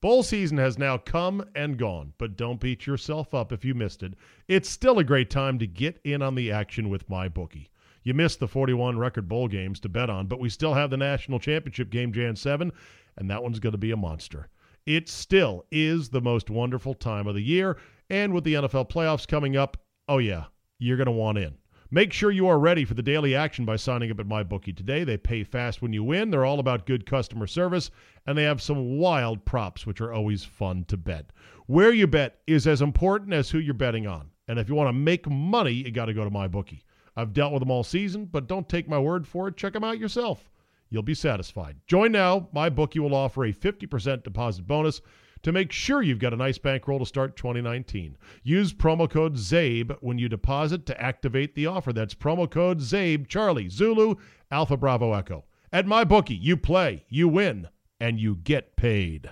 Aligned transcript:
Bowl 0.00 0.22
season 0.22 0.58
has 0.58 0.78
now 0.78 0.96
come 0.96 1.44
and 1.56 1.76
gone, 1.76 2.12
but 2.18 2.36
don't 2.36 2.60
beat 2.60 2.86
yourself 2.86 3.34
up 3.34 3.50
if 3.50 3.64
you 3.64 3.74
missed 3.74 4.04
it. 4.04 4.14
It's 4.46 4.68
still 4.68 5.00
a 5.00 5.04
great 5.04 5.28
time 5.28 5.58
to 5.58 5.66
get 5.66 5.98
in 6.04 6.22
on 6.22 6.36
the 6.36 6.52
action 6.52 6.88
with 6.88 7.10
my 7.10 7.28
bookie. 7.28 7.68
You 8.04 8.14
missed 8.14 8.38
the 8.38 8.46
41 8.46 8.96
record 8.96 9.28
bowl 9.28 9.48
games 9.48 9.80
to 9.80 9.88
bet 9.88 10.08
on, 10.08 10.28
but 10.28 10.38
we 10.38 10.50
still 10.50 10.74
have 10.74 10.90
the 10.90 10.96
national 10.96 11.40
championship 11.40 11.90
game 11.90 12.12
Jan 12.12 12.36
7, 12.36 12.70
and 13.16 13.28
that 13.28 13.42
one's 13.42 13.58
going 13.58 13.72
to 13.72 13.78
be 13.78 13.90
a 13.90 13.96
monster. 13.96 14.48
It 14.86 15.08
still 15.08 15.66
is 15.72 16.10
the 16.10 16.20
most 16.20 16.48
wonderful 16.48 16.94
time 16.94 17.26
of 17.26 17.34
the 17.34 17.42
year, 17.42 17.76
and 18.08 18.32
with 18.32 18.44
the 18.44 18.54
NFL 18.54 18.88
playoffs 18.88 19.26
coming 19.26 19.56
up, 19.56 19.78
oh 20.06 20.18
yeah, 20.18 20.44
you're 20.78 20.96
going 20.96 21.06
to 21.06 21.12
want 21.12 21.38
in. 21.38 21.56
Make 21.90 22.12
sure 22.12 22.30
you 22.30 22.46
are 22.48 22.58
ready 22.58 22.84
for 22.84 22.92
the 22.92 23.02
daily 23.02 23.34
action 23.34 23.64
by 23.64 23.76
signing 23.76 24.10
up 24.10 24.20
at 24.20 24.28
MyBookie 24.28 24.76
today. 24.76 25.04
They 25.04 25.16
pay 25.16 25.42
fast 25.42 25.80
when 25.80 25.94
you 25.94 26.04
win. 26.04 26.30
They're 26.30 26.44
all 26.44 26.60
about 26.60 26.84
good 26.84 27.06
customer 27.06 27.46
service, 27.46 27.90
and 28.26 28.36
they 28.36 28.42
have 28.42 28.60
some 28.60 28.98
wild 28.98 29.46
props, 29.46 29.86
which 29.86 30.02
are 30.02 30.12
always 30.12 30.44
fun 30.44 30.84
to 30.88 30.98
bet. 30.98 31.30
Where 31.64 31.90
you 31.90 32.06
bet 32.06 32.40
is 32.46 32.66
as 32.66 32.82
important 32.82 33.32
as 33.32 33.48
who 33.48 33.58
you're 33.58 33.72
betting 33.72 34.06
on. 34.06 34.30
And 34.48 34.58
if 34.58 34.68
you 34.68 34.74
want 34.74 34.88
to 34.88 34.92
make 34.92 35.26
money, 35.30 35.72
you 35.72 35.90
got 35.90 36.06
to 36.06 36.14
go 36.14 36.24
to 36.24 36.30
MyBookie. 36.30 36.82
I've 37.16 37.32
dealt 37.32 37.54
with 37.54 37.60
them 37.60 37.70
all 37.70 37.84
season, 37.84 38.26
but 38.26 38.48
don't 38.48 38.68
take 38.68 38.86
my 38.86 38.98
word 38.98 39.26
for 39.26 39.48
it. 39.48 39.56
Check 39.56 39.72
them 39.72 39.84
out 39.84 39.98
yourself. 39.98 40.50
You'll 40.90 41.02
be 41.02 41.14
satisfied. 41.14 41.76
Join 41.86 42.12
now. 42.12 42.48
MyBookie 42.54 43.00
will 43.00 43.14
offer 43.14 43.46
a 43.46 43.52
50% 43.52 44.24
deposit 44.24 44.66
bonus 44.66 45.00
to 45.48 45.52
make 45.52 45.72
sure 45.72 46.02
you've 46.02 46.18
got 46.18 46.34
a 46.34 46.36
nice 46.36 46.58
bankroll 46.58 46.98
to 46.98 47.06
start 47.06 47.34
2019. 47.34 48.18
Use 48.42 48.74
promo 48.74 49.08
code 49.08 49.34
ZABE 49.34 49.96
when 50.02 50.18
you 50.18 50.28
deposit 50.28 50.84
to 50.84 51.00
activate 51.00 51.54
the 51.54 51.64
offer. 51.64 51.90
That's 51.90 52.12
promo 52.12 52.50
code 52.50 52.80
ZABE, 52.80 53.26
Charlie, 53.28 53.70
Zulu, 53.70 54.16
Alpha 54.50 54.76
Bravo 54.76 55.14
Echo. 55.14 55.46
At 55.72 55.86
my 55.86 56.04
bookie, 56.04 56.34
you 56.34 56.58
play, 56.58 57.06
you 57.08 57.28
win, 57.28 57.66
and 57.98 58.20
you 58.20 58.36
get 58.44 58.76
paid. 58.76 59.30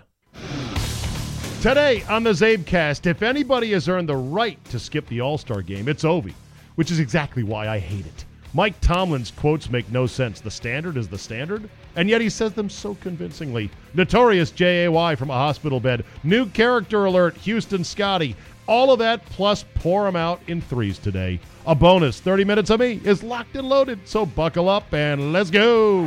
Today 1.61 2.03
on 2.09 2.23
the 2.23 2.31
Zabecast, 2.31 3.05
if 3.05 3.23
anybody 3.23 3.73
has 3.73 3.87
earned 3.87 4.09
the 4.09 4.17
right 4.17 4.65
to 4.71 4.79
skip 4.79 5.07
the 5.09 5.21
All 5.21 5.37
Star 5.37 5.61
game, 5.61 5.87
it's 5.87 6.05
Ovi, 6.05 6.33
which 6.77 6.91
is 6.91 6.99
exactly 6.99 7.43
why 7.43 7.69
I 7.69 7.79
hate 7.79 8.07
it. 8.07 8.25
Mike 8.55 8.81
Tomlin's 8.81 9.33
quotes 9.33 9.69
make 9.69 9.91
no 9.91 10.07
sense. 10.07 10.41
The 10.41 10.51
standard 10.51 10.97
is 10.97 11.09
the 11.09 11.19
standard, 11.19 11.69
and 11.97 12.09
yet 12.09 12.21
he 12.21 12.29
says 12.29 12.53
them 12.53 12.71
so 12.71 12.95
convincingly. 12.97 13.71
Notorious 13.95 14.51
JAY 14.51 15.17
from 15.17 15.31
a 15.31 15.35
hospital 15.35 15.81
bed. 15.81 16.05
New 16.23 16.47
character 16.47 17.07
alert, 17.07 17.37
Houston 17.39 17.83
Scotty. 17.83 18.37
All 18.69 18.93
of 18.93 18.99
that 18.99 19.25
plus 19.27 19.65
pour 19.75 20.05
them 20.05 20.17
out 20.17 20.41
in 20.47 20.61
threes 20.61 20.99
today. 20.99 21.41
A 21.67 21.75
bonus 21.75 22.21
30 22.21 22.45
minutes 22.45 22.71
of 22.71 22.81
me 22.81 23.01
is 23.05 23.23
locked 23.23 23.57
and 23.57 23.69
loaded, 23.69 24.01
so 24.05 24.27
buckle 24.27 24.69
up 24.69 24.93
and 24.93 25.33
let's 25.33 25.51
go. 25.51 26.05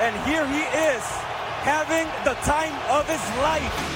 And 0.00 0.16
here 0.28 0.46
he 0.46 0.60
is, 0.60 1.02
having 1.62 2.06
the 2.24 2.34
time 2.40 2.74
of 2.90 3.08
his 3.08 3.20
life. 3.38 3.93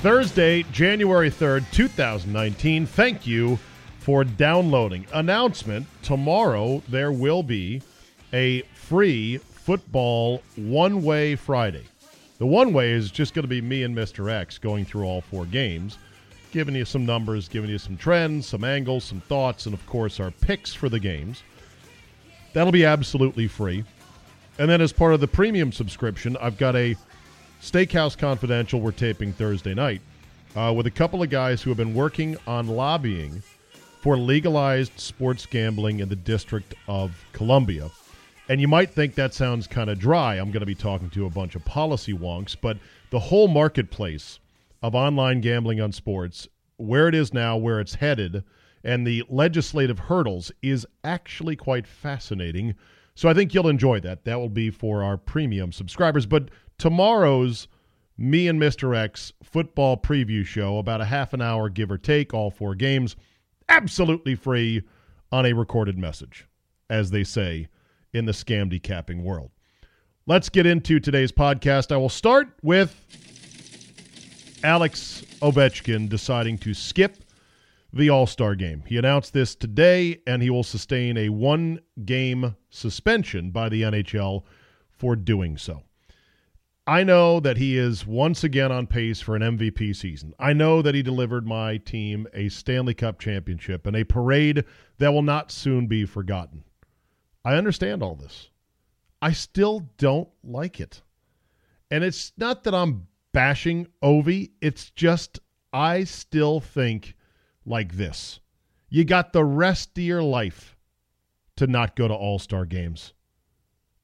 Thursday, 0.00 0.62
January 0.70 1.28
3rd, 1.28 1.68
2019. 1.72 2.86
Thank 2.86 3.26
you 3.26 3.58
for 3.98 4.22
downloading. 4.22 5.04
Announcement 5.12 5.88
tomorrow 6.04 6.80
there 6.88 7.10
will 7.10 7.42
be 7.42 7.82
a 8.32 8.62
free 8.74 9.38
football 9.38 10.40
one 10.54 11.02
way 11.02 11.34
Friday. 11.34 11.82
The 12.38 12.46
one 12.46 12.72
way 12.72 12.92
is 12.92 13.10
just 13.10 13.34
going 13.34 13.42
to 13.42 13.48
be 13.48 13.60
me 13.60 13.82
and 13.82 13.92
Mr. 13.92 14.30
X 14.30 14.56
going 14.56 14.84
through 14.84 15.02
all 15.02 15.20
four 15.20 15.44
games, 15.46 15.98
giving 16.52 16.76
you 16.76 16.84
some 16.84 17.04
numbers, 17.04 17.48
giving 17.48 17.68
you 17.68 17.78
some 17.78 17.96
trends, 17.96 18.46
some 18.46 18.62
angles, 18.62 19.02
some 19.02 19.20
thoughts, 19.22 19.66
and 19.66 19.74
of 19.74 19.84
course 19.86 20.20
our 20.20 20.30
picks 20.30 20.72
for 20.72 20.88
the 20.88 21.00
games. 21.00 21.42
That'll 22.52 22.70
be 22.70 22.84
absolutely 22.84 23.48
free. 23.48 23.82
And 24.60 24.70
then 24.70 24.80
as 24.80 24.92
part 24.92 25.12
of 25.12 25.18
the 25.18 25.26
premium 25.26 25.72
subscription, 25.72 26.36
I've 26.36 26.56
got 26.56 26.76
a 26.76 26.94
Steakhouse 27.60 28.16
Confidential, 28.16 28.80
we're 28.80 28.92
taping 28.92 29.32
Thursday 29.32 29.74
night 29.74 30.00
uh, 30.54 30.72
with 30.74 30.86
a 30.86 30.90
couple 30.90 31.22
of 31.22 31.28
guys 31.28 31.60
who 31.60 31.70
have 31.70 31.76
been 31.76 31.92
working 31.92 32.36
on 32.46 32.68
lobbying 32.68 33.42
for 34.00 34.16
legalized 34.16 34.98
sports 34.98 35.44
gambling 35.44 35.98
in 35.98 36.08
the 36.08 36.16
District 36.16 36.74
of 36.86 37.12
Columbia. 37.32 37.90
And 38.48 38.60
you 38.60 38.68
might 38.68 38.90
think 38.90 39.14
that 39.16 39.34
sounds 39.34 39.66
kind 39.66 39.90
of 39.90 39.98
dry. 39.98 40.36
I'm 40.36 40.52
going 40.52 40.60
to 40.60 40.66
be 40.66 40.74
talking 40.74 41.10
to 41.10 41.26
a 41.26 41.30
bunch 41.30 41.56
of 41.56 41.64
policy 41.64 42.12
wonks, 42.12 42.56
but 42.58 42.78
the 43.10 43.18
whole 43.18 43.48
marketplace 43.48 44.38
of 44.80 44.94
online 44.94 45.40
gambling 45.40 45.80
on 45.80 45.90
sports, 45.90 46.46
where 46.76 47.08
it 47.08 47.14
is 47.14 47.34
now, 47.34 47.56
where 47.56 47.80
it's 47.80 47.96
headed, 47.96 48.44
and 48.84 49.04
the 49.04 49.24
legislative 49.28 49.98
hurdles 49.98 50.52
is 50.62 50.86
actually 51.02 51.56
quite 51.56 51.88
fascinating. 51.88 52.76
So 53.16 53.28
I 53.28 53.34
think 53.34 53.52
you'll 53.52 53.68
enjoy 53.68 53.98
that. 54.00 54.24
That 54.24 54.38
will 54.38 54.48
be 54.48 54.70
for 54.70 55.02
our 55.02 55.16
premium 55.16 55.72
subscribers. 55.72 56.24
But 56.24 56.50
tomorrow's 56.78 57.68
me 58.16 58.48
and 58.48 58.60
Mr. 58.60 58.96
X 58.96 59.32
football 59.42 59.96
preview 59.96 60.44
show, 60.44 60.78
about 60.78 61.00
a 61.00 61.04
half 61.04 61.32
an 61.32 61.42
hour, 61.42 61.68
give 61.68 61.90
or 61.90 61.98
take, 61.98 62.34
all 62.34 62.50
four 62.50 62.74
games, 62.74 63.16
absolutely 63.68 64.34
free 64.34 64.82
on 65.30 65.46
a 65.46 65.52
recorded 65.52 65.98
message, 65.98 66.46
as 66.90 67.10
they 67.10 67.22
say 67.22 67.68
in 68.12 68.24
the 68.24 68.32
scam 68.32 68.70
decapping 68.72 69.22
world. 69.22 69.50
Let's 70.26 70.48
get 70.48 70.66
into 70.66 71.00
today's 71.00 71.32
podcast. 71.32 71.92
I 71.92 71.96
will 71.96 72.08
start 72.08 72.48
with 72.62 72.94
Alex 74.62 75.24
Ovechkin 75.40 76.08
deciding 76.08 76.58
to 76.58 76.74
skip 76.74 77.24
the 77.92 78.10
All 78.10 78.26
Star 78.26 78.54
game. 78.54 78.82
He 78.86 78.98
announced 78.98 79.32
this 79.32 79.54
today, 79.54 80.20
and 80.26 80.42
he 80.42 80.50
will 80.50 80.64
sustain 80.64 81.16
a 81.16 81.28
one 81.28 81.80
game 82.04 82.56
suspension 82.68 83.50
by 83.50 83.68
the 83.68 83.82
NHL 83.82 84.42
for 84.90 85.16
doing 85.16 85.56
so. 85.56 85.82
I 86.88 87.04
know 87.04 87.38
that 87.40 87.58
he 87.58 87.76
is 87.76 88.06
once 88.06 88.44
again 88.44 88.72
on 88.72 88.86
pace 88.86 89.20
for 89.20 89.36
an 89.36 89.42
MVP 89.42 89.94
season. 89.94 90.32
I 90.38 90.54
know 90.54 90.80
that 90.80 90.94
he 90.94 91.02
delivered 91.02 91.46
my 91.46 91.76
team 91.76 92.26
a 92.32 92.48
Stanley 92.48 92.94
Cup 92.94 93.18
championship 93.20 93.86
and 93.86 93.94
a 93.94 94.04
parade 94.04 94.64
that 94.96 95.12
will 95.12 95.20
not 95.20 95.52
soon 95.52 95.86
be 95.86 96.06
forgotten. 96.06 96.64
I 97.44 97.56
understand 97.56 98.02
all 98.02 98.14
this. 98.14 98.48
I 99.20 99.32
still 99.32 99.90
don't 99.98 100.30
like 100.42 100.80
it. 100.80 101.02
And 101.90 102.02
it's 102.02 102.32
not 102.38 102.64
that 102.64 102.74
I'm 102.74 103.06
bashing 103.34 103.88
Ovi, 104.02 104.52
it's 104.62 104.88
just 104.88 105.40
I 105.74 106.04
still 106.04 106.58
think 106.58 107.16
like 107.66 107.98
this. 107.98 108.40
You 108.88 109.04
got 109.04 109.34
the 109.34 109.44
rest 109.44 109.98
of 109.98 110.04
your 110.04 110.22
life 110.22 110.74
to 111.56 111.66
not 111.66 111.96
go 111.96 112.08
to 112.08 112.14
All 112.14 112.38
Star 112.38 112.64
games. 112.64 113.12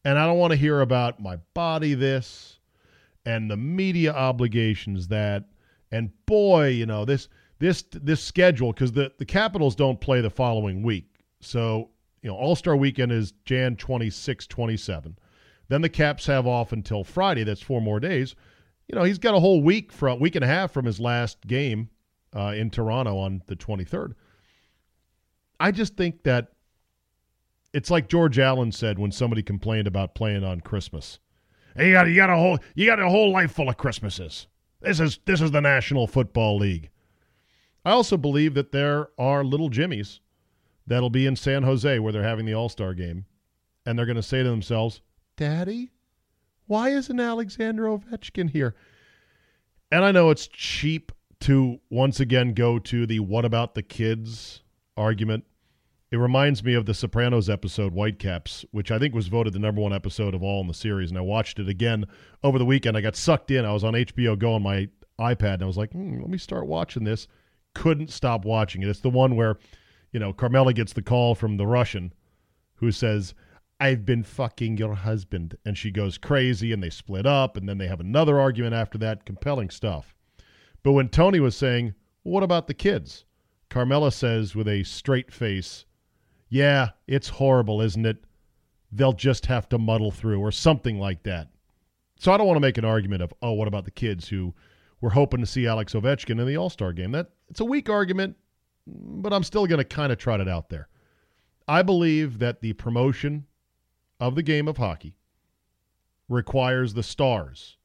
And 0.05 0.19
I 0.19 0.27
don't 0.27 0.37
want 0.37 0.51
to 0.51 0.59
hear 0.59 0.83
about 0.83 1.19
my 1.19 1.37
body 1.55 1.95
this 1.95 2.59
and 3.27 3.51
the 3.51 3.57
media 3.57 4.13
obligations 4.13 5.09
that 5.09 5.45
and 5.91 6.11
boy, 6.27 6.69
you 6.69 6.87
know, 6.87 7.05
this 7.05 7.29
this 7.59 7.85
this 7.93 8.23
schedule 8.23 8.73
because 8.73 8.93
the 8.93 9.13
the 9.19 9.25
Capitals 9.25 9.75
don't 9.75 10.01
play 10.01 10.21
the 10.21 10.31
following 10.31 10.83
week. 10.83 11.07
So, 11.41 11.91
you 12.23 12.31
know, 12.31 12.37
All-Star 12.37 12.77
weekend 12.77 13.13
is 13.13 13.33
Jan 13.45 13.77
26, 13.77 14.47
27. 14.47 15.19
Then 15.69 15.83
the 15.83 15.89
Caps 15.89 16.27
have 16.27 16.47
off 16.47 16.73
until 16.73 17.05
Friday. 17.05 17.45
That's 17.45 17.61
four 17.61 17.81
more 17.81 18.01
days. 18.01 18.35
You 18.89 18.97
know, 18.97 19.05
he's 19.05 19.19
got 19.19 19.35
a 19.35 19.41
whole 19.41 19.63
week 19.63 19.93
from 19.93 20.21
week 20.21 20.35
and 20.35 20.45
a 20.45 20.49
half 20.49 20.73
from 20.73 20.85
his 20.85 21.01
last 21.01 21.47
game 21.47 21.89
uh, 22.35 22.55
in 22.57 22.71
Toronto 22.71 23.17
on 23.17 23.43
the 23.47 23.57
23rd. 23.57 24.15
I 25.61 25.71
just 25.71 25.97
think 25.97 26.25
that 26.25 26.53
it's 27.73 27.91
like 27.91 28.09
George 28.09 28.39
Allen 28.39 28.73
said 28.73 28.99
when 28.99 29.13
somebody 29.13 29.43
complained 29.43 29.87
about 29.87 30.15
playing 30.15 30.45
on 30.45 30.61
Christmas. 30.61 31.19
You 31.77 31.93
got 31.93 32.09
you 32.09 32.17
got 32.17 32.31
a 32.31 32.37
whole 32.37 32.59
you 32.75 32.87
got 32.87 33.01
a 33.01 33.09
whole 33.09 33.33
life 33.33 33.53
full 33.53 33.69
of 33.69 33.77
Christmases. 33.77 34.47
This 34.81 35.01
is 35.01 35.19
this 35.25 35.41
is 35.41 35.51
the 35.51 35.61
National 35.61 36.07
Football 36.07 36.59
League. 36.59 36.91
I 37.85 37.91
also 37.91 38.17
believe 38.17 38.55
that 38.55 38.73
there 38.73 39.09
are 39.19 39.45
little 39.45 39.69
Jimmies 39.69 40.21
that'll 40.87 41.11
be 41.11 41.27
in 41.27 41.37
San 41.37 41.63
Jose 41.65 41.99
where 41.99 42.13
they're 42.13 42.23
having 42.23 42.47
the 42.47 42.55
All 42.55 42.69
Star 42.69 42.95
game, 42.95 43.27
and 43.85 43.99
they're 43.99 44.07
going 44.07 44.17
to 44.17 44.23
say 44.23 44.43
to 44.43 44.49
themselves, 44.49 45.01
"Daddy, 45.37 45.91
why 46.67 46.91
isn't 46.91 47.19
Alexander 47.19 47.85
Ovechkin 47.85 48.51
here?" 48.51 48.75
And 49.91 50.05
I 50.05 50.13
know 50.13 50.31
it's 50.31 50.47
cheap 50.47 51.13
to 51.41 51.81
once 51.91 52.21
again 52.21 52.55
go 52.55 52.79
to 52.79 53.07
the 53.07 53.21
"What 53.21 53.45
about 53.45 53.75
the 53.75 53.83
kids?" 53.83 54.63
argument 54.97 55.45
it 56.15 56.19
reminds 56.19 56.63
me 56.63 56.75
of 56.75 56.87
the 56.87 56.95
Sopranos 56.95 57.51
episode 57.51 57.93
Whitecaps, 57.93 58.65
which 58.71 58.93
I 58.93 59.01
think 59.01 59.17
was 59.17 59.27
voted 59.27 59.53
the 59.53 59.59
number 59.59 59.81
one 59.81 59.93
episode 59.93 60.33
of 60.33 60.45
all 60.45 60.61
in 60.61 60.69
the 60.69 60.73
series. 60.73 61.11
And 61.11 61.19
I 61.19 61.23
watched 61.23 61.59
it 61.59 61.69
again 61.69 62.05
over 62.45 62.57
the 62.57 62.65
weekend. 62.65 62.97
I 62.97 63.01
got 63.01 63.17
sucked 63.17 63.51
in. 63.51 63.65
I 63.65 63.73
was 63.73 63.83
on 63.83 63.95
HBO 63.95 64.39
Go 64.39 64.55
on 64.55 64.63
my 64.63 64.89
iPad, 65.19 65.55
and 65.55 65.65
I 65.65 65.67
was 65.67 65.77
like, 65.77 65.91
hmm, 65.91 66.21
let 66.21 66.31
me 66.31 66.39
start 66.39 66.69
watching 66.69 67.03
this. 67.03 67.27
Couldn't 67.75 68.13
stop 68.13 68.45
watching 68.45 68.81
it. 68.81 68.89
It's 68.89 69.01
the 69.01 69.11
one 69.11 69.35
where, 69.35 69.59
you 70.13 70.21
know, 70.21 70.33
Carmela 70.33 70.73
gets 70.73 70.93
the 70.93 71.03
call 71.03 71.35
from 71.35 71.57
the 71.57 71.67
Russian 71.67 72.15
who 72.75 72.93
says, 72.93 73.35
I've 73.81 74.07
been 74.07 74.23
fucking 74.23 74.77
your 74.77 74.95
husband. 74.95 75.59
And 75.65 75.77
she 75.77 75.91
goes 75.91 76.17
crazy, 76.17 76.73
and 76.73 76.81
they 76.81 76.91
split 76.91 77.27
up, 77.27 77.57
and 77.57 77.69
then 77.69 77.79
they 77.79 77.89
have 77.89 77.99
another 77.99 78.39
argument 78.39 78.75
after 78.75 78.99
that. 78.99 79.27
Compelling 79.27 79.71
stuff. 79.71 80.15
But 80.85 80.93
when 80.93 81.09
Tony 81.09 81.41
was 81.41 81.57
saying, 81.57 81.95
what 82.23 82.45
about 82.45 82.69
the 82.69 82.75
kids? 82.75 83.25
Carmela 83.69 84.13
says 84.13 84.55
with 84.55 84.69
a 84.69 84.85
straight 84.85 85.33
face, 85.33 85.87
Yeah, 86.55 86.91
it's 87.09 87.29
horrible, 87.29 87.81
isn't 87.81 88.07
it? 88.07 88.27
They'll 88.93 89.13
just 89.13 89.47
have 89.47 89.69
to 89.71 89.77
muddle 89.77 90.13
through, 90.13 90.39
or 90.39 90.53
something 90.53 91.01
like 91.01 91.25
that. 91.25 91.49
So 92.21 92.31
I 92.31 92.37
don't 92.37 92.47
want 92.47 92.59
to 92.59 92.61
make 92.61 92.79
an 92.79 92.85
argument 92.85 93.23
of, 93.23 93.35
oh, 93.43 93.55
what 93.55 93.67
about 93.67 93.85
the 93.85 93.91
kids 93.91 94.29
who 94.29 94.55
were 95.01 95.11
hoping 95.11 95.41
to 95.41 95.47
see 95.47 95.67
Alex 95.67 95.95
Ovechkin 95.95 96.41
in 96.41 96.47
the 96.47 96.57
All 96.57 96.71
Star 96.71 96.93
game? 96.93 97.11
That 97.11 97.31
it's 97.51 97.59
a 97.59 97.65
weak 97.65 97.91
argument, 97.91 98.37
but 98.87 99.33
I'm 99.33 99.43
still 99.43 99.67
going 99.67 99.81
to 99.81 99.85
kind 99.85 100.13
of 100.13 100.19
trot 100.19 100.41
it 100.41 100.47
out 100.47 100.69
there. 100.69 100.87
I 101.67 101.83
believe 101.83 102.39
that 102.39 102.61
the 102.61 102.75
promotion 102.75 103.47
of 104.21 104.37
the 104.37 104.43
game 104.45 104.69
of 104.69 104.77
hockey 104.77 105.17
requires 106.29 106.95
the 106.95 107.03
stars, 107.03 107.79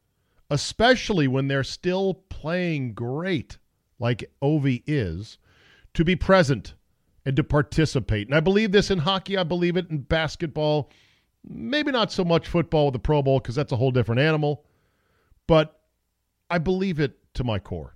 especially 0.52 1.28
when 1.28 1.48
they're 1.48 1.64
still 1.64 2.14
playing 2.30 2.94
great, 2.94 3.58
like 3.98 4.30
Ovi 4.44 4.84
is, 4.86 5.40
to 5.96 6.06
be 6.06 6.16
present 6.16 6.76
and 7.30 7.36
to 7.36 7.44
participate. 7.44 8.28
And 8.28 8.36
I 8.36 8.40
believe 8.40 8.72
this 8.72 8.90
in 8.90 8.98
hockey, 8.98 9.38
I 9.38 9.44
believe 9.44 9.78
it 9.78 9.88
in 9.92 10.00
basketball, 10.00 10.90
maybe 11.48 11.92
not 11.92 12.12
so 12.12 12.26
much 12.26 12.48
football 12.48 12.86
with 12.86 12.94
the 12.94 13.00
Pro 13.00 13.22
Bowl 13.22 13.38
because 13.38 13.54
that's 13.54 13.72
a 13.72 13.76
whole 13.76 13.92
different 13.92 14.20
animal, 14.20 14.66
but 15.46 15.80
I 16.50 16.58
believe 16.58 17.00
it 17.00 17.20
to 17.36 17.44
my 17.44 17.60
core. 17.60 17.96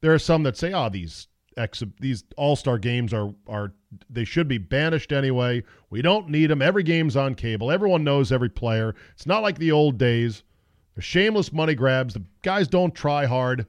There 0.00 0.14
are 0.14 0.18
some 0.18 0.42
that 0.44 0.56
say, 0.56 0.72
"Oh, 0.72 0.88
these 0.88 1.28
ex- 1.58 1.82
these 2.00 2.24
All-Star 2.38 2.78
games 2.78 3.12
are 3.12 3.34
are 3.46 3.74
they 4.08 4.24
should 4.24 4.48
be 4.48 4.56
banished 4.56 5.12
anyway. 5.12 5.62
We 5.90 6.00
don't 6.00 6.30
need 6.30 6.46
them. 6.46 6.62
Every 6.62 6.82
game's 6.82 7.16
on 7.16 7.34
cable. 7.34 7.70
Everyone 7.70 8.04
knows 8.04 8.32
every 8.32 8.48
player. 8.48 8.94
It's 9.12 9.26
not 9.26 9.42
like 9.42 9.58
the 9.58 9.72
old 9.72 9.98
days. 9.98 10.44
They're 10.94 11.02
shameless 11.02 11.52
money 11.52 11.74
grabs. 11.74 12.14
The 12.14 12.24
guys 12.40 12.68
don't 12.68 12.94
try 12.94 13.26
hard. 13.26 13.66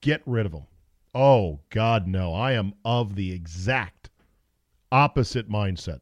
Get 0.00 0.22
rid 0.24 0.46
of 0.46 0.52
them." 0.52 0.64
Oh, 1.14 1.60
God, 1.68 2.08
no. 2.08 2.32
I 2.32 2.52
am 2.52 2.72
of 2.86 3.16
the 3.16 3.30
exact 3.30 4.08
opposite 4.94 5.50
mindset. 5.50 5.98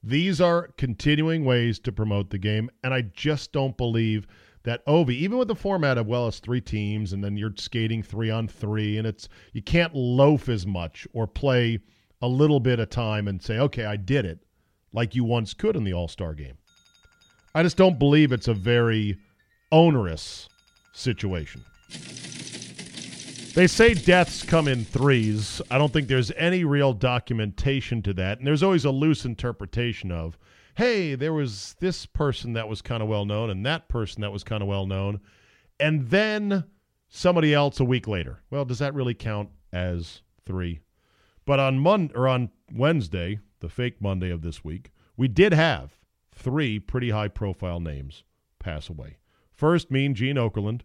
These 0.00 0.40
are 0.40 0.68
continuing 0.78 1.44
ways 1.44 1.80
to 1.80 1.90
promote 1.90 2.30
the 2.30 2.38
game, 2.38 2.70
and 2.84 2.94
I 2.94 3.02
just 3.02 3.50
don't 3.50 3.76
believe 3.76 4.28
that 4.62 4.86
Ovi, 4.86 5.14
even 5.14 5.36
with 5.36 5.48
the 5.48 5.56
format 5.56 5.98
of 5.98 6.06
well, 6.06 6.28
it's 6.28 6.38
three 6.38 6.60
teams, 6.60 7.12
and 7.12 7.24
then 7.24 7.36
you're 7.36 7.52
skating 7.56 8.04
three 8.04 8.30
on 8.30 8.46
three, 8.46 8.98
and 8.98 9.06
it's 9.06 9.28
you 9.52 9.62
can't 9.62 9.96
loaf 9.96 10.48
as 10.48 10.64
much 10.64 11.08
or 11.12 11.26
play 11.26 11.80
a 12.22 12.28
little 12.28 12.60
bit 12.60 12.78
of 12.78 12.88
time 12.88 13.26
and 13.26 13.42
say, 13.42 13.58
okay, 13.58 13.84
I 13.84 13.96
did 13.96 14.24
it, 14.24 14.38
like 14.92 15.16
you 15.16 15.24
once 15.24 15.52
could 15.52 15.74
in 15.74 15.82
the 15.82 15.94
All 15.94 16.06
Star 16.06 16.34
game. 16.34 16.56
I 17.52 17.64
just 17.64 17.76
don't 17.76 17.98
believe 17.98 18.30
it's 18.30 18.48
a 18.48 18.54
very 18.54 19.18
onerous 19.72 20.48
situation. 20.92 21.64
They 23.54 23.68
say 23.68 23.94
deaths 23.94 24.42
come 24.42 24.66
in 24.66 24.84
threes. 24.84 25.62
I 25.70 25.78
don't 25.78 25.92
think 25.92 26.08
there's 26.08 26.32
any 26.32 26.64
real 26.64 26.92
documentation 26.92 28.02
to 28.02 28.12
that. 28.14 28.38
And 28.38 28.46
there's 28.46 28.64
always 28.64 28.84
a 28.84 28.90
loose 28.90 29.24
interpretation 29.24 30.10
of, 30.10 30.36
hey, 30.74 31.14
there 31.14 31.32
was 31.32 31.76
this 31.78 32.04
person 32.04 32.54
that 32.54 32.68
was 32.68 32.82
kind 32.82 33.00
of 33.00 33.08
well 33.08 33.24
known 33.24 33.50
and 33.50 33.64
that 33.64 33.88
person 33.88 34.22
that 34.22 34.32
was 34.32 34.42
kind 34.42 34.60
of 34.60 34.68
well 34.68 34.86
known. 34.86 35.20
And 35.78 36.08
then 36.08 36.64
somebody 37.08 37.54
else 37.54 37.78
a 37.78 37.84
week 37.84 38.08
later. 38.08 38.40
Well, 38.50 38.64
does 38.64 38.80
that 38.80 38.92
really 38.92 39.14
count 39.14 39.50
as 39.72 40.22
three? 40.44 40.80
But 41.46 41.60
on 41.60 41.78
Monday 41.78 42.12
or 42.16 42.26
on 42.26 42.50
Wednesday, 42.72 43.38
the 43.60 43.68
fake 43.68 44.02
Monday 44.02 44.30
of 44.30 44.42
this 44.42 44.64
week, 44.64 44.90
we 45.16 45.28
did 45.28 45.52
have 45.52 46.00
three 46.34 46.80
pretty 46.80 47.10
high 47.10 47.28
profile 47.28 47.78
names 47.78 48.24
pass 48.58 48.88
away. 48.88 49.18
First, 49.52 49.92
Mean 49.92 50.16
Gene 50.16 50.34
Okerlund, 50.34 50.80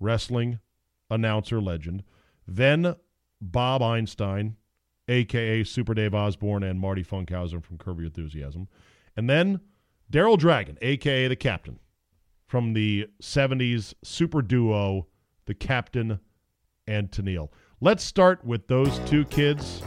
wrestling 0.00 0.60
announcer 1.10 1.60
legend. 1.60 2.02
Then 2.46 2.94
Bob 3.40 3.82
Einstein, 3.82 4.56
aka 5.08 5.64
Super 5.64 5.94
Dave 5.94 6.14
Osborne 6.14 6.62
and 6.62 6.80
Marty 6.80 7.04
Funkhouser 7.04 7.62
from 7.62 7.78
Curb 7.78 7.98
Your 7.98 8.06
Enthusiasm. 8.06 8.68
And 9.16 9.28
then 9.28 9.60
Daryl 10.12 10.38
Dragon, 10.38 10.78
aka 10.82 11.28
the 11.28 11.36
Captain, 11.36 11.78
from 12.46 12.72
the 12.72 13.08
70s 13.22 13.94
super 14.02 14.42
duo, 14.42 15.06
the 15.46 15.54
Captain 15.54 16.20
and 16.86 17.10
Tennille. 17.10 17.48
Let's 17.80 18.04
start 18.04 18.44
with 18.44 18.66
those 18.66 18.98
two 19.00 19.24
kids. 19.26 19.82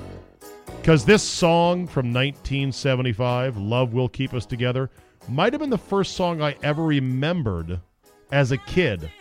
Because 0.79 1.03
this 1.03 1.23
song 1.23 1.87
from 1.87 2.13
1975, 2.13 3.57
Love 3.57 3.93
Will 3.93 4.07
Keep 4.07 4.33
Us 4.33 4.45
Together, 4.45 4.89
might 5.27 5.51
have 5.51 5.59
been 5.59 5.69
the 5.69 5.77
first 5.77 6.15
song 6.15 6.41
I 6.41 6.55
ever 6.63 6.83
remembered 6.83 7.81
as 8.31 8.51
a 8.51 8.57
kid 8.57 9.11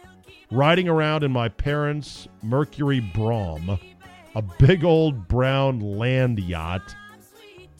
riding 0.50 0.88
around 0.88 1.24
in 1.24 1.32
my 1.32 1.48
parents' 1.48 2.28
Mercury 2.42 3.00
Brougham, 3.00 3.78
a 4.34 4.42
big 4.42 4.84
old 4.84 5.28
brown 5.28 5.80
land 5.80 6.38
yacht, 6.38 6.94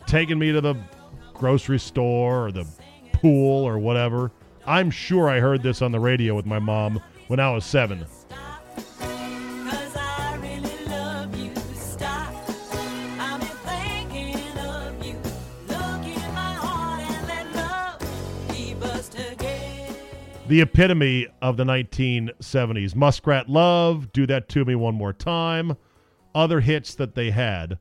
taking 0.06 0.38
me 0.38 0.52
to 0.52 0.60
the 0.60 0.74
grocery 1.34 1.78
store 1.78 2.46
or 2.46 2.52
the 2.52 2.66
pool 3.12 3.64
or 3.64 3.78
whatever. 3.78 4.32
I'm 4.66 4.90
sure 4.90 5.28
I 5.28 5.40
heard 5.40 5.62
this 5.62 5.82
on 5.82 5.92
the 5.92 6.00
radio 6.00 6.34
with 6.34 6.46
my 6.46 6.58
mom 6.58 7.00
when 7.28 7.40
I 7.40 7.50
was 7.50 7.64
seven. 7.64 8.04
The 20.48 20.60
epitome 20.60 21.26
of 21.42 21.56
the 21.56 21.64
1970s. 21.64 22.94
Muskrat 22.94 23.48
Love, 23.48 24.12
Do 24.12 24.26
That 24.28 24.48
To 24.50 24.64
Me 24.64 24.76
One 24.76 24.94
More 24.94 25.12
Time, 25.12 25.76
other 26.36 26.60
hits 26.60 26.94
that 26.94 27.16
they 27.16 27.32
had. 27.32 27.78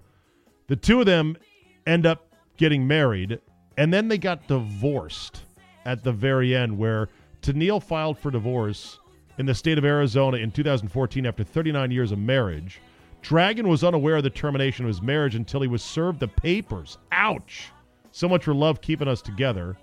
The 0.68 0.76
two 0.76 1.00
of 1.00 1.06
them 1.06 1.38
end 1.86 2.08
up 2.08 2.34
getting 2.58 2.88
married, 2.88 3.40
and 3.78 3.94
then 3.94 4.08
they 4.08 4.18
got 4.18 4.48
divorced 4.48 5.44
at 5.86 6.04
the 6.04 6.12
very 6.12 6.56
end, 6.56 6.76
where 6.76 7.08
Tennille 7.44 7.84
filed 7.84 8.18
for 8.18 8.32
divorce 8.32 9.00
in 9.38 9.46
the 9.46 9.54
state 9.54 9.78
of 9.78 9.86
Arizona 9.86 10.38
in 10.38 10.50
2014 10.52 11.26
after 11.28 11.44
39 11.44 11.92
years 11.92 12.12
of 12.12 12.18
marriage. 12.18 12.82
Dragon 13.22 13.68
was 13.68 13.84
unaware 13.84 14.18
of 14.18 14.24
the 14.24 14.30
termination 14.32 14.86
of 14.86 14.88
his 14.88 15.04
marriage 15.04 15.36
until 15.36 15.62
he 15.62 15.68
was 15.68 15.84
served 15.84 16.20
the 16.20 16.28
papers. 16.28 16.98
Ouch! 17.12 17.70
So 18.12 18.28
much 18.28 18.46
for 18.46 18.56
love 18.56 18.82
keeping 18.82 19.08
us 19.08 19.22
together. 19.22 19.78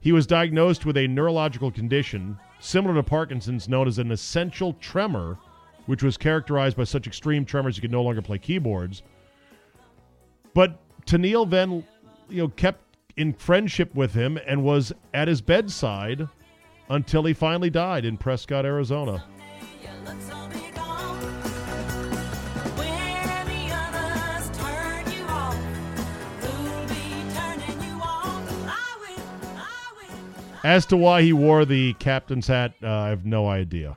He 0.00 0.12
was 0.12 0.26
diagnosed 0.26 0.86
with 0.86 0.96
a 0.96 1.06
neurological 1.06 1.70
condition 1.70 2.38
similar 2.58 2.94
to 2.94 3.02
Parkinson's 3.02 3.68
known 3.68 3.86
as 3.86 3.98
an 3.98 4.10
essential 4.10 4.72
tremor, 4.74 5.38
which 5.86 6.02
was 6.02 6.16
characterized 6.16 6.76
by 6.76 6.84
such 6.84 7.06
extreme 7.06 7.44
tremors 7.44 7.76
he 7.76 7.82
could 7.82 7.90
no 7.90 8.02
longer 8.02 8.22
play 8.22 8.38
keyboards. 8.38 9.02
But 10.54 10.78
Tennille 11.06 11.48
then, 11.48 11.84
you 12.28 12.42
know, 12.42 12.48
kept 12.48 12.82
in 13.16 13.34
friendship 13.34 13.94
with 13.94 14.14
him 14.14 14.38
and 14.46 14.62
was 14.62 14.92
at 15.12 15.28
his 15.28 15.40
bedside 15.40 16.28
until 16.88 17.24
he 17.24 17.34
finally 17.34 17.70
died 17.70 18.04
in 18.04 18.16
Prescott, 18.16 18.64
Arizona. 18.64 19.24
As 30.62 30.86
to 30.86 30.96
why 30.96 31.22
he 31.22 31.32
wore 31.32 31.64
the 31.64 31.94
captain's 31.94 32.46
hat, 32.46 32.74
uh, 32.82 32.88
I 32.88 33.08
have 33.08 33.24
no 33.24 33.48
idea. 33.48 33.96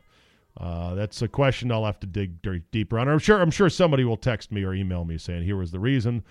Uh, 0.56 0.94
that's 0.94 1.22
a 1.22 1.28
question 1.28 1.72
I'll 1.72 1.86
have 1.86 2.00
to 2.02 2.08
dig 2.08 2.42
deeper 2.72 3.00
on. 3.00 3.10
I'm 3.10 3.20
sure. 3.20 3.42
I'm 3.42 3.52
sure 3.52 3.70
somebody 3.70 4.04
will 4.04 4.18
text 4.18 4.52
me 4.52 4.64
or 4.64 4.74
email 4.74 5.04
me 5.04 5.18
saying 5.18 5.44
here 5.44 5.58
was 5.58 5.72
the 5.72 5.80
reason. 5.80 6.24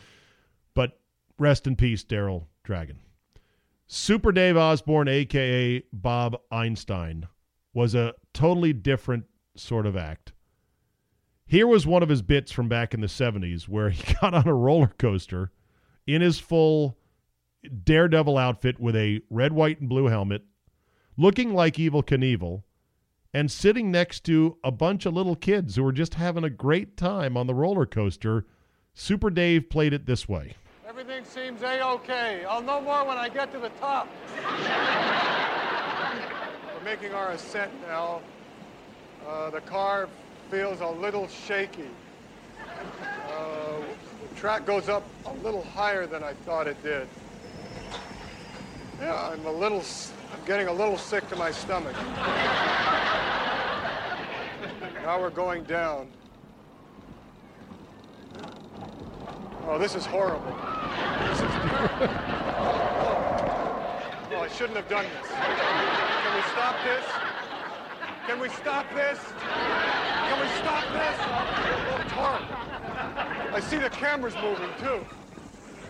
But 0.75 0.99
rest 1.39 1.67
in 1.67 1.77
peace, 1.77 2.05
Daryl 2.05 2.47
Dragon. 2.63 2.99
Super 3.89 4.33
Dave 4.33 4.57
Osborne, 4.57 5.09
aka 5.09 5.83
Bob 5.93 6.41
Einstein, 6.51 7.27
was 7.75 7.95
a 7.95 8.15
totally 8.33 8.73
different 8.73 9.25
sort 9.57 9.87
of 9.87 9.97
act. 9.97 10.33
Here 11.45 11.67
was 11.67 11.87
one 11.87 12.03
of 12.03 12.09
his 12.09 12.23
bits 12.23 12.53
from 12.53 12.69
back 12.69 12.95
in 12.95 13.01
the 13.01 13.07
70s 13.09 13.69
where 13.69 13.91
he 13.91 14.15
got 14.21 14.33
on 14.33 14.49
a 14.49 14.55
roller 14.55 14.93
coaster 14.99 15.51
in 16.07 16.23
his 16.23 16.39
full 16.39 16.97
daredevil 17.85 18.37
outfit 18.37 18.81
with 18.81 18.97
a 18.97 19.21
red, 19.31 19.53
white, 19.53 19.81
and 19.81 19.89
blue 19.89 20.07
helmet, 20.07 20.43
looking 21.17 21.55
like 21.55 21.77
Evel 21.77 22.05
Knievel, 22.05 22.63
and 23.35 23.51
sitting 23.51 23.91
next 23.91 24.25
to 24.25 24.59
a 24.63 24.71
bunch 24.71 25.07
of 25.07 25.15
little 25.15 25.37
kids 25.37 25.77
who 25.77 25.83
were 25.83 25.93
just 25.93 26.15
having 26.15 26.45
a 26.45 26.51
great 26.51 26.97
time 26.97 27.37
on 27.37 27.47
the 27.47 27.55
roller 27.55 27.87
coaster. 27.87 28.47
Super 28.95 29.31
Dave 29.31 29.71
played 29.71 29.95
it 29.95 30.07
this 30.07 30.29
way. 30.29 30.55
Everything 30.87 31.25
seems 31.25 31.63
a-okay. 31.63 32.45
I'll 32.45 32.63
know 32.63 32.81
more 32.81 33.07
when 33.07 33.17
I 33.17 33.29
get 33.29 33.51
to 33.53 33.59
the 33.59 33.71
top. 33.71 34.09
We're 36.75 36.85
making 36.85 37.15
our 37.15 37.31
ascent 37.31 37.73
now. 37.87 38.21
Uh, 39.27 39.51
the 39.51 39.63
car 39.63 40.09
feels 40.51 40.81
a 40.81 40.87
little 40.87 41.29
shaky. 41.29 41.89
Uh, 43.31 43.81
the 44.29 44.35
track 44.39 44.67
goes 44.67 44.91
up 44.91 45.05
a 45.25 45.33
little 45.35 45.63
higher 45.63 46.07
than 46.07 46.23
I 46.23 46.35
thought 46.35 46.67
it 46.67 46.81
did. 46.83 47.09
Yeah, 49.03 49.31
I'm 49.33 49.45
a 49.47 49.51
little, 49.51 49.83
I'm 50.33 50.45
getting 50.47 50.69
a 50.69 50.73
little 50.73 50.97
sick 50.97 51.29
to 51.31 51.35
my 51.35 51.51
stomach. 51.51 51.97
now 55.03 55.21
we're 55.21 55.29
going 55.29 55.65
down. 55.65 56.07
Oh, 59.67 59.77
this 59.77 59.97
is 59.97 60.07
horrible. 60.07 60.47
This 60.47 61.39
is 61.39 61.43
oh, 64.31 64.39
I 64.39 64.49
shouldn't 64.57 64.77
have 64.77 64.89
done 64.89 65.05
this. 65.05 65.29
Can 65.33 66.37
we 66.37 66.43
stop 66.53 66.77
this? 66.85 67.05
Can 68.29 68.39
we 68.39 68.49
stop 68.51 68.87
this? 68.95 69.19
Can 70.29 70.41
we 70.41 70.47
stop 70.61 70.85
this? 70.93 71.19
It's 72.05 72.13
horrible. 72.13 72.47
I 73.53 73.61
see 73.61 73.79
the 73.79 73.91
camera's 73.91 74.37
moving 74.37 74.71
too. 74.79 75.05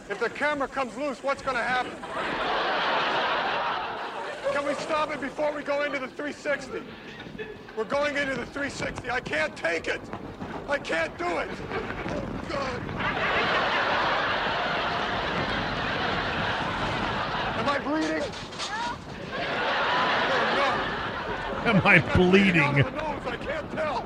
If 0.09 0.19
the 0.19 0.31
camera 0.31 0.67
comes 0.67 0.97
loose, 0.97 1.23
what's 1.23 1.43
going 1.43 1.59
to 1.59 1.63
happen? 1.63 1.93
Can 4.53 4.67
we 4.67 4.75
stop 4.75 5.11
it 5.11 5.21
before 5.21 5.51
we 5.55 5.63
go 5.63 5.83
into 5.83 5.99
the 5.99 6.09
360? 6.09 6.83
We're 7.75 7.85
going 7.85 8.19
into 8.19 8.35
the 8.35 8.45
360. 8.45 9.11
I 9.11 9.21
can't 9.21 9.57
take 9.57 9.89
it. 9.89 10.01
I 10.69 10.79
can't 10.79 11.17
do 11.17 11.39
it. 11.39 11.49
Oh, 11.71 12.21
God. 12.51 12.83
Am 17.59 17.69
I 17.69 17.79
bleeding? 17.79 18.23
Oh, 18.69 18.99
Am 21.65 21.81
I 21.87 21.99
bleeding? 22.15 22.61
Out 22.61 22.79
of 22.79 22.85
the 22.85 22.91
nose, 22.91 23.23
I 23.27 23.37
can't 23.37 23.73
tell. 23.73 24.03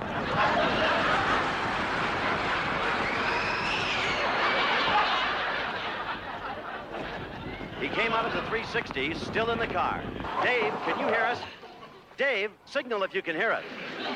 He 7.80 7.85
came 7.96 8.12
out 8.12 8.26
of 8.26 8.32
the 8.34 8.42
360, 8.50 9.14
still 9.14 9.50
in 9.52 9.58
the 9.58 9.66
car. 9.66 10.02
Dave, 10.42 10.70
can 10.84 11.00
you 11.00 11.06
hear 11.06 11.24
us? 11.24 11.38
Dave, 12.18 12.50
signal 12.66 13.02
if 13.04 13.14
you 13.14 13.22
can 13.22 13.34
hear 13.34 13.50
us. 13.50 13.64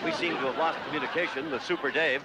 We 0.05 0.13
seem 0.13 0.35
to 0.35 0.41
have 0.41 0.59
lost 0.59 0.79
communication 0.85 1.51
with 1.51 1.65
Super 1.65 1.91
Dave. 1.91 2.23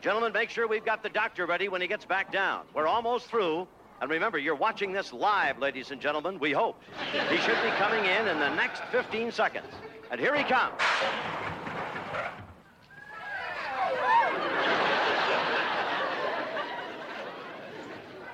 Gentlemen, 0.00 0.32
make 0.32 0.48
sure 0.48 0.68
we've 0.68 0.84
got 0.84 1.02
the 1.02 1.08
doctor 1.08 1.44
ready 1.44 1.68
when 1.68 1.80
he 1.80 1.88
gets 1.88 2.04
back 2.04 2.30
down. 2.30 2.66
We're 2.72 2.86
almost 2.86 3.26
through. 3.26 3.66
And 4.00 4.10
remember, 4.10 4.38
you're 4.38 4.54
watching 4.54 4.92
this 4.92 5.12
live, 5.12 5.58
ladies 5.58 5.90
and 5.90 6.00
gentlemen, 6.00 6.38
we 6.38 6.52
hope. 6.52 6.80
He 7.28 7.36
should 7.38 7.60
be 7.64 7.70
coming 7.78 8.04
in 8.04 8.28
in 8.28 8.38
the 8.38 8.54
next 8.54 8.84
15 8.92 9.32
seconds. 9.32 9.66
And 10.12 10.20
here 10.20 10.36
he 10.36 10.44
comes. 10.44 10.80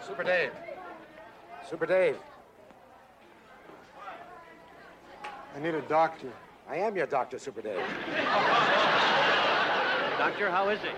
Super 0.06 0.22
Dave. 0.22 0.52
Super 1.66 1.86
Dave. 1.86 2.16
I 5.54 5.60
need 5.60 5.74
a 5.74 5.82
doctor. 5.82 6.32
I 6.68 6.76
am 6.76 6.96
your 6.96 7.06
doctor, 7.06 7.38
Super 7.38 7.62
Dave. 7.62 7.78
Doctor, 10.18 10.50
how 10.50 10.68
is 10.68 10.80
he? 10.80 10.88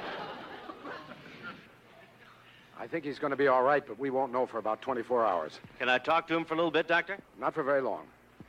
I 2.79 2.87
think 2.87 3.05
he's 3.05 3.19
going 3.19 3.31
to 3.31 3.37
be 3.37 3.47
all 3.47 3.63
right, 3.63 3.87
but 3.87 3.99
we 3.99 4.11
won't 4.11 4.33
know 4.33 4.47
for 4.47 4.59
about 4.59 4.81
24 4.81 5.27
hours. 5.27 5.61
Can 5.79 5.89
I 5.89 5.99
talk 5.99 6.27
to 6.29 6.37
him 6.37 6.45
for 6.45 6.55
a 6.55 6.57
little 6.57 6.71
bit, 6.71 6.89
Doctor? 6.89 7.19
Not 7.39 7.55
for 7.55 7.63
very 7.63 7.83
long. 7.83 8.07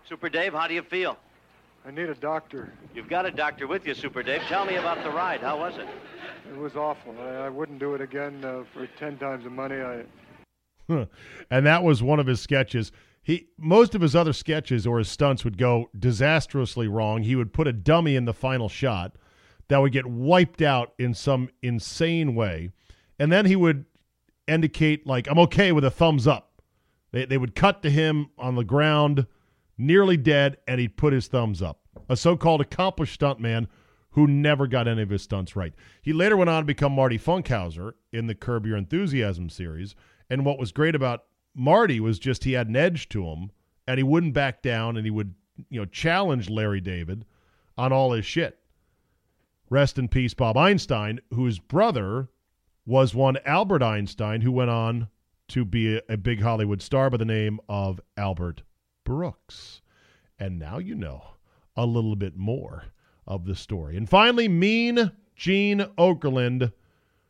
Super 0.07 0.29
Dave, 0.29 0.53
how 0.53 0.67
do 0.67 0.73
you 0.73 0.81
feel? 0.81 1.17
I 1.85 1.91
need 1.91 2.09
a 2.09 2.15
doctor. 2.15 2.71
You've 2.93 3.09
got 3.09 3.25
a 3.25 3.31
doctor 3.31 3.67
with 3.67 3.85
you, 3.85 3.93
Super 3.93 4.23
Dave. 4.23 4.41
Tell 4.43 4.65
me 4.65 4.75
about 4.75 5.03
the 5.03 5.09
ride. 5.09 5.41
How 5.41 5.59
was 5.59 5.77
it? 5.77 5.87
It 6.49 6.57
was 6.57 6.75
awful. 6.75 7.15
I, 7.19 7.45
I 7.45 7.49
wouldn't 7.49 7.79
do 7.79 7.93
it 7.95 8.01
again 8.01 8.43
uh, 8.45 8.63
for 8.73 8.87
10 8.87 9.17
times 9.17 9.43
the 9.43 9.49
money. 9.49 9.75
I, 9.75 10.03
and 11.51 11.65
that 11.65 11.83
was 11.83 12.01
one 12.03 12.19
of 12.19 12.27
his 12.27 12.39
sketches. 12.39 12.91
He 13.23 13.49
most 13.57 13.93
of 13.93 14.01
his 14.01 14.15
other 14.15 14.33
sketches 14.33 14.87
or 14.87 14.97
his 14.97 15.09
stunts 15.09 15.43
would 15.43 15.57
go 15.57 15.89
disastrously 15.97 16.87
wrong. 16.87 17.23
He 17.23 17.35
would 17.35 17.53
put 17.53 17.67
a 17.67 17.73
dummy 17.73 18.15
in 18.15 18.25
the 18.25 18.33
final 18.33 18.69
shot 18.69 19.15
that 19.67 19.77
would 19.77 19.91
get 19.91 20.07
wiped 20.07 20.61
out 20.61 20.93
in 20.97 21.13
some 21.13 21.49
insane 21.61 22.33
way, 22.35 22.71
and 23.19 23.31
then 23.31 23.45
he 23.45 23.55
would 23.55 23.85
indicate 24.47 25.05
like 25.05 25.27
I'm 25.29 25.39
okay 25.39 25.71
with 25.71 25.85
a 25.85 25.91
thumbs 25.91 26.27
up. 26.27 26.61
They 27.11 27.25
they 27.25 27.37
would 27.37 27.55
cut 27.55 27.83
to 27.83 27.89
him 27.89 28.31
on 28.37 28.55
the 28.55 28.63
ground, 28.63 29.27
nearly 29.77 30.17
dead, 30.17 30.57
and 30.67 30.79
he'd 30.79 30.97
put 30.97 31.13
his 31.13 31.27
thumbs 31.27 31.61
up. 31.61 31.81
A 32.09 32.17
so-called 32.17 32.61
accomplished 32.61 33.19
stuntman 33.19 33.67
who 34.11 34.27
never 34.27 34.67
got 34.67 34.87
any 34.87 35.01
of 35.01 35.09
his 35.09 35.21
stunts 35.21 35.55
right. 35.55 35.73
He 36.01 36.11
later 36.11 36.35
went 36.35 36.49
on 36.49 36.63
to 36.63 36.65
become 36.65 36.91
Marty 36.91 37.17
Funkhouser 37.17 37.93
in 38.11 38.27
the 38.27 38.35
Curb 38.35 38.65
Your 38.65 38.77
Enthusiasm 38.77 39.49
series. 39.49 39.95
And 40.29 40.45
what 40.45 40.59
was 40.59 40.71
great 40.71 40.95
about 40.95 41.23
Marty 41.53 41.99
was 41.99 42.19
just 42.19 42.43
he 42.43 42.53
had 42.53 42.67
an 42.67 42.75
edge 42.75 43.09
to 43.09 43.25
him, 43.25 43.51
and 43.87 43.97
he 43.97 44.03
wouldn't 44.03 44.33
back 44.33 44.61
down, 44.61 44.97
and 44.97 45.05
he 45.05 45.11
would 45.11 45.33
you 45.69 45.79
know 45.79 45.85
challenge 45.85 46.49
Larry 46.49 46.81
David 46.81 47.25
on 47.77 47.91
all 47.91 48.11
his 48.11 48.25
shit. 48.25 48.59
Rest 49.69 49.97
in 49.97 50.07
peace, 50.07 50.33
Bob 50.33 50.57
Einstein, 50.57 51.19
whose 51.33 51.59
brother 51.59 52.29
was 52.85 53.15
one 53.15 53.37
Albert 53.45 53.81
Einstein, 53.81 54.41
who 54.41 54.51
went 54.51 54.69
on 54.69 55.07
to 55.49 55.65
be 55.65 55.97
a, 55.97 56.01
a 56.09 56.17
big 56.17 56.41
Hollywood 56.41 56.81
star 56.81 57.09
by 57.09 57.17
the 57.17 57.25
name 57.25 57.59
of 57.69 57.99
Albert 58.17 58.63
Brooks. 59.03 59.81
And 60.39 60.57
now 60.57 60.77
you 60.77 60.95
know 60.95 61.23
a 61.75 61.85
little 61.85 62.15
bit 62.15 62.35
more 62.35 62.85
of 63.27 63.45
the 63.45 63.55
story. 63.55 63.95
And 63.95 64.09
finally, 64.09 64.47
Mean 64.47 65.11
Gene 65.35 65.85
Okerlund, 65.97 66.71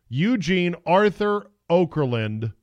Eugene 0.09 0.75
Arthur 0.85 1.47
Okerlund, 1.69 2.53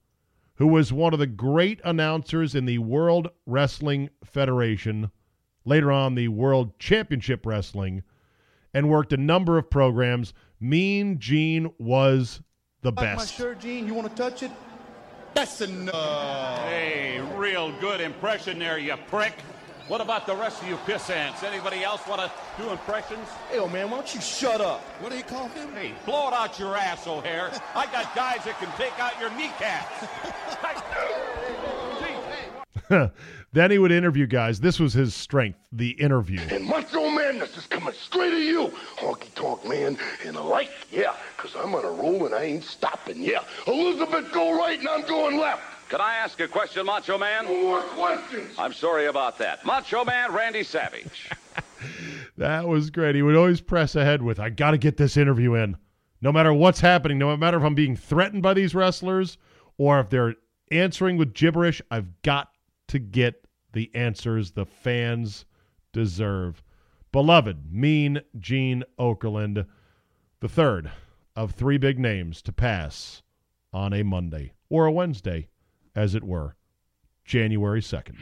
who 0.58 0.66
was 0.66 0.92
one 0.92 1.12
of 1.12 1.20
the 1.20 1.26
great 1.26 1.80
announcers 1.84 2.54
in 2.54 2.66
the 2.66 2.78
World 2.78 3.28
Wrestling 3.46 4.10
Federation, 4.24 5.10
later 5.64 5.92
on 5.92 6.16
the 6.16 6.28
World 6.28 6.76
Championship 6.80 7.46
Wrestling, 7.46 8.02
and 8.74 8.90
worked 8.90 9.12
a 9.12 9.16
number 9.16 9.56
of 9.56 9.70
programs. 9.70 10.34
Mean 10.60 11.20
Gene 11.20 11.70
was 11.78 12.42
the 12.82 12.90
best. 12.90 13.06
Like 13.06 13.16
my 13.16 13.22
best. 13.22 13.34
shirt, 13.34 13.60
Gene? 13.60 13.86
You 13.86 13.94
want 13.94 14.08
to 14.08 14.14
touch 14.20 14.42
it? 14.42 14.50
That's 15.34 15.60
enough. 15.60 16.58
Hey, 16.64 17.20
real 17.36 17.70
good 17.80 18.00
impression 18.00 18.58
there, 18.58 18.78
you 18.78 18.96
prick. 19.06 19.34
What 19.88 20.02
about 20.02 20.26
the 20.26 20.36
rest 20.36 20.60
of 20.62 20.68
you 20.68 20.76
pissants? 20.76 21.42
Anybody 21.42 21.82
else 21.82 22.06
want 22.06 22.20
to 22.20 22.30
do 22.62 22.68
impressions? 22.68 23.26
Hey, 23.50 23.58
old 23.58 23.72
man, 23.72 23.90
why 23.90 23.96
don't 23.96 24.14
you 24.14 24.20
shut 24.20 24.60
up? 24.60 24.82
What 25.00 25.10
do 25.10 25.16
you 25.16 25.24
call 25.24 25.48
him? 25.48 25.72
Hey, 25.72 25.94
blow 26.04 26.28
it 26.28 26.34
out 26.34 26.58
your 26.58 26.76
ass, 26.76 27.06
O'Hare. 27.06 27.50
I 27.74 27.86
got 27.86 28.14
guys 28.14 28.44
that 28.44 28.58
can 28.58 28.70
take 28.76 28.98
out 29.00 29.18
your 29.18 29.30
kneecaps. 29.30 30.04
then 33.52 33.70
he 33.70 33.78
would 33.78 33.92
interview 33.92 34.26
guys. 34.26 34.60
This 34.60 34.78
was 34.78 34.92
his 34.92 35.14
strength, 35.14 35.58
the 35.72 35.90
interview. 35.92 36.40
And 36.50 36.66
Macho 36.66 37.08
Man, 37.08 37.38
this 37.38 37.56
is 37.56 37.66
coming 37.66 37.94
straight 37.94 38.34
at 38.34 38.40
you. 38.40 38.70
Honky 38.96 39.34
tonk 39.34 39.66
man. 39.66 39.96
And 40.22 40.36
I 40.36 40.42
like, 40.42 40.70
yeah, 40.90 41.14
because 41.34 41.54
I'm 41.56 41.74
on 41.74 41.86
a 41.86 41.90
roll 41.90 42.26
and 42.26 42.34
I 42.34 42.42
ain't 42.44 42.64
stopping, 42.64 43.22
yeah. 43.22 43.42
Elizabeth, 43.66 44.32
go 44.32 44.58
right 44.58 44.78
and 44.78 44.88
I'm 44.88 45.06
going 45.06 45.38
left. 45.38 45.62
Can 45.88 46.00
I 46.00 46.16
ask 46.16 46.38
a 46.40 46.48
question, 46.48 46.84
Macho 46.84 47.16
Man? 47.16 47.46
No 47.46 47.62
more 47.62 47.80
questions. 47.80 48.54
I'm 48.58 48.72
sorry 48.72 49.06
about 49.06 49.38
that. 49.38 49.64
Macho 49.64 50.04
Man 50.04 50.32
Randy 50.32 50.62
Savage. 50.62 51.30
That 52.36 52.68
was 52.68 52.90
great. 52.90 53.16
He 53.16 53.22
would 53.22 53.34
always 53.34 53.60
press 53.60 53.96
ahead 53.96 54.22
with, 54.22 54.38
I 54.38 54.48
got 54.48 54.70
to 54.70 54.78
get 54.78 54.96
this 54.96 55.16
interview 55.16 55.54
in. 55.54 55.76
No 56.20 56.30
matter 56.30 56.52
what's 56.52 56.78
happening, 56.80 57.18
no 57.18 57.36
matter 57.36 57.58
if 57.58 57.64
I'm 57.64 57.74
being 57.74 57.96
threatened 57.96 58.44
by 58.44 58.54
these 58.54 58.76
wrestlers 58.76 59.38
or 59.76 59.98
if 59.98 60.08
they're 60.08 60.36
answering 60.70 61.16
with 61.16 61.34
gibberish, 61.34 61.82
I've 61.90 62.22
got 62.22 62.50
to 62.88 63.00
get 63.00 63.44
the 63.72 63.90
answers 63.92 64.52
the 64.52 64.66
fans 64.66 65.46
deserve. 65.92 66.62
Beloved, 67.10 67.72
mean 67.72 68.20
Gene 68.38 68.84
Okerlund, 69.00 69.66
the 70.40 70.48
third 70.48 70.92
of 71.34 71.52
three 71.52 71.78
big 71.78 71.98
names 71.98 72.40
to 72.42 72.52
pass 72.52 73.22
on 73.72 73.92
a 73.92 74.04
Monday 74.04 74.52
or 74.68 74.86
a 74.86 74.92
Wednesday, 74.92 75.48
as 75.94 76.14
it 76.14 76.24
were, 76.24 76.56
January 77.24 77.80
2nd. 77.80 78.16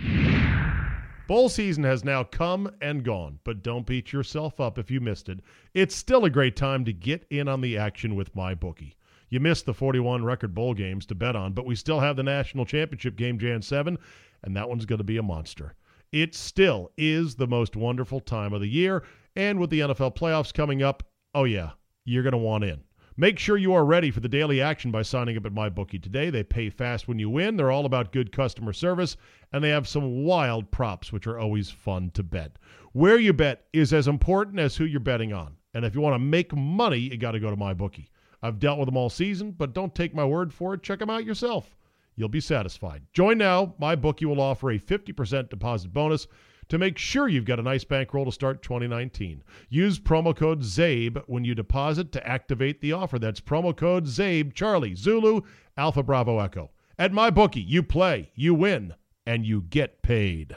Bowl 1.26 1.48
season 1.48 1.82
has 1.82 2.04
now 2.04 2.22
come 2.22 2.70
and 2.80 3.04
gone, 3.04 3.40
but 3.42 3.62
don't 3.62 3.86
beat 3.86 4.12
yourself 4.12 4.60
up 4.60 4.78
if 4.78 4.92
you 4.92 5.00
missed 5.00 5.28
it. 5.28 5.40
It's 5.74 5.94
still 5.94 6.24
a 6.24 6.30
great 6.30 6.54
time 6.54 6.84
to 6.84 6.92
get 6.92 7.26
in 7.30 7.48
on 7.48 7.60
the 7.60 7.76
action 7.76 8.14
with 8.14 8.34
my 8.36 8.54
bookie. 8.54 8.96
You 9.28 9.40
missed 9.40 9.66
the 9.66 9.74
41 9.74 10.24
record 10.24 10.54
bowl 10.54 10.72
games 10.72 11.04
to 11.06 11.16
bet 11.16 11.34
on, 11.34 11.52
but 11.52 11.66
we 11.66 11.74
still 11.74 11.98
have 11.98 12.14
the 12.14 12.22
national 12.22 12.64
championship 12.64 13.16
game 13.16 13.40
Jan 13.40 13.60
7, 13.60 13.98
and 14.44 14.56
that 14.56 14.68
one's 14.68 14.86
going 14.86 14.98
to 14.98 15.04
be 15.04 15.16
a 15.16 15.22
monster. 15.22 15.74
It 16.12 16.34
still 16.36 16.92
is 16.96 17.34
the 17.34 17.48
most 17.48 17.74
wonderful 17.74 18.20
time 18.20 18.52
of 18.52 18.60
the 18.60 18.68
year, 18.68 19.02
and 19.34 19.58
with 19.58 19.70
the 19.70 19.80
NFL 19.80 20.14
playoffs 20.14 20.54
coming 20.54 20.84
up, 20.84 21.02
oh 21.34 21.44
yeah, 21.44 21.70
you're 22.04 22.22
going 22.22 22.32
to 22.32 22.38
want 22.38 22.62
in. 22.62 22.84
Make 23.18 23.38
sure 23.38 23.56
you 23.56 23.72
are 23.72 23.86
ready 23.86 24.10
for 24.10 24.20
the 24.20 24.28
daily 24.28 24.60
action 24.60 24.90
by 24.90 25.00
signing 25.00 25.38
up 25.38 25.46
at 25.46 25.54
MyBookie 25.54 26.02
today. 26.02 26.28
They 26.28 26.42
pay 26.42 26.68
fast 26.68 27.08
when 27.08 27.18
you 27.18 27.30
win. 27.30 27.56
They're 27.56 27.70
all 27.70 27.86
about 27.86 28.12
good 28.12 28.30
customer 28.30 28.74
service, 28.74 29.16
and 29.54 29.64
they 29.64 29.70
have 29.70 29.88
some 29.88 30.24
wild 30.24 30.70
props, 30.70 31.12
which 31.12 31.26
are 31.26 31.38
always 31.38 31.70
fun 31.70 32.10
to 32.10 32.22
bet. 32.22 32.58
Where 32.92 33.18
you 33.18 33.32
bet 33.32 33.68
is 33.72 33.94
as 33.94 34.06
important 34.06 34.58
as 34.58 34.76
who 34.76 34.84
you're 34.84 35.00
betting 35.00 35.32
on. 35.32 35.56
And 35.72 35.86
if 35.86 35.94
you 35.94 36.02
want 36.02 36.12
to 36.12 36.18
make 36.18 36.54
money, 36.54 36.98
you 36.98 37.16
got 37.16 37.32
to 37.32 37.40
go 37.40 37.48
to 37.48 37.56
MyBookie. 37.56 38.08
I've 38.42 38.58
dealt 38.58 38.78
with 38.78 38.86
them 38.86 38.98
all 38.98 39.08
season, 39.08 39.52
but 39.52 39.72
don't 39.72 39.94
take 39.94 40.14
my 40.14 40.24
word 40.26 40.52
for 40.52 40.74
it. 40.74 40.82
Check 40.82 40.98
them 40.98 41.08
out 41.08 41.24
yourself. 41.24 41.74
You'll 42.16 42.28
be 42.28 42.40
satisfied. 42.40 43.02
Join 43.14 43.38
now. 43.38 43.74
MyBookie 43.80 44.26
will 44.26 44.42
offer 44.42 44.72
a 44.72 44.78
50% 44.78 45.48
deposit 45.48 45.90
bonus 45.90 46.26
to 46.68 46.78
make 46.78 46.98
sure 46.98 47.28
you've 47.28 47.44
got 47.44 47.60
a 47.60 47.62
nice 47.62 47.84
bankroll 47.84 48.24
to 48.24 48.32
start 48.32 48.62
2019. 48.62 49.42
Use 49.68 49.98
promo 49.98 50.34
code 50.34 50.62
ZABE 50.62 51.22
when 51.26 51.44
you 51.44 51.54
deposit 51.54 52.12
to 52.12 52.26
activate 52.26 52.80
the 52.80 52.92
offer. 52.92 53.18
That's 53.18 53.40
promo 53.40 53.76
code 53.76 54.06
ZABE, 54.06 54.54
Charlie, 54.54 54.94
Zulu, 54.94 55.42
Alpha 55.76 56.02
Bravo 56.02 56.38
Echo. 56.40 56.70
At 56.98 57.12
MyBookie, 57.12 57.64
you 57.66 57.82
play, 57.82 58.30
you 58.34 58.54
win, 58.54 58.94
and 59.26 59.44
you 59.44 59.62
get 59.62 60.02
paid. 60.02 60.56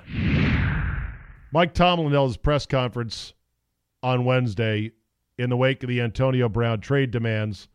Mike 1.52 1.74
Tomlin 1.74 2.12
held 2.12 2.30
his 2.30 2.38
press 2.38 2.66
conference 2.66 3.34
on 4.02 4.26
Wednesday 4.26 4.92
in 5.38 5.50
the 5.50 5.58
wake 5.58 5.84
of 5.84 5.90
the 5.90 6.02
Antonio 6.02 6.48
Brown 6.48 6.80
trade 6.80 7.12
demands 7.12 7.68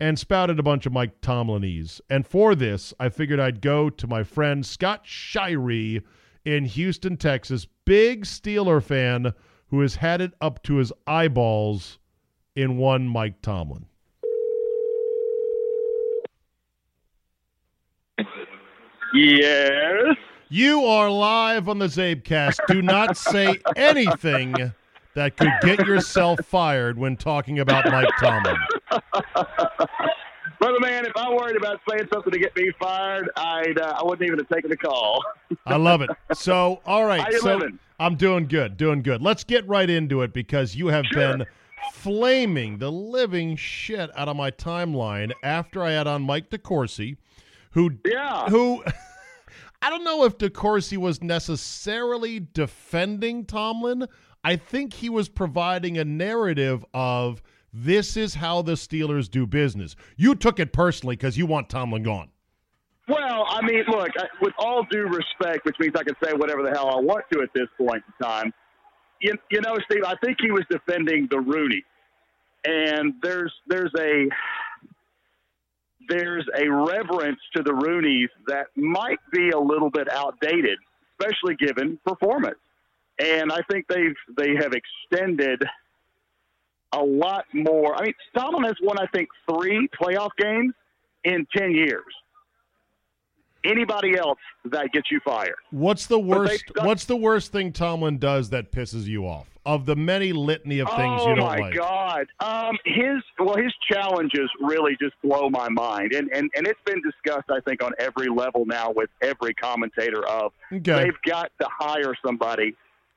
and 0.00 0.18
spouted 0.18 0.58
a 0.58 0.64
bunch 0.64 0.84
of 0.84 0.92
Mike 0.92 1.20
Tomlinese. 1.20 2.00
And 2.10 2.26
for 2.26 2.54
this, 2.54 2.92
I 2.98 3.08
figured 3.08 3.38
I'd 3.38 3.60
go 3.60 3.88
to 3.88 4.06
my 4.06 4.24
friend 4.24 4.66
Scott 4.66 5.04
Shirey 5.04 6.02
in 6.44 6.64
Houston, 6.64 7.16
Texas, 7.16 7.66
big 7.84 8.24
Steeler 8.24 8.82
fan 8.82 9.32
who 9.68 9.80
has 9.80 9.96
had 9.96 10.20
it 10.20 10.32
up 10.40 10.62
to 10.64 10.76
his 10.76 10.92
eyeballs 11.06 11.98
in 12.54 12.76
one 12.76 13.08
Mike 13.08 13.40
Tomlin. 13.42 13.86
Yes. 19.14 20.16
You 20.48 20.84
are 20.84 21.10
live 21.10 21.68
on 21.68 21.78
the 21.78 21.86
Zabecast. 21.86 22.58
Do 22.66 22.82
not 22.82 23.16
say 23.16 23.58
anything 23.76 24.54
that 25.14 25.36
could 25.36 25.52
get 25.62 25.86
yourself 25.86 26.40
fired 26.44 26.98
when 26.98 27.16
talking 27.16 27.58
about 27.58 27.86
Mike 27.86 28.08
Tomlin. 28.20 28.56
Brother 30.62 30.78
man, 30.78 31.04
if 31.04 31.16
I 31.16 31.28
worried 31.28 31.56
about 31.56 31.80
saying 31.90 32.06
something 32.12 32.32
to 32.32 32.38
get 32.38 32.54
me 32.54 32.70
fired, 32.78 33.28
I'd 33.36 33.80
uh, 33.80 33.96
I 33.98 34.04
wouldn't 34.04 34.24
even 34.24 34.38
have 34.38 34.48
taken 34.48 34.70
the 34.70 34.76
call. 34.76 35.20
I 35.66 35.74
love 35.74 36.02
it. 36.02 36.10
So, 36.34 36.80
all 36.86 37.04
right. 37.04 37.20
How 37.20 37.30
you 37.30 37.40
so 37.40 37.56
living? 37.56 37.80
I'm 37.98 38.14
doing 38.14 38.46
good, 38.46 38.76
doing 38.76 39.02
good. 39.02 39.20
Let's 39.22 39.42
get 39.42 39.66
right 39.66 39.90
into 39.90 40.22
it 40.22 40.32
because 40.32 40.76
you 40.76 40.86
have 40.86 41.04
Sure. 41.06 41.36
been 41.38 41.46
flaming 41.94 42.78
the 42.78 42.92
living 42.92 43.56
shit 43.56 44.08
out 44.16 44.28
of 44.28 44.36
my 44.36 44.52
timeline 44.52 45.32
after 45.42 45.82
I 45.82 45.90
had 45.90 46.06
on 46.06 46.22
Mike 46.22 46.48
DeCourcy, 46.48 47.16
who 47.72 47.98
Yeah. 48.06 48.48
who 48.48 48.84
I 49.82 49.90
don't 49.90 50.04
know 50.04 50.22
if 50.24 50.38
DeCourcy 50.38 50.96
was 50.96 51.20
necessarily 51.24 52.38
defending 52.38 53.46
Tomlin. 53.46 54.06
I 54.44 54.54
think 54.54 54.94
he 54.94 55.08
was 55.08 55.28
providing 55.28 55.98
a 55.98 56.04
narrative 56.04 56.84
of 56.94 57.42
this 57.72 58.16
is 58.16 58.34
how 58.34 58.62
the 58.62 58.72
Steelers 58.72 59.30
do 59.30 59.46
business. 59.46 59.96
You 60.16 60.34
took 60.34 60.60
it 60.60 60.72
personally 60.72 61.16
because 61.16 61.38
you 61.38 61.46
want 61.46 61.68
Tomlin 61.68 62.02
gone. 62.02 62.28
Well, 63.08 63.46
I 63.48 63.60
mean, 63.62 63.84
look, 63.88 64.10
with 64.40 64.52
all 64.58 64.84
due 64.90 65.06
respect, 65.06 65.64
which 65.64 65.76
means 65.80 65.94
I 65.96 66.04
can 66.04 66.14
say 66.22 66.32
whatever 66.34 66.62
the 66.62 66.70
hell 66.70 66.88
I 66.88 67.00
want 67.00 67.24
to 67.32 67.42
at 67.42 67.48
this 67.54 67.68
point 67.78 68.02
in 68.06 68.26
time. 68.26 68.52
You, 69.20 69.34
you 69.50 69.60
know, 69.60 69.76
Steve, 69.90 70.02
I 70.04 70.14
think 70.24 70.38
he 70.40 70.50
was 70.50 70.64
defending 70.70 71.28
the 71.30 71.40
Rooney, 71.40 71.84
and 72.64 73.14
there's 73.22 73.52
there's 73.68 73.92
a 73.98 74.28
there's 76.08 76.46
a 76.56 76.68
reverence 76.68 77.38
to 77.56 77.62
the 77.62 77.70
Roonies 77.70 78.28
that 78.48 78.66
might 78.76 79.20
be 79.32 79.50
a 79.50 79.58
little 79.58 79.90
bit 79.90 80.10
outdated, 80.10 80.78
especially 81.18 81.54
given 81.56 81.98
performance. 82.04 82.58
And 83.18 83.52
I 83.52 83.60
think 83.70 83.86
they've 83.88 84.16
they 84.36 84.54
have 84.56 84.72
extended 84.72 85.62
a 86.92 87.02
lot 87.02 87.44
more. 87.52 87.94
I 87.96 88.04
mean, 88.04 88.14
Tomlin 88.36 88.64
has 88.64 88.76
won, 88.82 88.98
I 88.98 89.06
think, 89.06 89.28
three 89.50 89.88
playoff 90.00 90.30
games 90.38 90.74
in 91.24 91.46
ten 91.56 91.72
years. 91.72 92.04
Anybody 93.64 94.18
else 94.18 94.40
that 94.64 94.88
gets 94.92 95.08
you 95.10 95.20
fired? 95.24 95.54
What's 95.70 96.06
the 96.06 96.18
worst? 96.18 96.64
What's 96.82 97.04
the 97.04 97.16
worst 97.16 97.52
thing 97.52 97.72
Tomlin 97.72 98.18
does 98.18 98.50
that 98.50 98.72
pisses 98.72 99.04
you 99.04 99.26
off? 99.26 99.48
Of 99.64 99.86
the 99.86 99.94
many 99.94 100.32
litany 100.32 100.80
of 100.80 100.88
things 100.88 101.20
oh 101.22 101.28
you 101.28 101.36
don't 101.36 101.46
like. 101.46 101.60
Oh 101.60 101.62
my. 101.62 101.72
God! 101.72 102.26
Um, 102.40 102.76
his 102.84 103.22
well, 103.38 103.54
his 103.54 103.72
challenges 103.88 104.50
really 104.60 104.96
just 105.00 105.14
blow 105.22 105.48
my 105.48 105.68
mind, 105.68 106.12
and 106.12 106.28
and 106.32 106.50
and 106.56 106.66
it's 106.66 106.80
been 106.84 107.00
discussed, 107.02 107.48
I 107.48 107.60
think, 107.60 107.84
on 107.84 107.92
every 108.00 108.26
level 108.28 108.66
now 108.66 108.90
with 108.90 109.10
every 109.22 109.54
commentator. 109.54 110.26
Of 110.26 110.52
Okay. 110.72 111.04
they've 111.04 111.22
got 111.24 111.52
to 111.60 111.68
hire 111.70 112.16
somebody 112.26 112.74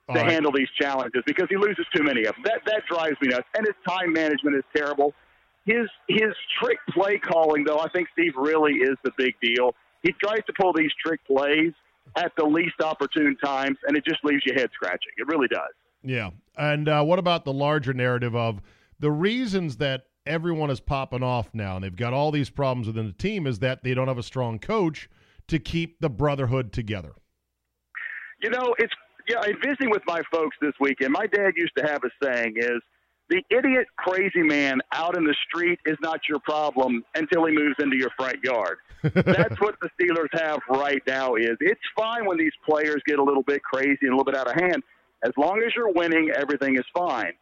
to 0.10 0.20
right. 0.20 0.32
handle 0.32 0.52
these 0.52 0.70
challenges 0.80 1.24
because 1.26 1.48
he 1.50 1.58
loses 1.58 1.86
too 1.96 2.04
many 2.04 2.26
of 2.26 2.36
them. 2.36 2.44
That 2.46 2.62
that 2.66 2.84
drives 2.88 3.16
me 3.22 3.30
nuts, 3.30 3.48
and 3.58 3.66
his 3.66 3.76
time 3.88 4.14
management 4.14 4.56
is 4.56 4.64
terrible. 4.76 5.14
His 5.66 5.88
his 6.08 6.34
trick 6.62 6.78
play 6.92 7.18
calling, 7.18 7.64
though, 7.64 7.80
I 7.80 7.90
think 7.90 8.08
Steve 8.14 8.34
really 8.36 8.74
is 8.74 8.96
the 9.04 9.12
big 9.18 9.34
deal. 9.42 9.74
He 10.04 10.14
tries 10.24 10.46
to 10.46 10.54
pull 10.60 10.74
these 10.74 10.92
trick 11.04 11.20
plays 11.26 11.74
at 12.16 12.32
the 12.38 12.46
least 12.46 12.82
opportune 12.84 13.36
times, 13.44 13.78
and 13.88 13.98
it 13.98 14.06
just 14.06 14.24
leaves 14.24 14.44
you 14.46 14.54
head 14.54 14.70
scratching. 14.74 15.12
It 15.18 15.28
really 15.28 15.48
does. 15.48 15.74
Yeah. 16.04 16.30
And 16.56 16.88
uh, 16.88 17.04
what 17.04 17.18
about 17.20 17.46
the 17.46 17.54
larger 17.54 17.94
narrative 17.94 18.36
of 18.36 18.62
the 19.00 19.12
reasons 19.12 19.78
that 19.78 20.06
everyone 20.26 20.70
is 20.70 20.80
popping 20.80 21.24
off 21.24 21.50
now 21.54 21.76
and 21.76 21.84
they've 21.84 21.96
got 21.96 22.14
all 22.14 22.32
these 22.32 22.50
problems 22.50 22.88
within 22.88 23.06
the 23.06 23.14
team 23.14 23.46
is 23.46 23.60
that 23.60 23.84
they 23.84 23.94
don't 23.94 24.08
have 24.08 24.18
a 24.18 24.24
strong 24.24 24.58
coach 24.58 25.10
to 25.48 25.60
keep 25.60 26.00
the 26.00 26.10
brotherhood 26.10 26.72
together. 26.72 27.14
You 28.42 28.50
know, 28.50 28.76
it's 28.78 28.94
yeah. 29.28 29.40
I'm 29.42 29.56
visiting 29.64 29.90
with 29.90 30.04
my 30.06 30.22
folks 30.32 30.56
this 30.62 30.74
weekend. 30.80 31.12
My 31.12 31.28
dad 31.28 31.54
used 31.56 31.74
to 31.78 31.86
have 31.86 32.02
a 32.04 32.10
saying: 32.24 32.56
"Is 32.58 32.82
the 33.30 33.44
idiot, 33.50 33.88
crazy 33.98 34.44
man 34.44 34.80
out 34.92 35.18
in 35.18 35.24
the 35.24 35.36
street 35.48 35.80
is 35.86 35.98
not 36.02 36.22
your 36.30 36.40
problem 36.40 37.04
until 37.16 37.46
he 37.46 37.54
moves 37.54 37.76
into 37.80 37.98
your 37.98 38.12
front 38.18 38.44
yard." 38.44 38.78
That's 39.14 39.60
what 39.62 39.76
the 39.82 39.90
Steelers 40.00 40.40
have 40.40 40.60
right 40.70 41.02
now. 41.08 41.36
Is 41.36 41.58
it's 41.60 41.82
fine 41.96 42.26
when 42.26 42.38
these 42.38 42.54
players 42.68 43.02
get 43.06 43.20
a 43.20 43.24
little 43.24 43.44
bit 43.44 43.62
crazy 43.64 44.00
and 44.02 44.14
a 44.14 44.16
little 44.16 44.26
bit 44.26 44.36
out 44.36 44.48
of 44.48 44.54
hand. 44.60 44.84
As 45.24 45.32
long 45.38 45.62
as 45.66 45.74
you're 45.76 45.92
winning, 45.92 46.32
everything 46.36 46.76
is 46.76 46.86
fine. 46.96 47.34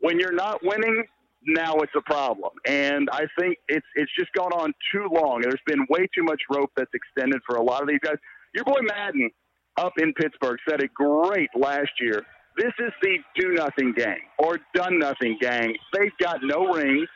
When 0.00 0.18
you're 0.18 0.32
not 0.32 0.64
winning, 0.64 1.04
now 1.46 1.74
it's 1.76 1.92
a 1.96 2.02
problem. 2.02 2.52
And 2.66 3.08
I 3.12 3.26
think 3.38 3.58
it's 3.68 3.86
it's 3.94 4.10
just 4.18 4.32
gone 4.32 4.52
on 4.52 4.72
too 4.92 5.08
long. 5.12 5.40
There's 5.42 5.60
been 5.66 5.86
way 5.88 6.06
too 6.14 6.22
much 6.22 6.40
rope 6.50 6.70
that's 6.76 6.92
extended 6.94 7.40
for 7.46 7.56
a 7.56 7.62
lot 7.62 7.82
of 7.82 7.88
these 7.88 8.00
guys. 8.02 8.16
Your 8.54 8.64
boy 8.64 8.80
Madden 8.82 9.30
up 9.80 9.94
in 9.98 10.12
Pittsburgh 10.14 10.58
said 10.68 10.80
it 10.82 10.92
great 10.94 11.48
last 11.56 11.90
year. 12.00 12.22
This 12.56 12.72
is 12.78 12.92
the 13.02 13.18
do 13.36 13.52
nothing 13.54 13.92
gang 13.96 14.18
or 14.38 14.58
done 14.74 14.98
nothing 14.98 15.38
gang. 15.40 15.74
They've 15.92 16.12
got 16.20 16.38
no 16.42 16.72
rings. 16.72 17.08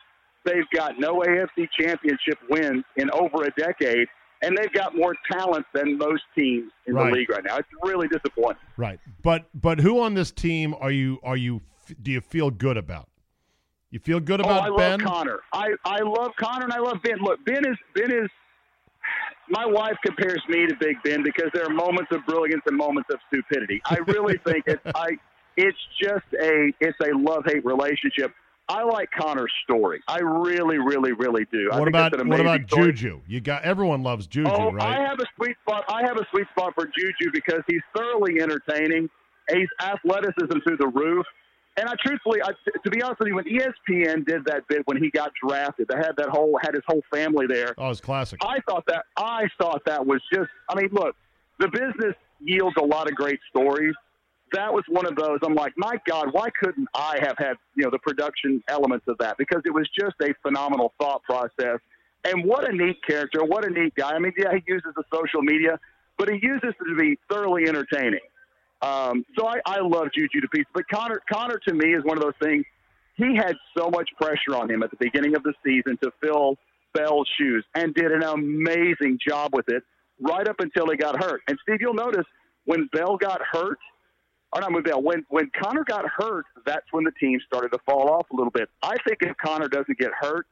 They've 0.44 0.68
got 0.74 0.98
no 0.98 1.20
AFC 1.20 1.68
championship 1.78 2.38
wins 2.50 2.84
in 2.96 3.10
over 3.12 3.44
a 3.44 3.50
decade, 3.58 4.06
and 4.42 4.56
they've 4.56 4.72
got 4.72 4.94
more 4.96 5.14
talent 5.32 5.64
than 5.74 5.96
most 5.98 6.22
teams 6.36 6.70
in 6.86 6.94
Right. 6.94 7.06
the 7.10 7.16
league 7.18 7.30
right 7.30 7.42
now. 7.44 7.56
It's 7.56 7.68
really 7.82 8.08
disappointing. 8.08 8.60
Right. 8.76 8.98
But 9.22 9.46
but 9.54 9.80
who 9.80 10.00
on 10.00 10.14
this 10.14 10.30
team 10.32 10.74
are 10.80 10.90
you 10.90 11.18
are 11.22 11.36
you 11.36 11.62
do 12.00 12.10
you 12.10 12.20
feel 12.20 12.50
good 12.50 12.76
about? 12.76 13.08
You 13.90 13.98
feel 14.00 14.20
good 14.20 14.40
Oh, 14.40 14.44
about 14.44 14.72
I 14.72 14.76
Ben? 14.76 15.00
love 15.00 15.12
Conner. 15.14 15.38
I, 15.52 15.68
I 15.84 16.00
love 16.02 16.32
Conner 16.38 16.64
and 16.64 16.72
I 16.72 16.78
love 16.78 16.98
Ben. 17.02 17.16
Look, 17.20 17.44
Ben 17.44 17.64
is 17.66 17.76
Ben 17.94 18.10
is 18.10 18.28
my 19.48 19.66
wife 19.66 19.96
compares 20.04 20.42
me 20.48 20.66
to 20.66 20.74
Big 20.80 20.96
Ben 21.02 21.22
because 21.22 21.50
there 21.52 21.64
are 21.64 21.70
moments 21.70 22.10
of 22.12 22.24
brilliance 22.26 22.62
and 22.66 22.76
moments 22.76 23.10
of 23.12 23.18
stupidity. 23.28 23.82
I 23.86 23.98
really 24.06 24.38
think 24.46 24.64
it's 24.66 24.82
I 24.94 25.18
it's 25.56 25.78
just 26.02 26.24
a 26.40 26.72
it's 26.80 26.98
a 27.00 27.16
love 27.16 27.44
hate 27.46 27.64
relationship. 27.64 28.32
I 28.66 28.82
like 28.82 29.10
Conner's 29.10 29.52
story. 29.64 30.00
I 30.08 30.20
really, 30.20 30.78
really, 30.78 31.12
really 31.12 31.44
do. 31.52 31.68
I 31.70 31.78
what 31.78 31.88
about 31.88 32.12
what 32.26 32.40
about 32.40 32.62
story. 32.70 32.92
Juju? 32.92 33.20
You 33.26 33.40
got 33.42 33.62
everyone 33.62 34.02
loves 34.02 34.26
Juju, 34.26 34.48
Oh, 34.50 34.72
right? 34.72 34.98
I 34.98 35.02
have 35.06 35.20
a 35.20 35.26
sweet 35.36 35.56
spot. 35.66 35.84
I 35.88 36.00
have 36.06 36.16
a 36.16 36.26
sweet 36.30 36.46
spot 36.56 36.72
for 36.74 36.86
Juju 36.86 37.30
because 37.32 37.60
he's 37.68 37.82
thoroughly 37.94 38.40
entertaining. 38.40 39.10
He's 39.50 39.68
athleticism 39.82 40.60
through 40.66 40.78
the 40.78 40.88
roof. 40.88 41.26
And 41.76 41.88
I 41.88 41.94
truthfully, 42.04 42.40
I, 42.42 42.50
to 42.84 42.90
be 42.90 43.02
honest 43.02 43.18
with 43.18 43.28
you, 43.28 43.34
when 43.34 43.44
ESPN 43.46 44.24
did 44.24 44.44
that 44.44 44.66
bit 44.68 44.82
when 44.86 44.96
he 44.96 45.10
got 45.10 45.32
drafted, 45.44 45.88
they 45.88 45.96
had 45.96 46.12
that 46.18 46.28
whole 46.28 46.58
had 46.62 46.74
his 46.74 46.84
whole 46.86 47.02
family 47.12 47.46
there. 47.48 47.74
oh, 47.78 47.90
it's 47.90 48.00
classic. 48.00 48.38
I 48.42 48.58
thought 48.68 48.84
that 48.86 49.06
I 49.16 49.48
thought 49.60 49.82
that 49.86 50.06
was 50.06 50.20
just. 50.32 50.50
I 50.68 50.76
mean, 50.76 50.90
look, 50.92 51.16
the 51.58 51.68
business 51.68 52.14
yields 52.40 52.76
a 52.78 52.84
lot 52.84 53.08
of 53.08 53.16
great 53.16 53.40
stories. 53.50 53.94
That 54.52 54.72
was 54.72 54.84
one 54.88 55.04
of 55.04 55.16
those. 55.16 55.40
I'm 55.42 55.56
like, 55.56 55.72
my 55.76 55.96
God, 56.06 56.28
why 56.30 56.48
couldn't 56.50 56.86
I 56.94 57.18
have 57.22 57.36
had 57.38 57.54
you 57.74 57.82
know 57.82 57.90
the 57.90 57.98
production 57.98 58.62
elements 58.68 59.06
of 59.08 59.18
that? 59.18 59.36
Because 59.36 59.62
it 59.64 59.74
was 59.74 59.88
just 59.98 60.14
a 60.22 60.32
phenomenal 60.42 60.92
thought 61.00 61.24
process. 61.24 61.80
And 62.24 62.44
what 62.44 62.70
a 62.70 62.72
neat 62.72 62.98
character! 63.04 63.44
What 63.44 63.66
a 63.66 63.70
neat 63.70 63.96
guy. 63.96 64.12
I 64.12 64.18
mean, 64.20 64.32
yeah, 64.38 64.52
he 64.54 64.62
uses 64.66 64.92
the 64.94 65.02
social 65.12 65.42
media, 65.42 65.80
but 66.18 66.28
he 66.28 66.38
uses 66.40 66.70
it 66.80 66.84
to 66.88 66.96
be 66.96 67.18
thoroughly 67.28 67.68
entertaining. 67.68 68.20
Um, 68.84 69.24
so 69.38 69.46
I, 69.46 69.60
I 69.64 69.80
love 69.80 70.08
Juju 70.14 70.40
to 70.42 70.48
pieces. 70.48 70.66
But 70.74 70.84
Conner, 70.88 71.22
Conner 71.32 71.58
to 71.66 71.74
me 71.74 71.94
is 71.94 72.04
one 72.04 72.18
of 72.18 72.22
those 72.22 72.34
things. 72.42 72.64
He 73.16 73.34
had 73.34 73.54
so 73.76 73.88
much 73.88 74.10
pressure 74.20 74.56
on 74.56 74.70
him 74.70 74.82
at 74.82 74.90
the 74.90 74.96
beginning 74.98 75.36
of 75.36 75.42
the 75.42 75.54
season 75.64 75.96
to 76.02 76.10
fill 76.22 76.56
Bell's 76.92 77.28
shoes, 77.38 77.64
and 77.74 77.94
did 77.94 78.12
an 78.12 78.22
amazing 78.22 79.18
job 79.26 79.50
with 79.52 79.68
it 79.68 79.82
right 80.20 80.46
up 80.46 80.56
until 80.60 80.88
he 80.90 80.96
got 80.96 81.22
hurt. 81.22 81.42
And 81.48 81.58
Steve, 81.62 81.78
you'll 81.80 81.94
notice 81.94 82.26
when 82.66 82.88
Bell 82.92 83.16
got 83.16 83.40
hurt, 83.42 83.78
or 84.52 84.60
not 84.60 84.72
when 84.72 84.82
Bell, 84.82 85.02
when 85.02 85.24
when 85.28 85.50
Conner 85.60 85.84
got 85.84 86.04
hurt, 86.06 86.46
that's 86.64 86.86
when 86.92 87.04
the 87.04 87.10
team 87.18 87.40
started 87.46 87.70
to 87.70 87.78
fall 87.84 88.10
off 88.10 88.26
a 88.30 88.36
little 88.36 88.52
bit. 88.52 88.68
I 88.82 88.96
think 89.06 89.18
if 89.22 89.36
Conner 89.38 89.68
doesn't 89.68 89.98
get 89.98 90.12
hurt, 90.18 90.46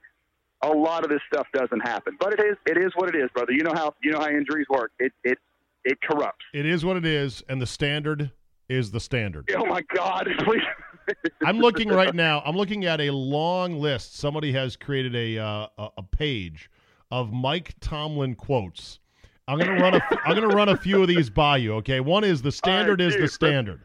a 0.63 0.69
lot 0.69 1.05
of 1.05 1.11
this 1.11 1.21
stuff 1.33 1.47
doesn't 1.53 1.81
happen. 1.81 2.17
But 2.19 2.35
it 2.35 2.41
is 2.41 2.57
it 2.67 2.77
is 2.77 2.91
what 2.97 3.15
it 3.15 3.17
is, 3.17 3.31
brother. 3.33 3.53
You 3.53 3.63
know 3.63 3.75
how 3.75 3.95
you 4.03 4.11
know 4.11 4.19
how 4.19 4.29
injuries 4.29 4.67
work. 4.69 4.91
It 4.99 5.13
it 5.23 5.39
it 5.85 5.99
corrupts. 6.03 6.45
It 6.55 6.67
is 6.67 6.85
what 6.85 6.97
it 6.97 7.07
is, 7.07 7.43
and 7.49 7.61
the 7.61 7.67
standard 7.67 8.31
is 8.69 8.91
the 8.91 9.01
standard. 9.01 9.51
Oh 9.57 9.67
my 9.67 9.83
God! 9.95 10.29
Please. 10.41 10.63
I'm 11.45 11.59
looking 11.59 11.89
right 11.89 12.15
now. 12.15 12.43
I'm 12.45 12.57
looking 12.57 12.85
at 12.85 13.01
a 13.01 13.11
long 13.11 13.79
list. 13.79 14.17
Somebody 14.17 14.53
has 14.53 14.77
created 14.77 15.15
a 15.17 15.39
uh, 15.39 15.67
a, 15.97 16.03
page 16.03 16.71
of 17.11 17.33
Mike 17.33 17.75
Tomlin 17.81 18.35
quotes. 18.35 19.01
I'm 19.49 19.59
gonna 19.59 19.81
run 19.81 19.95
a 19.95 20.01
I'm 20.25 20.35
gonna 20.35 20.55
run 20.55 20.69
a 20.69 20.77
few 20.77 21.03
of 21.03 21.09
these 21.09 21.29
by 21.29 21.57
you. 21.57 21.75
Okay, 21.75 22.01
one 22.01 22.25
is 22.25 22.43
the 22.43 22.53
standard 22.53 23.01
right, 23.01 23.09
is 23.09 23.15
dude, 23.15 23.25
the 23.25 23.29
standard. 23.29 23.81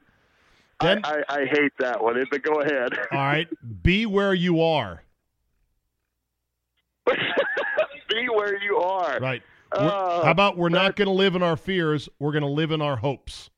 Then, 0.79 1.01
I, 1.03 1.23
I, 1.27 1.39
I 1.41 1.45
hate 1.45 1.71
that 1.79 2.03
one, 2.03 2.23
but 2.29 2.43
go 2.43 2.61
ahead. 2.61 2.93
all 3.11 3.17
right, 3.17 3.47
be 3.81 4.05
where 4.05 4.33
you 4.33 4.61
are. 4.61 5.03
be 7.07 8.27
where 8.29 8.61
you 8.61 8.77
are. 8.77 9.19
Right. 9.19 9.41
Uh, 9.71 10.23
how 10.23 10.31
about 10.31 10.57
we're 10.57 10.69
not 10.69 10.95
going 10.95 11.07
to 11.07 11.13
live 11.13 11.35
in 11.35 11.43
our 11.43 11.57
fears? 11.57 12.09
We're 12.19 12.31
going 12.31 12.43
to 12.43 12.49
live 12.49 12.71
in 12.71 12.81
our 12.81 12.97
hopes. 12.97 13.49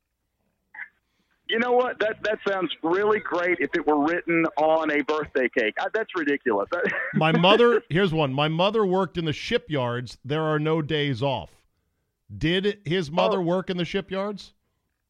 You 1.47 1.57
know 1.57 1.71
what? 1.71 1.99
That 1.99 2.17
that 2.23 2.37
sounds 2.47 2.71
really 2.83 3.19
great 3.19 3.57
if 3.59 3.71
it 3.73 3.85
were 3.85 4.05
written 4.05 4.45
on 4.57 4.91
a 4.91 5.01
birthday 5.01 5.49
cake. 5.49 5.73
I, 5.79 5.87
that's 5.93 6.09
ridiculous. 6.15 6.69
my 7.15 7.31
mother, 7.31 7.81
here's 7.89 8.13
one. 8.13 8.31
My 8.31 8.47
mother 8.47 8.85
worked 8.85 9.17
in 9.17 9.25
the 9.25 9.33
shipyards. 9.33 10.19
There 10.23 10.43
are 10.43 10.59
no 10.59 10.83
days 10.83 11.23
off. 11.23 11.49
Did 12.35 12.81
his 12.85 13.09
mother 13.09 13.39
oh, 13.39 13.43
work 13.43 13.71
in 13.71 13.77
the 13.77 13.85
shipyards? 13.85 14.53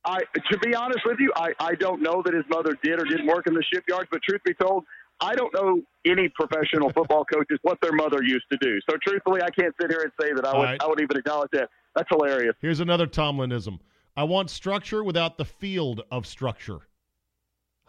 I, 0.05 0.19
to 0.49 0.57
be 0.59 0.73
honest 0.73 0.99
with 1.05 1.19
you, 1.19 1.33
I, 1.35 1.51
I 1.59 1.75
don't 1.75 2.01
know 2.01 2.21
that 2.23 2.33
his 2.33 2.45
mother 2.49 2.77
did 2.81 3.01
or 3.01 3.03
didn't 3.03 3.27
work 3.27 3.45
in 3.45 3.53
the 3.53 3.63
shipyards. 3.73 4.07
But 4.09 4.21
truth 4.23 4.41
be 4.45 4.53
told, 4.53 4.85
I 5.21 5.35
don't 5.35 5.53
know 5.53 5.81
any 6.05 6.29
professional 6.29 6.91
football 6.91 7.25
coaches 7.25 7.59
what 7.61 7.79
their 7.81 7.91
mother 7.91 8.23
used 8.23 8.45
to 8.51 8.57
do. 8.61 8.79
So 8.89 8.97
truthfully, 9.05 9.41
I 9.41 9.49
can't 9.49 9.73
sit 9.79 9.91
here 9.91 10.01
and 10.01 10.11
say 10.19 10.33
that 10.33 10.45
I 10.45 10.57
would 10.57 10.63
right. 10.63 10.81
I 10.81 10.87
would 10.87 11.01
even 11.01 11.17
acknowledge 11.17 11.49
that. 11.53 11.69
That's 11.95 12.07
hilarious. 12.09 12.55
Here's 12.61 12.79
another 12.79 13.07
Tomlinism. 13.07 13.79
I 14.15 14.23
want 14.23 14.49
structure 14.49 15.03
without 15.03 15.37
the 15.37 15.45
field 15.45 16.01
of 16.11 16.25
structure. 16.25 16.81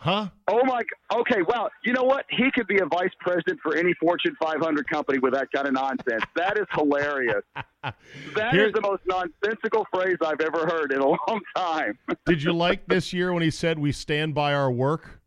Huh? 0.00 0.28
Oh 0.48 0.64
my. 0.64 0.80
Okay. 1.12 1.42
Well, 1.46 1.68
you 1.84 1.92
know 1.92 2.04
what? 2.04 2.24
He 2.30 2.50
could 2.54 2.66
be 2.66 2.78
a 2.78 2.86
vice 2.86 3.10
president 3.20 3.60
for 3.62 3.76
any 3.76 3.92
Fortune 4.00 4.34
500 4.42 4.88
company 4.88 5.18
with 5.18 5.34
that 5.34 5.48
kind 5.54 5.66
of 5.66 5.74
nonsense. 5.74 6.24
That 6.36 6.58
is 6.58 6.66
hilarious. 6.74 7.42
That 8.34 8.52
Here, 8.52 8.66
is 8.66 8.74
the 8.74 8.82
most 8.82 9.00
nonsensical 9.06 9.86
phrase 9.90 10.18
I've 10.22 10.42
ever 10.42 10.66
heard 10.66 10.92
in 10.92 11.00
a 11.00 11.06
long 11.06 11.40
time. 11.56 11.98
did 12.26 12.42
you 12.42 12.52
like 12.54 12.86
this 12.86 13.14
year 13.14 13.32
when 13.32 13.42
he 13.42 13.50
said 13.50 13.78
we 13.78 13.90
stand 13.90 14.34
by 14.34 14.52
our 14.52 14.70
work, 14.70 15.19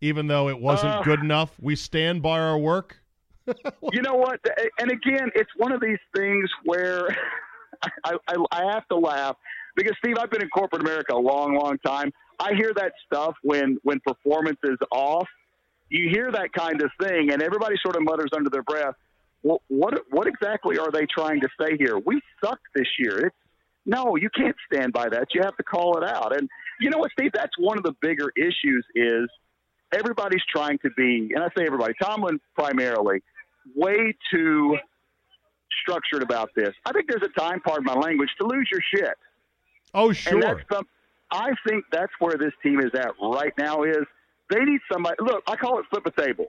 even 0.00 0.26
though 0.26 0.48
it 0.48 0.58
wasn't 0.58 0.94
uh, 0.94 1.02
good 1.02 1.20
enough? 1.20 1.54
We 1.60 1.76
stand 1.76 2.22
by 2.22 2.40
our 2.40 2.58
work. 2.58 2.96
you 3.92 4.02
know 4.02 4.14
what? 4.14 4.40
And 4.78 4.90
again, 4.90 5.30
it's 5.34 5.50
one 5.56 5.72
of 5.72 5.80
these 5.80 5.98
things 6.14 6.48
where 6.64 7.08
I, 8.04 8.16
I, 8.28 8.36
I 8.52 8.72
have 8.72 8.86
to 8.88 8.96
laugh 8.96 9.36
because 9.76 9.96
Steve, 9.98 10.16
I've 10.18 10.30
been 10.30 10.42
in 10.42 10.48
corporate 10.48 10.82
America 10.82 11.14
a 11.14 11.18
long, 11.18 11.54
long 11.54 11.78
time. 11.78 12.12
I 12.38 12.54
hear 12.54 12.72
that 12.76 12.92
stuff 13.06 13.34
when 13.42 13.78
when 13.82 14.00
performance 14.00 14.58
is 14.64 14.78
off. 14.90 15.28
You 15.88 16.08
hear 16.08 16.30
that 16.30 16.52
kind 16.52 16.80
of 16.82 16.90
thing, 17.02 17.32
and 17.32 17.42
everybody 17.42 17.74
sort 17.82 17.96
of 17.96 18.02
mutters 18.02 18.30
under 18.34 18.48
their 18.48 18.62
breath. 18.62 18.94
Well, 19.42 19.60
what 19.68 19.94
what 20.10 20.26
exactly 20.26 20.78
are 20.78 20.90
they 20.90 21.06
trying 21.06 21.40
to 21.40 21.48
say 21.60 21.76
here? 21.76 21.98
We 21.98 22.20
suck 22.42 22.58
this 22.74 22.86
year. 22.98 23.26
It's 23.26 23.36
no, 23.86 24.16
you 24.16 24.30
can't 24.30 24.56
stand 24.72 24.92
by 24.92 25.08
that. 25.08 25.28
You 25.34 25.42
have 25.42 25.56
to 25.56 25.62
call 25.62 25.98
it 25.98 26.04
out. 26.04 26.36
And 26.36 26.48
you 26.80 26.90
know 26.90 26.98
what, 26.98 27.10
Steve? 27.12 27.32
That's 27.34 27.52
one 27.58 27.76
of 27.76 27.84
the 27.84 27.94
bigger 28.00 28.30
issues. 28.36 28.86
Is 28.94 29.28
everybody's 29.92 30.42
trying 30.50 30.78
to 30.78 30.90
be, 30.96 31.30
and 31.34 31.42
I 31.42 31.48
say 31.56 31.66
everybody, 31.66 31.94
Tomlin 32.00 32.40
primarily, 32.54 33.22
way 33.74 34.14
too 34.32 34.76
structured 35.82 36.22
about 36.22 36.50
this. 36.54 36.74
I 36.84 36.92
think 36.92 37.08
there's 37.08 37.22
a 37.22 37.40
time, 37.40 37.60
pardon 37.60 37.84
my 37.84 37.94
language, 37.94 38.30
to 38.40 38.46
lose 38.46 38.68
your 38.70 38.80
shit. 38.94 39.16
Oh, 39.94 40.12
sure. 40.12 40.62
Some, 40.72 40.86
I 41.30 41.50
think 41.66 41.84
that's 41.92 42.12
where 42.18 42.36
this 42.36 42.52
team 42.62 42.80
is 42.80 42.90
at 42.94 43.12
right 43.20 43.52
now. 43.58 43.82
Is 43.82 44.04
they 44.50 44.64
need 44.64 44.80
somebody. 44.92 45.16
Look, 45.20 45.42
I 45.46 45.56
call 45.56 45.78
it 45.78 45.86
flip 45.90 46.06
a 46.06 46.20
table. 46.20 46.46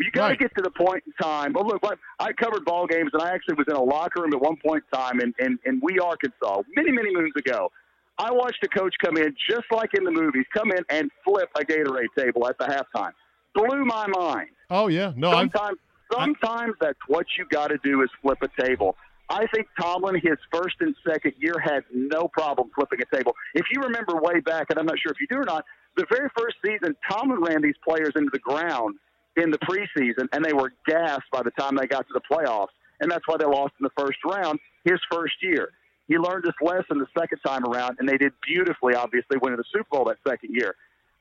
You 0.00 0.10
got 0.10 0.26
to 0.26 0.30
right. 0.30 0.38
get 0.38 0.54
to 0.56 0.62
the 0.62 0.70
point 0.70 1.04
in 1.06 1.12
time. 1.22 1.52
But 1.52 1.66
look, 1.66 1.82
I 2.18 2.32
covered 2.32 2.64
ball 2.64 2.86
games, 2.86 3.10
and 3.12 3.22
I 3.22 3.32
actually 3.32 3.54
was 3.54 3.66
in 3.68 3.76
a 3.76 3.82
locker 3.82 4.22
room 4.22 4.34
at 4.34 4.40
one 4.40 4.56
point 4.56 4.82
in 4.92 4.98
time 4.98 5.20
in, 5.20 5.32
in, 5.38 5.58
in 5.64 5.80
Wee, 5.82 6.00
Arkansas, 6.00 6.62
many, 6.74 6.90
many 6.90 7.14
moons 7.14 7.32
ago. 7.36 7.70
I 8.18 8.30
watched 8.30 8.62
a 8.62 8.68
coach 8.68 8.94
come 9.02 9.16
in 9.16 9.34
just 9.50 9.64
like 9.72 9.90
in 9.94 10.04
the 10.04 10.10
movies, 10.10 10.44
come 10.54 10.70
in 10.70 10.84
and 10.88 11.10
flip 11.24 11.48
a 11.56 11.64
Gatorade 11.64 12.06
table 12.16 12.46
at 12.48 12.56
the 12.58 12.64
halftime. 12.64 13.12
Blew 13.54 13.84
my 13.84 14.06
mind. 14.06 14.50
Oh 14.70 14.88
yeah, 14.88 15.12
no. 15.16 15.32
Sometimes, 15.32 15.78
I'm, 16.16 16.34
sometimes 16.34 16.74
that's 16.80 16.98
what 17.08 17.26
you 17.38 17.44
got 17.50 17.68
to 17.68 17.78
do 17.82 18.02
is 18.02 18.10
flip 18.22 18.38
a 18.42 18.62
table. 18.62 18.96
I 19.30 19.46
think 19.54 19.66
Tomlin, 19.80 20.16
his 20.16 20.38
first 20.52 20.76
and 20.80 20.94
second 21.06 21.32
year, 21.38 21.54
had 21.62 21.82
no 21.92 22.28
problem 22.28 22.70
flipping 22.74 23.00
a 23.00 23.16
table. 23.16 23.32
If 23.54 23.66
you 23.72 23.80
remember 23.82 24.16
way 24.16 24.40
back, 24.40 24.66
and 24.70 24.78
I'm 24.78 24.86
not 24.86 24.98
sure 24.98 25.12
if 25.12 25.20
you 25.20 25.26
do 25.28 25.38
or 25.38 25.44
not, 25.44 25.64
the 25.96 26.06
very 26.10 26.28
first 26.36 26.56
season, 26.64 26.94
Tomlin 27.10 27.40
ran 27.40 27.62
these 27.62 27.76
players 27.86 28.12
into 28.16 28.30
the 28.32 28.38
ground 28.38 28.96
in 29.36 29.50
the 29.50 29.58
preseason, 29.58 30.28
and 30.32 30.44
they 30.44 30.52
were 30.52 30.72
gassed 30.86 31.30
by 31.32 31.42
the 31.42 31.50
time 31.52 31.76
they 31.76 31.86
got 31.86 32.06
to 32.06 32.12
the 32.12 32.20
playoffs. 32.30 32.68
And 33.00 33.10
that's 33.10 33.26
why 33.26 33.36
they 33.38 33.44
lost 33.44 33.72
in 33.80 33.84
the 33.84 33.90
first 33.98 34.18
round 34.24 34.60
his 34.84 35.00
first 35.10 35.34
year. 35.42 35.70
He 36.08 36.18
learned 36.18 36.44
his 36.44 36.54
lesson 36.60 36.98
the 36.98 37.06
second 37.18 37.38
time 37.46 37.64
around, 37.64 37.96
and 37.98 38.08
they 38.08 38.18
did 38.18 38.32
beautifully, 38.46 38.94
obviously, 38.94 39.38
winning 39.40 39.56
the 39.56 39.64
Super 39.72 39.88
Bowl 39.90 40.04
that 40.04 40.18
second 40.26 40.50
year. 40.52 40.74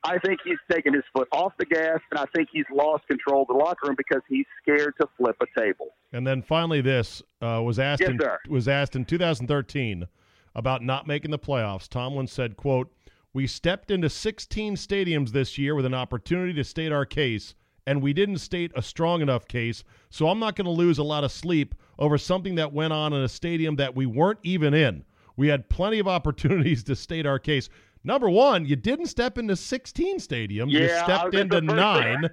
I 0.06 0.20
think 0.20 0.40
he's 0.44 0.58
taken 0.70 0.94
his 0.94 1.04
foot 1.14 1.30
off 1.32 1.54
the 1.58 1.66
gas, 1.66 2.00
and 2.12 2.20
I 2.20 2.26
think 2.36 2.50
he's 2.52 2.66
lost 2.74 3.08
control 3.08 3.44
of 3.44 3.48
the 3.48 3.54
locker 3.54 3.88
room 3.88 3.96
because 3.98 4.22
he's 4.28 4.46
scared 4.62 4.96
to 5.00 5.08
flip 5.18 5.38
a 5.42 5.60
table. 5.60 5.96
And 6.12 6.28
then 6.28 6.42
finally, 6.42 6.82
this 6.82 7.22
uh, 7.42 7.62
was 7.64 7.80
asked 7.80 8.02
yes, 8.02 8.10
in, 8.10 8.20
sir. 8.20 8.38
was 8.50 8.68
asked 8.68 8.98
in 8.98 9.06
2013 9.06 10.08
about 10.56 10.84
not 10.84 11.08
making 11.08 11.32
the 11.32 11.40
playoffs. 11.40 11.88
Tomlin 11.88 12.28
said, 12.28 12.58
"quote 12.58 12.92
We 13.34 13.48
stepped 13.48 13.90
into 13.90 14.10
16 14.10 14.76
stadiums 14.76 15.30
this 15.30 15.58
year 15.58 15.74
with 15.74 15.86
an 15.86 15.94
opportunity 15.94 16.54
to 16.54 16.66
state 16.66 16.92
our 16.92 17.06
case, 17.06 17.56
and 17.88 18.02
we 18.02 18.12
didn't 18.12 18.40
state 18.40 18.72
a 18.76 18.82
strong 18.82 19.22
enough 19.22 19.48
case. 19.48 19.86
So 20.10 20.28
I'm 20.28 20.40
not 20.40 20.58
going 20.58 20.66
to 20.66 20.72
lose 20.72 20.98
a 20.98 21.04
lot 21.04 21.24
of 21.24 21.32
sleep 21.32 21.76
over 22.00 22.18
something 22.18 22.56
that 22.56 22.74
went 22.74 22.94
on 22.94 23.14
in 23.14 23.22
a 23.22 23.30
stadium 23.30 23.76
that 23.78 23.96
we 23.96 24.06
weren't 24.06 24.40
even 24.44 24.74
in. 24.74 25.04
We 25.36 25.48
had 25.48 25.70
plenty 25.70 26.00
of 26.00 26.08
opportunities 26.18 26.84
to 26.86 26.96
state 26.96 27.26
our 27.26 27.40
case." 27.40 27.70
Number 28.04 28.30
one, 28.30 28.66
you 28.66 28.76
didn't 28.76 29.06
step 29.06 29.38
into 29.38 29.56
16 29.56 30.18
stadiums. 30.18 30.72
Yeah, 30.72 30.82
you 30.82 30.90
stepped 31.04 31.36
into 31.36 31.62
nine. 31.62 32.30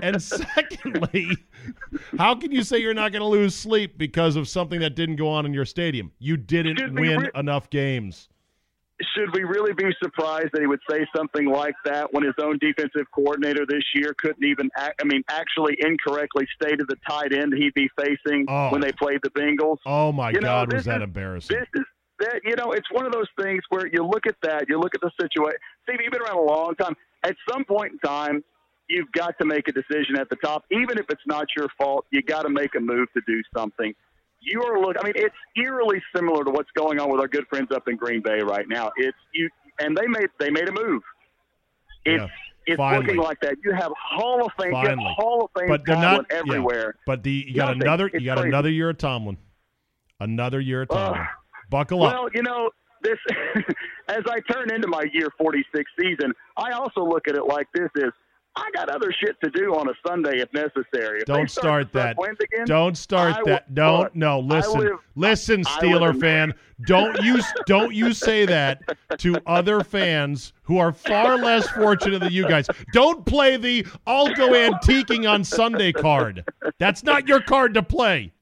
and 0.00 0.22
secondly, 0.54 1.36
how 2.16 2.34
can 2.34 2.50
you 2.50 2.62
say 2.62 2.78
you're 2.78 2.94
not 2.94 3.12
going 3.12 3.20
to 3.20 3.28
lose 3.28 3.54
sleep 3.54 3.98
because 3.98 4.36
of 4.36 4.48
something 4.48 4.80
that 4.80 4.94
didn't 4.94 5.16
go 5.16 5.28
on 5.28 5.44
in 5.44 5.52
your 5.52 5.66
stadium? 5.66 6.12
You 6.18 6.38
didn't 6.38 6.94
win 6.94 7.28
enough 7.34 7.68
games. 7.68 8.30
Should 9.16 9.34
we 9.34 9.44
really 9.44 9.72
be 9.72 9.90
surprised 10.02 10.50
that 10.52 10.60
he 10.60 10.66
would 10.66 10.80
say 10.88 11.06
something 11.14 11.46
like 11.46 11.74
that 11.84 12.12
when 12.12 12.24
his 12.24 12.34
own 12.40 12.58
defensive 12.58 13.06
coordinator 13.14 13.64
this 13.66 13.82
year 13.94 14.14
couldn't 14.16 14.44
even, 14.44 14.70
act, 14.76 15.00
I 15.02 15.04
mean, 15.04 15.22
actually 15.28 15.76
incorrectly 15.80 16.46
stated 16.60 16.86
the 16.88 16.96
tight 17.08 17.32
end 17.32 17.54
he'd 17.54 17.74
be 17.74 17.88
facing 17.98 18.46
oh. 18.48 18.70
when 18.70 18.80
they 18.80 18.92
played 18.92 19.20
the 19.22 19.30
Bengals? 19.30 19.78
Oh 19.86 20.12
my 20.12 20.30
you 20.30 20.40
God, 20.40 20.70
know, 20.70 20.76
was 20.76 20.84
that 20.84 20.98
is, 20.98 21.04
embarrassing? 21.04 21.56
This 21.58 21.82
is 21.82 21.86
that 22.20 22.40
you 22.44 22.54
know, 22.56 22.72
it's 22.72 22.90
one 22.90 23.06
of 23.06 23.12
those 23.12 23.28
things 23.40 23.62
where 23.70 23.86
you 23.86 24.04
look 24.04 24.26
at 24.26 24.36
that, 24.42 24.66
you 24.68 24.78
look 24.78 24.94
at 24.94 25.00
the 25.00 25.10
situation. 25.20 25.58
Steve, 25.82 25.98
you've 26.02 26.12
been 26.12 26.22
around 26.22 26.38
a 26.38 26.52
long 26.52 26.74
time. 26.76 26.94
At 27.24 27.36
some 27.50 27.64
point 27.64 27.92
in 27.92 27.98
time, 27.98 28.44
you've 28.88 29.10
got 29.12 29.34
to 29.40 29.46
make 29.46 29.68
a 29.68 29.72
decision 29.72 30.16
at 30.18 30.28
the 30.28 30.36
top, 30.36 30.64
even 30.70 30.98
if 30.98 31.06
it's 31.08 31.26
not 31.26 31.46
your 31.56 31.68
fault. 31.78 32.06
You 32.10 32.22
got 32.22 32.42
to 32.42 32.50
make 32.50 32.74
a 32.76 32.80
move 32.80 33.08
to 33.14 33.22
do 33.26 33.42
something. 33.56 33.94
You 34.42 34.62
are 34.64 34.80
look. 34.80 34.96
I 35.00 35.04
mean, 35.04 35.12
it's 35.16 35.34
eerily 35.56 36.02
similar 36.14 36.44
to 36.44 36.50
what's 36.50 36.70
going 36.72 36.98
on 37.00 37.10
with 37.10 37.20
our 37.20 37.28
good 37.28 37.46
friends 37.48 37.68
up 37.74 37.86
in 37.88 37.96
Green 37.96 38.22
Bay 38.22 38.40
right 38.42 38.66
now. 38.68 38.90
It's 38.96 39.16
you, 39.32 39.48
and 39.80 39.96
they 39.96 40.06
made 40.06 40.28
they 40.40 40.50
made 40.50 40.68
a 40.68 40.72
move. 40.72 41.02
It's 42.04 42.20
yeah. 42.22 42.28
It's 42.64 42.76
Finally. 42.76 43.06
looking 43.06 43.20
like 43.20 43.40
that. 43.40 43.56
You 43.64 43.72
have 43.72 43.90
Hall 44.00 44.44
of 44.46 44.52
Fame, 44.60 44.70
Finally. 44.72 45.14
Hall 45.16 45.44
of 45.44 45.50
Fame 45.60 45.68
but 45.68 45.84
they're 45.84 45.96
not, 45.96 46.26
Yeah. 46.30 46.38
everywhere. 46.38 46.94
But 47.06 47.24
the 47.24 47.44
you 47.48 47.54
got 47.56 47.66
Nothing. 47.76 47.82
another 47.82 48.10
you 48.14 48.24
got 48.24 48.36
crazy. 48.36 48.48
another 48.50 48.70
year 48.70 48.90
of 48.90 48.98
Tomlin, 48.98 49.36
another 50.20 50.60
year 50.60 50.82
of 50.82 50.88
Tomlin. 50.88 51.20
Uh, 51.22 51.26
Buckle 51.70 52.02
up. 52.04 52.12
well, 52.14 52.28
you 52.34 52.42
know, 52.42 52.70
this 53.02 53.18
as 54.08 54.22
I 54.28 54.38
turn 54.52 54.72
into 54.72 54.86
my 54.88 55.04
year 55.12 55.28
46 55.38 55.90
season, 56.00 56.32
I 56.56 56.72
also 56.72 57.04
look 57.04 57.26
at 57.28 57.34
it 57.34 57.44
like 57.46 57.66
this 57.74 57.88
is 57.96 58.12
I 58.54 58.68
got 58.74 58.90
other 58.90 59.10
shit 59.18 59.40
to 59.42 59.50
do 59.50 59.74
on 59.74 59.88
a 59.88 59.92
Sunday 60.06 60.40
if 60.40 60.52
necessary. 60.52 61.20
If 61.20 61.24
Don't 61.26 61.50
start, 61.50 61.88
start 61.88 61.92
that. 61.92 62.16
Again, 62.18 62.66
don't 62.66 62.96
start 62.98 63.36
I 63.36 63.42
that. 63.46 63.74
Don't 63.74 64.00
look, 64.00 64.16
no. 64.16 64.40
Listen, 64.40 64.80
live, 64.80 64.98
listen, 65.14 65.64
Steeler 65.64 66.18
fan. 66.20 66.52
don't 66.86 67.22
you 67.22 67.40
don't 67.66 67.94
you 67.94 68.12
say 68.12 68.44
that 68.44 68.82
to 69.18 69.36
other 69.46 69.82
fans 69.82 70.52
who 70.64 70.76
are 70.76 70.92
far 70.92 71.38
less 71.38 71.66
fortunate 71.70 72.18
than 72.18 72.30
you 72.32 72.46
guys. 72.46 72.66
Don't 72.92 73.24
play 73.24 73.56
the 73.56 73.86
"I'll 74.06 74.34
go 74.34 74.50
antiquing 74.50 75.26
on 75.30 75.44
Sunday" 75.44 75.92
card. 75.92 76.44
That's 76.78 77.02
not 77.02 77.26
your 77.26 77.40
card 77.40 77.72
to 77.74 77.82
play. 77.82 78.32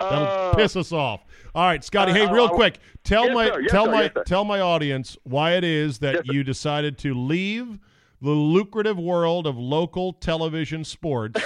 That'll 0.00 0.24
Uh, 0.26 0.54
piss 0.54 0.74
us 0.74 0.90
off. 0.90 1.24
All 1.54 1.64
right, 1.64 1.84
Scotty. 1.84 2.10
uh, 2.10 2.14
Hey, 2.14 2.26
real 2.32 2.46
uh, 2.46 2.48
quick, 2.48 2.80
tell 3.04 3.26
yes, 3.26 3.34
my 3.34 3.46
sir. 3.46 3.60
Yes, 3.60 3.70
tell 3.70 3.84
sir. 3.84 3.90
my 3.92 4.02
Yes, 4.02 4.12
tell 4.26 4.44
my 4.44 4.58
audience 4.60 5.16
why 5.22 5.52
it 5.52 5.62
is 5.62 6.00
that 6.00 6.26
you 6.26 6.42
decided 6.42 6.98
to 6.98 7.14
leave 7.14 7.78
the 8.24 8.30
lucrative 8.30 8.98
world 8.98 9.46
of 9.46 9.58
local 9.58 10.14
television 10.14 10.82
sports 10.82 11.38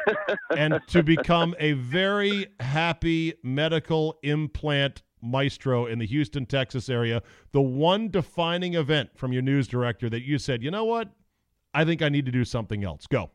and 0.56 0.80
to 0.88 1.00
become 1.00 1.54
a 1.60 1.72
very 1.74 2.48
happy 2.58 3.32
medical 3.44 4.18
implant 4.24 5.02
maestro 5.22 5.86
in 5.86 6.00
the 6.00 6.06
Houston, 6.06 6.44
Texas 6.44 6.88
area, 6.88 7.22
the 7.52 7.62
one 7.62 8.08
defining 8.08 8.74
event 8.74 9.10
from 9.14 9.32
your 9.32 9.42
news 9.42 9.68
director 9.68 10.10
that 10.10 10.22
you 10.22 10.36
said, 10.38 10.60
you 10.60 10.72
know 10.72 10.84
what? 10.84 11.08
I 11.72 11.84
think 11.84 12.02
I 12.02 12.08
need 12.08 12.26
to 12.26 12.32
do 12.32 12.44
something 12.44 12.82
else. 12.82 13.06
Go. 13.06 13.30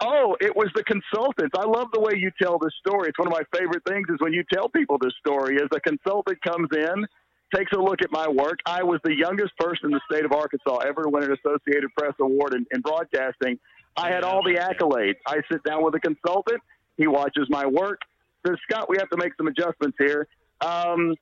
Oh, 0.00 0.36
it 0.40 0.54
was 0.54 0.68
the 0.76 0.84
consultants. 0.84 1.54
I 1.58 1.64
love 1.64 1.88
the 1.92 2.00
way 2.00 2.12
you 2.16 2.30
tell 2.40 2.58
this 2.58 2.72
story. 2.78 3.08
It's 3.08 3.18
one 3.18 3.26
of 3.26 3.32
my 3.32 3.58
favorite 3.58 3.82
things 3.88 4.06
is 4.08 4.16
when 4.20 4.32
you 4.32 4.44
tell 4.52 4.68
people 4.68 4.98
this 5.00 5.14
story 5.18 5.56
is 5.56 5.68
a 5.74 5.80
consultant 5.80 6.38
comes 6.42 6.68
in, 6.72 7.06
takes 7.54 7.72
a 7.72 7.78
look 7.78 8.02
at 8.02 8.10
my 8.10 8.28
work. 8.28 8.58
I 8.66 8.82
was 8.82 9.00
the 9.04 9.14
youngest 9.14 9.56
person 9.58 9.86
in 9.86 9.90
the 9.92 10.00
state 10.10 10.24
of 10.24 10.32
Arkansas 10.32 10.78
ever 10.78 11.04
to 11.04 11.08
win 11.08 11.24
an 11.24 11.32
Associated 11.32 11.90
Press 11.96 12.14
award 12.20 12.54
in, 12.54 12.66
in 12.72 12.80
broadcasting. 12.80 13.58
I 13.96 14.10
had 14.10 14.24
all 14.24 14.42
the 14.42 14.54
accolades. 14.54 15.16
I 15.26 15.40
sit 15.50 15.62
down 15.64 15.82
with 15.84 15.94
a 15.94 16.00
consultant. 16.00 16.60
He 16.96 17.06
watches 17.06 17.46
my 17.48 17.66
work. 17.66 18.00
Says, 18.46 18.56
Scott, 18.68 18.88
we 18.88 18.96
have 18.98 19.08
to 19.10 19.16
make 19.16 19.32
some 19.36 19.46
adjustments 19.46 19.96
here. 19.98 20.28
Um, 20.60 21.14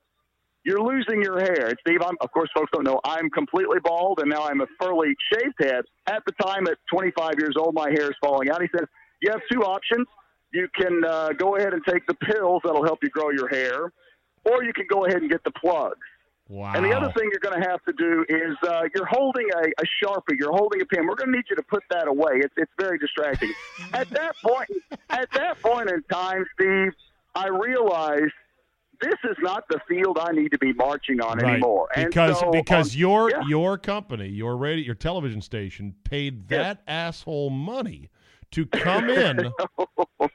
you're 0.63 0.81
losing 0.81 1.21
your 1.21 1.39
hair. 1.39 1.67
And 1.67 1.77
Steve, 1.87 2.01
I'm, 2.01 2.15
of 2.21 2.31
course, 2.31 2.49
folks 2.55 2.71
don't 2.73 2.83
know, 2.83 2.99
I'm 3.05 3.29
completely 3.29 3.77
bald, 3.83 4.19
and 4.19 4.29
now 4.29 4.47
I'm 4.47 4.61
a 4.61 4.67
furly 4.81 5.15
shaved 5.31 5.55
head. 5.59 5.85
At 6.07 6.23
the 6.25 6.31
time, 6.43 6.67
at 6.67 6.77
25 6.91 7.33
years 7.37 7.53
old, 7.57 7.75
my 7.75 7.89
hair 7.91 8.09
is 8.09 8.15
falling 8.21 8.49
out. 8.49 8.61
He 8.61 8.67
says, 8.75 8.87
you 9.21 9.31
have 9.31 9.41
two 9.51 9.61
options. 9.63 10.07
You 10.51 10.67
can 10.75 11.03
uh, 11.05 11.29
go 11.37 11.55
ahead 11.55 11.73
and 11.73 11.81
take 11.87 12.07
the 12.07 12.15
pills 12.15 12.61
that'll 12.63 12.83
help 12.83 12.99
you 13.03 13.09
grow 13.09 13.29
your 13.29 13.47
hair, 13.47 13.91
or 14.43 14.63
you 14.63 14.73
can 14.73 14.85
go 14.89 15.05
ahead 15.05 15.21
and 15.21 15.29
get 15.29 15.43
the 15.43 15.51
plugs. 15.51 15.99
Wow. 16.47 16.73
And 16.75 16.85
the 16.85 16.91
other 16.95 17.11
thing 17.17 17.29
you're 17.31 17.39
going 17.39 17.59
to 17.59 17.67
have 17.67 17.83
to 17.85 17.93
do 17.93 18.23
is 18.29 18.55
uh, 18.69 18.83
you're 18.93 19.07
holding 19.07 19.47
a, 19.55 19.63
a 19.81 19.85
sharpie, 20.03 20.37
you're 20.37 20.51
holding 20.55 20.79
a 20.81 20.85
pen. 20.85 21.07
We're 21.07 21.15
going 21.15 21.31
to 21.31 21.35
need 21.37 21.45
you 21.49 21.55
to 21.55 21.63
put 21.63 21.83
that 21.89 22.07
away. 22.07 22.33
It's 22.35 22.53
it's 22.57 22.71
very 22.79 22.99
distracting. 22.99 23.51
at 23.93 24.09
that 24.11 24.35
point, 24.43 24.69
at 25.09 25.27
that 25.33 25.59
point 25.61 25.89
in 25.89 26.03
time, 26.03 26.45
Steve, 26.53 26.91
I 27.33 27.47
realized 27.47 28.31
this 29.01 29.15
is 29.23 29.35
not 29.41 29.63
the 29.69 29.79
field 29.89 30.19
I 30.21 30.31
need 30.33 30.49
to 30.51 30.57
be 30.59 30.71
marching 30.73 31.19
on 31.19 31.39
Right. 31.39 31.53
anymore. 31.53 31.89
And 31.95 32.05
Because 32.07 32.39
so, 32.39 32.51
because 32.51 32.93
um, 32.93 32.99
your 32.99 33.31
yeah. 33.31 33.41
your 33.47 33.77
company, 33.79 34.27
your 34.27 34.55
radio, 34.55 34.85
your 34.85 34.95
television 34.95 35.41
station 35.41 35.95
paid 36.03 36.47
that 36.49 36.83
asshole 36.87 37.49
money 37.49 38.09
to 38.51 38.65
come 38.67 39.09
in 39.09 39.51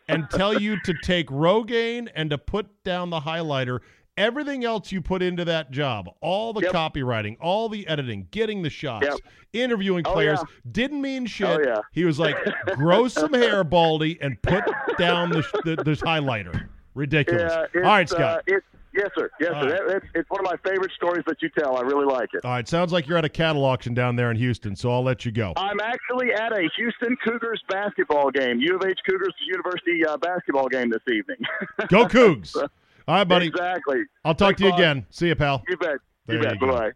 and 0.08 0.28
tell 0.30 0.60
you 0.60 0.78
to 0.82 0.94
take 1.04 1.28
Rogaine 1.28 2.08
and 2.14 2.30
to 2.30 2.36
put 2.38 2.82
down 2.82 3.10
the 3.10 3.20
highlighter. 3.20 3.78
Everything 4.20 4.64
else 4.66 4.92
you 4.92 5.00
put 5.00 5.22
into 5.22 5.44
that 5.46 5.70
job, 5.70 6.08
all 6.20 6.52
the 6.52 6.60
Yep. 6.60 6.72
copywriting, 6.72 7.36
all 7.40 7.68
the 7.70 7.86
editing, 7.88 8.28
getting 8.30 8.60
the 8.62 8.68
shots, 8.68 9.06
Yep. 9.06 9.18
interviewing 9.54 10.04
Oh, 10.06 10.12
players, 10.12 10.38
yeah. 10.40 10.70
didn't 10.70 11.00
mean 11.00 11.24
shit. 11.26 11.48
Oh, 11.48 11.58
yeah. 11.64 11.80
He 11.92 12.04
was 12.04 12.18
like, 12.18 12.36
grow 12.76 13.08
some 13.08 13.32
hair, 13.32 13.64
Baldy, 13.64 14.18
and 14.20 14.40
put 14.42 14.62
down 14.98 15.30
the, 15.30 15.42
the, 15.64 15.76
the 15.76 15.92
highlighter. 15.92 16.68
Ridiculous. 16.94 17.50
Yeah, 17.74 17.80
all 17.82 17.86
right, 17.88 18.08
Scott. 18.08 18.42
Uh, 18.50 18.56
yes, 18.92 19.08
sir. 19.16 19.30
Yes, 19.40 19.52
All 19.54 19.62
sir. 19.62 19.70
right. 19.70 19.86
That, 19.88 19.96
it's, 19.96 20.06
it's 20.16 20.30
one 20.30 20.40
of 20.40 20.44
my 20.44 20.56
favorite 20.70 20.90
stories 20.96 21.22
that 21.26 21.40
you 21.40 21.48
tell. 21.58 21.76
I 21.78 21.80
really 21.82 22.04
like 22.04 22.28
it. 22.34 22.44
All 22.44 22.50
right, 22.50 22.68
sounds 22.68 22.92
like 22.92 23.06
you're 23.06 23.16
at 23.16 23.24
a 23.24 23.28
cattle 23.30 23.64
auction 23.64 23.94
down 23.94 24.16
there 24.16 24.30
in 24.30 24.36
Houston, 24.36 24.76
so 24.76 24.92
I'll 24.92 25.02
let 25.04 25.24
you 25.24 25.32
go. 25.32 25.54
I'm 25.56 25.80
actually 25.80 26.32
at 26.32 26.52
a 26.52 26.68
Houston 26.76 27.16
Cougars 27.24 27.62
basketball 27.70 28.30
game, 28.30 28.60
U 28.60 28.76
of 28.76 28.84
H 28.84 28.98
Cougars 29.08 29.32
University 29.46 30.04
uh, 30.04 30.16
basketball 30.18 30.68
game 30.68 30.90
this 30.90 31.02
evening. 31.10 31.38
Go 31.88 32.04
Cougs. 32.06 32.54
All 33.10 33.16
right, 33.16 33.24
buddy. 33.24 33.48
Exactly. 33.48 34.02
I'll 34.24 34.36
talk 34.36 34.56
Thanks, 34.56 34.60
to 34.60 34.66
you 34.68 34.74
again. 34.74 35.04
See 35.10 35.26
you, 35.26 35.34
pal. 35.34 35.64
You 35.68 35.76
bet. 35.76 35.96
There 36.26 36.36
you 36.36 36.42
bet. 36.44 36.54
you 36.54 36.60
go. 36.60 36.68
Bye. 36.68 36.92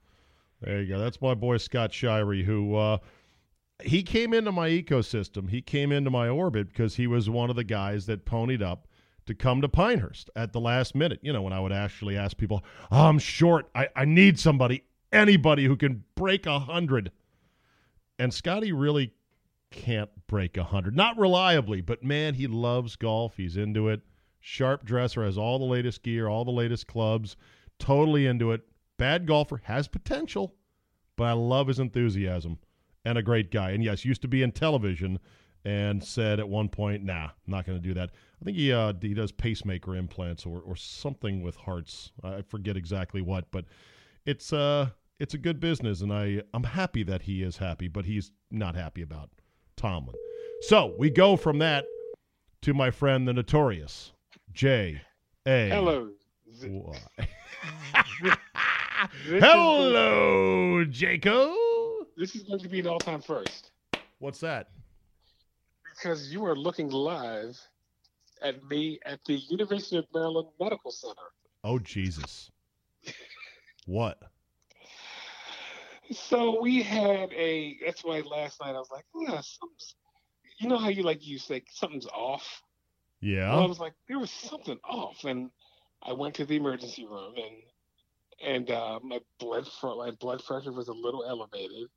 There 0.60 0.80
you 0.80 0.88
go. 0.88 1.00
That's 1.00 1.20
my 1.20 1.34
boy 1.34 1.56
Scott 1.56 1.90
Shirey, 1.90 2.44
who 2.44 2.76
uh, 2.76 2.98
he 3.82 4.04
came 4.04 4.32
into 4.32 4.52
my 4.52 4.68
ecosystem. 4.68 5.50
He 5.50 5.60
came 5.60 5.90
into 5.90 6.10
my 6.10 6.28
orbit 6.28 6.68
because 6.68 6.94
he 6.94 7.08
was 7.08 7.28
one 7.28 7.50
of 7.50 7.56
the 7.56 7.64
guys 7.64 8.06
that 8.06 8.24
ponied 8.24 8.62
up 8.62 8.86
to 9.26 9.34
come 9.34 9.60
to 9.60 9.68
Pinehurst 9.68 10.30
at 10.36 10.52
the 10.52 10.60
last 10.60 10.94
minute. 10.94 11.18
You 11.20 11.32
know, 11.32 11.42
when 11.42 11.52
I 11.52 11.58
would 11.58 11.72
actually 11.72 12.16
ask 12.16 12.36
people, 12.36 12.64
oh, 12.92 13.06
"I'm 13.06 13.18
short. 13.18 13.68
I, 13.74 13.88
I 13.96 14.04
need 14.04 14.38
somebody, 14.38 14.84
anybody 15.12 15.64
who 15.64 15.76
can 15.76 16.04
break 16.14 16.46
a 16.46 16.60
hundred. 16.60 17.10
And 18.20 18.32
Scotty 18.32 18.70
really 18.70 19.14
can't 19.72 20.10
break 20.28 20.56
a 20.56 20.62
hundred, 20.62 20.94
not 20.94 21.18
reliably, 21.18 21.80
but 21.80 22.04
man, 22.04 22.34
he 22.34 22.46
loves 22.46 22.94
golf. 22.94 23.36
He's 23.36 23.56
into 23.56 23.88
it. 23.88 24.02
Sharp 24.46 24.84
dresser 24.84 25.24
has 25.24 25.38
all 25.38 25.58
the 25.58 25.64
latest 25.64 26.02
gear, 26.02 26.28
all 26.28 26.44
the 26.44 26.50
latest 26.50 26.86
clubs. 26.86 27.34
Totally 27.78 28.26
into 28.26 28.52
it. 28.52 28.60
Bad 28.98 29.26
golfer 29.26 29.62
has 29.64 29.88
potential, 29.88 30.54
but 31.16 31.24
I 31.24 31.32
love 31.32 31.68
his 31.68 31.78
enthusiasm 31.78 32.58
and 33.06 33.16
a 33.16 33.22
great 33.22 33.50
guy. 33.50 33.70
And 33.70 33.82
yes, 33.82 34.04
used 34.04 34.20
to 34.20 34.28
be 34.28 34.42
in 34.42 34.52
television 34.52 35.18
and 35.64 36.04
said 36.04 36.40
at 36.40 36.48
one 36.50 36.68
point, 36.68 37.02
"Nah, 37.02 37.24
I'm 37.24 37.30
not 37.46 37.64
going 37.64 37.80
to 37.80 37.88
do 37.88 37.94
that." 37.94 38.10
I 38.38 38.44
think 38.44 38.58
he 38.58 38.70
uh, 38.70 38.92
he 39.00 39.14
does 39.14 39.32
pacemaker 39.32 39.96
implants 39.96 40.44
or 40.44 40.60
or 40.60 40.76
something 40.76 41.40
with 41.40 41.56
hearts. 41.56 42.12
I 42.22 42.42
forget 42.42 42.76
exactly 42.76 43.22
what, 43.22 43.50
but 43.50 43.64
it's 44.26 44.52
uh 44.52 44.90
it's 45.18 45.32
a 45.32 45.38
good 45.38 45.58
business, 45.58 46.02
and 46.02 46.12
I 46.12 46.42
I'm 46.52 46.64
happy 46.64 47.02
that 47.04 47.22
he 47.22 47.42
is 47.42 47.56
happy, 47.56 47.88
but 47.88 48.04
he's 48.04 48.30
not 48.50 48.76
happy 48.76 49.00
about 49.00 49.30
Tomlin. 49.74 50.16
So 50.60 50.94
we 50.98 51.08
go 51.08 51.36
from 51.36 51.60
that 51.60 51.86
to 52.60 52.74
my 52.74 52.90
friend 52.90 53.26
the 53.26 53.32
notorious 53.32 54.12
J 54.54 55.00
A. 55.46 55.68
Hello. 55.68 56.10
Y. 56.62 56.98
Hello, 59.26 60.84
Jaco. 60.86 61.54
This 62.16 62.36
is 62.36 62.44
going 62.44 62.60
to 62.60 62.68
be 62.68 62.78
an 62.78 62.86
all-time 62.86 63.20
first 63.20 63.72
What's 64.20 64.38
that? 64.40 64.68
because 65.94 66.32
you 66.32 66.44
are 66.44 66.56
looking 66.56 66.88
live 66.90 67.60
at 68.42 68.62
me 68.64 68.98
at 69.04 69.20
the 69.26 69.34
University 69.34 69.96
of 69.96 70.06
Maryland 70.14 70.48
Medical 70.60 70.90
Center. 70.90 71.32
Oh 71.64 71.78
Jesus! 71.78 72.50
What? 73.86 74.18
So 76.12 76.60
we 76.60 76.82
had 76.82 77.32
a. 77.32 77.76
That's 77.84 78.04
why 78.04 78.20
last 78.20 78.60
night 78.60 78.74
I 78.74 78.78
was 78.78 78.90
like, 78.92 79.04
yeah, 79.14 79.40
something's. 79.40 79.96
You 80.58 80.68
know 80.68 80.78
how 80.78 80.88
you 80.88 81.02
like 81.02 81.26
you 81.26 81.38
say 81.38 81.64
something's 81.72 82.06
off. 82.06 82.62
Yeah. 83.24 83.54
Well, 83.54 83.62
I 83.62 83.66
was 83.66 83.80
like, 83.80 83.94
there 84.06 84.18
was 84.18 84.30
something 84.30 84.78
off, 84.84 85.24
and 85.24 85.50
I 86.02 86.12
went 86.12 86.34
to 86.34 86.44
the 86.44 86.56
emergency 86.56 87.06
room, 87.06 87.34
and 87.36 87.56
and 88.46 88.70
uh, 88.70 89.00
my 89.02 89.18
blood 89.40 89.66
my 89.82 90.10
blood 90.10 90.44
pressure 90.44 90.72
was 90.72 90.88
a 90.88 90.92
little 90.92 91.24
elevated, 91.24 91.88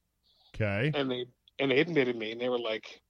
Okay. 0.56 0.92
and 0.98 1.12
they 1.12 1.26
and 1.60 1.70
they 1.70 1.80
admitted 1.80 2.16
me, 2.16 2.32
and 2.32 2.40
they 2.40 2.48
were 2.48 2.58
like, 2.60 3.02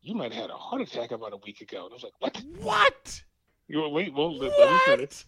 you 0.00 0.14
might 0.14 0.32
have 0.32 0.42
had 0.42 0.50
a 0.50 0.56
heart 0.56 0.80
attack 0.82 1.10
about 1.10 1.32
a 1.32 1.38
week 1.38 1.60
ago, 1.60 1.86
and 1.86 1.92
I 1.92 1.94
was 1.94 2.04
like, 2.04 2.12
what? 2.20 2.40
What? 2.62 3.22
You 3.66 3.80
were, 3.80 3.88
wait, 3.88 4.14
well, 4.14 4.32
let, 4.32 4.56
let 4.56 4.72
me 4.72 4.78
finish. 4.86 5.26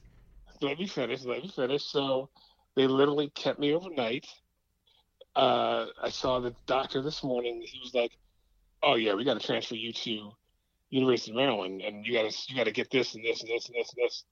Let 0.60 0.78
me 0.78 0.86
finish. 0.86 1.24
Let 1.24 1.42
me 1.42 1.48
finish. 1.48 1.82
So 1.82 2.30
they 2.76 2.86
literally 2.86 3.30
kept 3.30 3.58
me 3.58 3.74
overnight. 3.74 4.26
Uh, 5.34 5.86
I 6.00 6.10
saw 6.10 6.38
the 6.38 6.54
doctor 6.68 7.02
this 7.02 7.24
morning. 7.24 7.62
He 7.64 7.80
was 7.80 7.94
like, 7.94 8.12
"Oh 8.80 8.94
yeah, 8.94 9.14
we 9.14 9.24
got 9.24 9.40
to 9.40 9.44
transfer 9.44 9.74
you 9.74 9.92
to 9.92 10.32
University 10.92 11.32
of 11.32 11.36
Maryland, 11.36 11.80
and 11.80 12.06
you 12.06 12.12
got 12.12 12.30
to 12.30 12.36
you 12.48 12.56
got 12.56 12.64
to 12.64 12.70
get 12.70 12.90
this 12.90 13.14
and 13.14 13.24
this 13.24 13.40
and 13.40 13.50
this 13.50 13.66
and 13.66 13.74
this 13.74 13.92
and 13.96 14.04
this." 14.04 14.24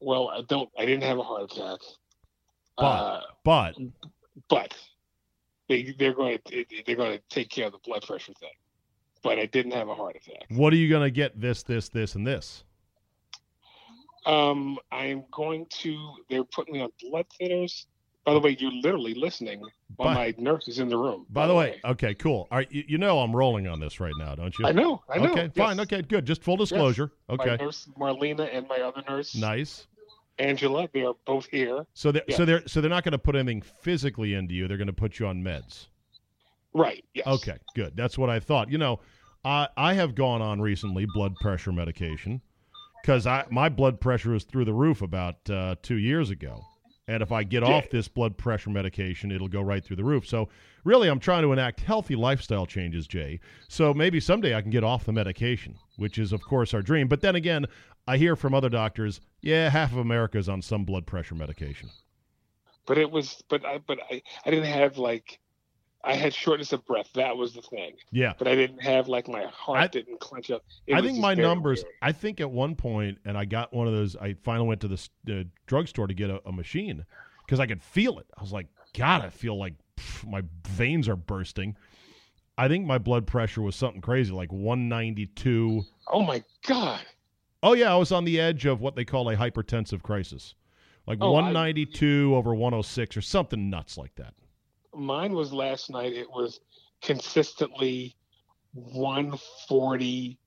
Well, 0.00 0.28
I 0.28 0.42
don't. 0.42 0.68
I 0.76 0.84
didn't 0.84 1.04
have 1.04 1.18
a 1.18 1.22
heart 1.22 1.44
attack. 1.44 1.78
But 2.76 2.84
Uh, 2.84 3.20
but 3.44 3.76
but 4.48 4.74
they 5.68 5.94
they're 5.98 6.12
going 6.12 6.38
to 6.46 6.64
they're 6.84 6.96
going 6.96 7.16
to 7.16 7.22
take 7.30 7.48
care 7.48 7.66
of 7.66 7.72
the 7.72 7.78
blood 7.84 8.02
pressure 8.02 8.34
thing. 8.34 8.50
But 9.22 9.38
I 9.38 9.46
didn't 9.46 9.72
have 9.72 9.88
a 9.88 9.94
heart 9.94 10.16
attack. 10.16 10.46
what 10.50 10.72
are 10.72 10.76
you 10.76 10.90
gonna 10.90 11.10
get? 11.10 11.40
This, 11.40 11.62
this, 11.62 11.88
this, 11.88 12.14
and 12.14 12.26
this. 12.26 12.64
Um, 14.26 14.78
I'm 14.90 15.24
going 15.30 15.66
to. 15.82 16.14
They're 16.28 16.44
putting 16.44 16.74
me 16.74 16.80
on 16.80 16.90
blood 17.00 17.26
thinners. 17.40 17.86
By 18.26 18.34
the 18.34 18.40
way, 18.40 18.56
you're 18.58 18.72
literally 18.72 19.14
listening 19.14 19.62
while 19.94 20.08
By- 20.08 20.14
my 20.14 20.34
nurse 20.36 20.66
is 20.66 20.80
in 20.80 20.88
the 20.88 20.98
room. 20.98 21.26
By 21.30 21.46
the 21.46 21.54
way, 21.54 21.80
okay, 21.84 22.12
cool. 22.12 22.48
All 22.50 22.58
right, 22.58 22.70
you, 22.72 22.82
you 22.88 22.98
know 22.98 23.20
I'm 23.20 23.34
rolling 23.34 23.68
on 23.68 23.78
this 23.78 24.00
right 24.00 24.12
now, 24.18 24.34
don't 24.34 24.52
you? 24.58 24.66
I 24.66 24.72
know, 24.72 25.00
I 25.08 25.18
know, 25.18 25.30
Okay, 25.30 25.42
yes. 25.44 25.52
fine. 25.56 25.78
Okay, 25.78 26.02
good. 26.02 26.26
Just 26.26 26.42
full 26.42 26.56
disclosure. 26.56 27.12
My 27.28 27.34
Okay, 27.36 27.56
nurse 27.64 27.88
Marlena 27.96 28.52
and 28.52 28.66
my 28.66 28.80
other 28.80 29.02
nurse 29.08 29.36
nice. 29.36 29.86
Angela, 30.40 30.88
they 30.92 31.02
are 31.02 31.14
both 31.24 31.46
here. 31.46 31.86
So 31.94 32.10
they're 32.10 32.24
Yes. 32.26 32.36
so 32.36 32.44
they're 32.44 32.66
so 32.66 32.80
they're 32.80 32.90
not 32.90 33.04
going 33.04 33.12
to 33.12 33.18
put 33.18 33.36
anything 33.36 33.62
physically 33.62 34.34
into 34.34 34.54
you. 34.54 34.66
They're 34.66 34.76
going 34.76 34.88
to 34.88 34.92
put 34.92 35.20
you 35.20 35.28
on 35.28 35.42
meds. 35.44 35.86
Right. 36.74 37.04
Yes. 37.14 37.26
Okay, 37.28 37.56
good. 37.76 37.96
That's 37.96 38.18
what 38.18 38.28
I 38.28 38.40
thought. 38.40 38.70
You 38.72 38.78
know, 38.78 38.98
I 39.44 39.68
I 39.76 39.94
have 39.94 40.16
gone 40.16 40.42
on 40.42 40.60
recently 40.60 41.06
blood 41.14 41.36
pressure 41.36 41.70
medication 41.72 42.42
because 43.02 43.24
I 43.26 43.44
my 43.50 43.68
blood 43.68 44.00
pressure 44.00 44.30
was 44.32 44.42
through 44.42 44.64
the 44.64 44.74
roof 44.74 45.00
about 45.00 45.48
uh, 45.48 45.76
two 45.80 45.94
years 45.96 46.28
ago, 46.30 46.60
and 47.08 47.22
if 47.22 47.30
I 47.32 47.44
get 47.44 47.62
Yeah. 47.62 47.74
off 47.74 47.90
this 47.90 48.08
blood 48.08 48.36
pressure 48.36 48.70
medication, 48.70 49.30
it'll 49.30 49.48
go 49.48 49.62
right 49.62 49.84
through 49.84 49.96
the 49.96 50.04
roof. 50.04 50.26
So 50.26 50.48
really, 50.84 51.08
I'm 51.08 51.20
trying 51.20 51.42
to 51.42 51.52
enact 51.52 51.80
healthy 51.80 52.16
lifestyle 52.16 52.66
changes, 52.66 53.06
Jay. 53.06 53.40
So 53.68 53.94
maybe 53.94 54.18
someday 54.20 54.54
I 54.54 54.62
can 54.62 54.70
get 54.70 54.84
off 54.84 55.04
the 55.04 55.12
medication, 55.12 55.76
which 55.96 56.18
is 56.18 56.32
of 56.32 56.42
course 56.42 56.74
our 56.74 56.82
dream. 56.82 57.08
But 57.08 57.20
then 57.20 57.36
again, 57.36 57.66
I 58.08 58.16
hear 58.16 58.36
from 58.36 58.54
other 58.54 58.68
doctors, 58.68 59.20
yeah, 59.40 59.70
half 59.70 59.92
of 59.92 59.98
America 59.98 60.38
is 60.38 60.48
on 60.48 60.62
some 60.62 60.84
blood 60.84 61.06
pressure 61.06 61.34
medication. 61.34 61.90
But 62.86 62.98
it 62.98 63.10
was, 63.10 63.42
but 63.48 63.64
I, 63.64 63.78
but 63.78 63.98
I, 64.10 64.22
I 64.44 64.50
didn't 64.50 64.66
have 64.66 64.96
like, 64.98 65.38
I 66.06 66.14
had 66.14 66.32
shortness 66.32 66.72
of 66.72 66.86
breath. 66.86 67.10
That 67.14 67.36
was 67.36 67.52
the 67.54 67.62
thing. 67.62 67.94
Yeah. 68.12 68.32
But 68.38 68.46
I 68.48 68.54
didn't 68.54 68.80
have 68.82 69.08
like 69.08 69.26
my 69.28 69.44
heart 69.46 69.78
I- 69.80 69.86
didn't 69.88 70.20
clench 70.20 70.50
up. 70.50 70.64
It 70.86 70.94
I 70.94 71.02
think 71.02 71.18
my 71.18 71.34
numbers. 71.34 71.82
weird. 71.82 71.94
I 72.00 72.12
think 72.12 72.40
at 72.40 72.50
one 72.50 72.76
point, 72.76 73.18
and 73.24 73.36
I 73.36 73.44
got 73.44 73.74
one 73.74 73.86
of 73.88 73.92
those. 73.92 74.14
I 74.16 74.34
finally 74.44 74.68
went 74.68 74.80
to 74.82 74.88
the 74.88 75.08
uh, 75.40 75.44
drugstore 75.66 76.06
to 76.06 76.14
get 76.14 76.30
a, 76.30 76.40
a 76.46 76.52
machine 76.52 77.04
because 77.44 77.58
I 77.60 77.66
could 77.66 77.82
feel 77.82 78.18
it. 78.20 78.26
I 78.38 78.40
was 78.40 78.52
like, 78.52 78.68
God, 78.96 79.22
I 79.24 79.30
feel 79.30 79.58
like 79.58 79.74
pff, 79.96 80.24
my 80.28 80.42
veins 80.68 81.08
are 81.08 81.16
bursting. 81.16 81.76
I 82.58 82.68
think 82.68 82.86
my 82.86 82.96
blood 82.98 83.26
pressure 83.26 83.60
was 83.60 83.76
something 83.76 84.00
crazy, 84.00 84.32
like 84.32 84.50
192. 84.52 85.84
Oh 86.08 86.22
my 86.22 86.42
god. 86.66 87.00
Oh 87.62 87.72
yeah, 87.74 87.92
I 87.92 87.96
was 87.96 88.12
on 88.12 88.24
the 88.24 88.40
edge 88.40 88.64
of 88.64 88.80
what 88.80 88.94
they 88.96 89.04
call 89.04 89.28
a 89.28 89.36
hypertensive 89.36 90.02
crisis, 90.02 90.54
like 91.06 91.18
Oh, 91.20 91.28
I- 91.34 91.42
192 91.42 92.32
over 92.34 92.54
106 92.54 93.16
or 93.16 93.20
something 93.22 93.68
nuts 93.70 93.98
like 93.98 94.14
that. 94.16 94.34
Mine 94.96 95.32
was 95.32 95.52
last 95.52 95.90
night. 95.90 96.12
It 96.12 96.30
was 96.30 96.60
consistently 97.02 98.16
140 98.72 100.38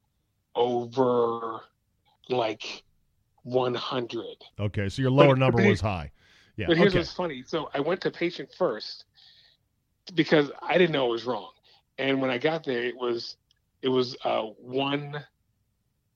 over 0.56 1.62
like 2.30 2.84
100. 3.44 4.26
Okay, 4.60 4.90
so 4.90 5.02
your 5.02 5.12
lower 5.12 5.30
But- 5.30 5.40
number 5.40 5.58
but 5.62 5.70
was 5.70 5.82
high. 5.82 6.12
Yeah. 6.56 6.68
But 6.68 6.78
here's 6.78 6.92
okay. 6.92 7.00
what's 7.00 7.14
funny. 7.14 7.44
So 7.48 7.70
I 7.74 7.80
went 7.80 8.02
to 8.02 8.12
patient 8.12 8.50
first 8.58 9.06
because 10.14 10.52
I 10.62 10.78
didn't 10.78 10.92
know 10.92 11.08
it 11.08 11.12
was 11.12 11.26
wrong, 11.26 11.52
and 11.98 12.22
when 12.22 12.30
I 12.30 12.38
got 12.38 12.66
there, 12.66 12.84
it 12.84 12.98
was 12.98 13.38
it 13.82 13.88
was 13.88 14.18
uh, 14.26 14.42
one 14.42 15.24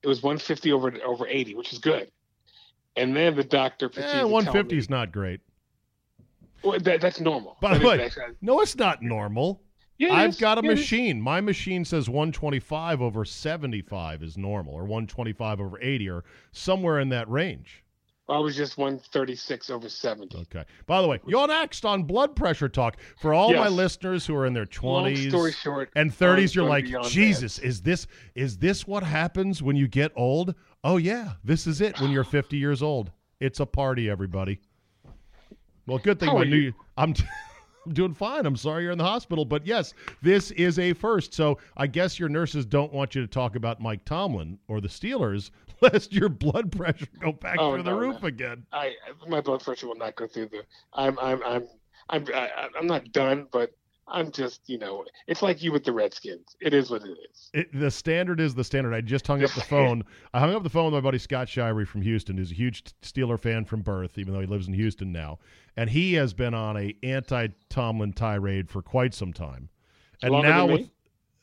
it 0.02 0.06
was 0.06 0.22
150 0.22 0.70
over 0.72 0.92
over 1.02 1.26
80, 1.26 1.54
which 1.54 1.72
is 1.72 1.78
good. 1.78 2.10
And 2.94 3.16
then 3.16 3.34
the 3.34 3.42
doctor 3.42 3.90
Eh, 3.96 4.22
150 4.22 4.76
is 4.76 4.90
not 4.90 5.10
great. 5.10 5.40
Well, 6.64 6.78
that, 6.80 7.00
that's 7.00 7.20
normal. 7.20 7.56
By 7.60 7.78
the 7.78 7.86
way, 7.86 8.10
no, 8.40 8.60
it's 8.60 8.76
not 8.76 9.02
normal. 9.02 9.62
Yeah, 9.98 10.12
I've 10.12 10.30
is. 10.30 10.40
got 10.40 10.58
a 10.58 10.62
Yeah, 10.62 10.70
machine. 10.70 11.20
My 11.20 11.40
machine 11.40 11.84
says 11.84 12.08
125 12.08 13.00
over 13.00 13.24
75 13.24 14.22
is 14.22 14.36
normal, 14.36 14.74
or 14.74 14.82
125 14.82 15.60
over 15.60 15.80
80, 15.80 16.08
or 16.08 16.24
somewhere 16.52 16.98
in 16.98 17.10
that 17.10 17.28
range. 17.28 17.84
I 18.26 18.38
was 18.38 18.56
just 18.56 18.78
136 18.78 19.68
over 19.68 19.88
70. 19.88 20.38
Okay. 20.38 20.64
By 20.86 21.02
the 21.02 21.08
way, 21.08 21.20
you're 21.26 21.46
next 21.46 21.84
on 21.84 22.04
blood 22.04 22.34
pressure 22.34 22.70
talk. 22.70 22.96
For 23.18 23.34
all 23.34 23.52
my 23.52 23.68
listeners 23.68 24.24
who 24.24 24.34
are 24.34 24.46
in 24.46 24.54
their 24.54 24.64
20s 24.64 24.82
Long 24.82 25.28
story 25.28 25.52
short, 25.52 25.90
and 25.94 26.10
30s, 26.10 26.52
I'm 26.52 26.54
you're 26.54 26.68
like, 26.68 27.10
Jesus, 27.10 27.58
is 27.58 27.82
this 27.82 28.06
is 28.34 28.56
this 28.56 28.86
what 28.86 29.02
happens 29.02 29.62
when 29.62 29.76
you 29.76 29.86
get 29.88 30.10
old? 30.16 30.54
Oh 30.82 30.96
yeah, 30.96 31.34
this 31.44 31.66
is 31.66 31.82
it 31.82 32.00
when 32.00 32.10
you're 32.10 32.24
50 32.24 32.56
years 32.56 32.82
old. 32.82 33.10
It's 33.40 33.60
a 33.60 33.66
party, 33.66 34.08
everybody. 34.08 34.60
Well, 35.86 35.98
good 35.98 36.18
thing 36.20 36.30
How 36.30 36.38
my 36.38 36.44
new 36.44 36.56
you? 36.56 36.74
I'm 36.96 37.14
I'm 37.86 37.92
doing 37.92 38.14
fine. 38.14 38.46
I'm 38.46 38.56
sorry 38.56 38.84
you're 38.84 38.92
in 38.92 38.98
the 38.98 39.04
hospital, 39.04 39.44
but 39.44 39.66
yes, 39.66 39.92
this 40.22 40.50
is 40.52 40.78
a 40.78 40.94
first. 40.94 41.34
So 41.34 41.58
I 41.76 41.86
guess 41.86 42.18
your 42.18 42.30
nurses 42.30 42.64
don't 42.64 42.92
want 42.94 43.14
you 43.14 43.20
to 43.20 43.28
talk 43.28 43.56
about 43.56 43.78
Mike 43.80 44.02
Tomlin 44.06 44.58
or 44.68 44.80
the 44.80 44.88
Steelers, 44.88 45.50
lest 45.82 46.10
your 46.12 46.30
blood 46.30 46.72
pressure 46.72 47.06
go 47.20 47.32
back 47.32 47.56
Oh, 47.58 47.74
through 47.74 47.82
the 47.82 47.94
roof 47.94 48.22
no. 48.22 48.28
again. 48.28 48.64
I 48.72 48.94
my 49.28 49.42
blood 49.42 49.62
pressure 49.62 49.86
will 49.86 49.96
not 49.96 50.16
go 50.16 50.26
through 50.26 50.46
the. 50.46 50.62
I'm 50.94 51.18
I'm 51.18 51.42
I'm 51.44 51.66
I'm 52.08 52.24
I, 52.34 52.68
I'm 52.78 52.86
not 52.86 53.12
done, 53.12 53.48
but 53.52 53.70
I'm 54.06 54.30
just 54.30 54.60
you 54.66 54.78
know 54.78 55.04
it's 55.26 55.42
like 55.42 55.62
you 55.62 55.72
with 55.72 55.84
the 55.84 55.92
Redskins. 55.92 56.56
It 56.60 56.74
is 56.74 56.90
what 56.90 57.02
it 57.02 57.16
is. 57.30 57.50
It, 57.54 57.78
the 57.78 57.90
standard 57.90 58.40
is 58.40 58.54
the 58.54 58.64
standard. 58.64 58.94
I 58.94 59.00
just 59.00 59.26
hung 59.26 59.42
up 59.42 59.50
the 59.52 59.60
phone. 59.68 60.04
I 60.32 60.40
hung 60.40 60.54
up 60.54 60.62
the 60.62 60.70
phone 60.70 60.86
with 60.86 60.94
my 60.94 61.00
buddy 61.00 61.18
Scott 61.18 61.48
Shirey 61.48 61.86
from 61.86 62.02
Houston, 62.02 62.36
who's 62.36 62.50
a 62.50 62.54
huge 62.54 62.84
Steeler 63.02 63.38
fan 63.38 63.64
from 63.64 63.82
birth, 63.82 64.18
even 64.18 64.34
though 64.34 64.40
he 64.40 64.46
lives 64.46 64.68
in 64.68 64.74
Houston 64.74 65.12
now. 65.12 65.38
And 65.76 65.90
he 65.90 66.14
has 66.14 66.34
been 66.34 66.54
on 66.54 66.76
a 66.76 66.94
anti-Tomlin 67.02 68.12
tirade 68.12 68.70
for 68.70 68.82
quite 68.82 69.14
some 69.14 69.32
time. 69.32 69.68
And 70.22 70.32
Longer 70.32 70.48
now 70.48 70.66
with 70.66 70.90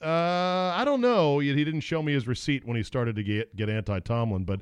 uh, 0.01 0.73
I 0.75 0.83
don't 0.83 1.01
know. 1.01 1.39
He 1.39 1.53
he 1.53 1.63
didn't 1.63 1.81
show 1.81 2.01
me 2.01 2.13
his 2.13 2.27
receipt 2.27 2.65
when 2.65 2.75
he 2.75 2.83
started 2.83 3.15
to 3.15 3.23
get 3.23 3.55
get 3.55 3.69
anti-Tomlin, 3.69 4.45
but 4.45 4.61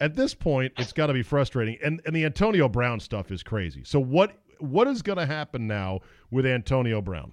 at 0.00 0.14
this 0.14 0.34
point, 0.34 0.72
it's 0.78 0.92
got 0.92 1.08
to 1.08 1.12
be 1.12 1.22
frustrating. 1.22 1.76
And 1.84 2.00
and 2.06 2.14
the 2.14 2.24
Antonio 2.24 2.68
Brown 2.68 3.00
stuff 3.00 3.30
is 3.30 3.42
crazy. 3.42 3.84
So 3.84 3.98
what 4.00 4.32
what 4.60 4.86
is 4.88 5.02
going 5.02 5.18
to 5.18 5.26
happen 5.26 5.66
now 5.66 6.00
with 6.30 6.46
Antonio 6.46 7.00
Brown? 7.00 7.32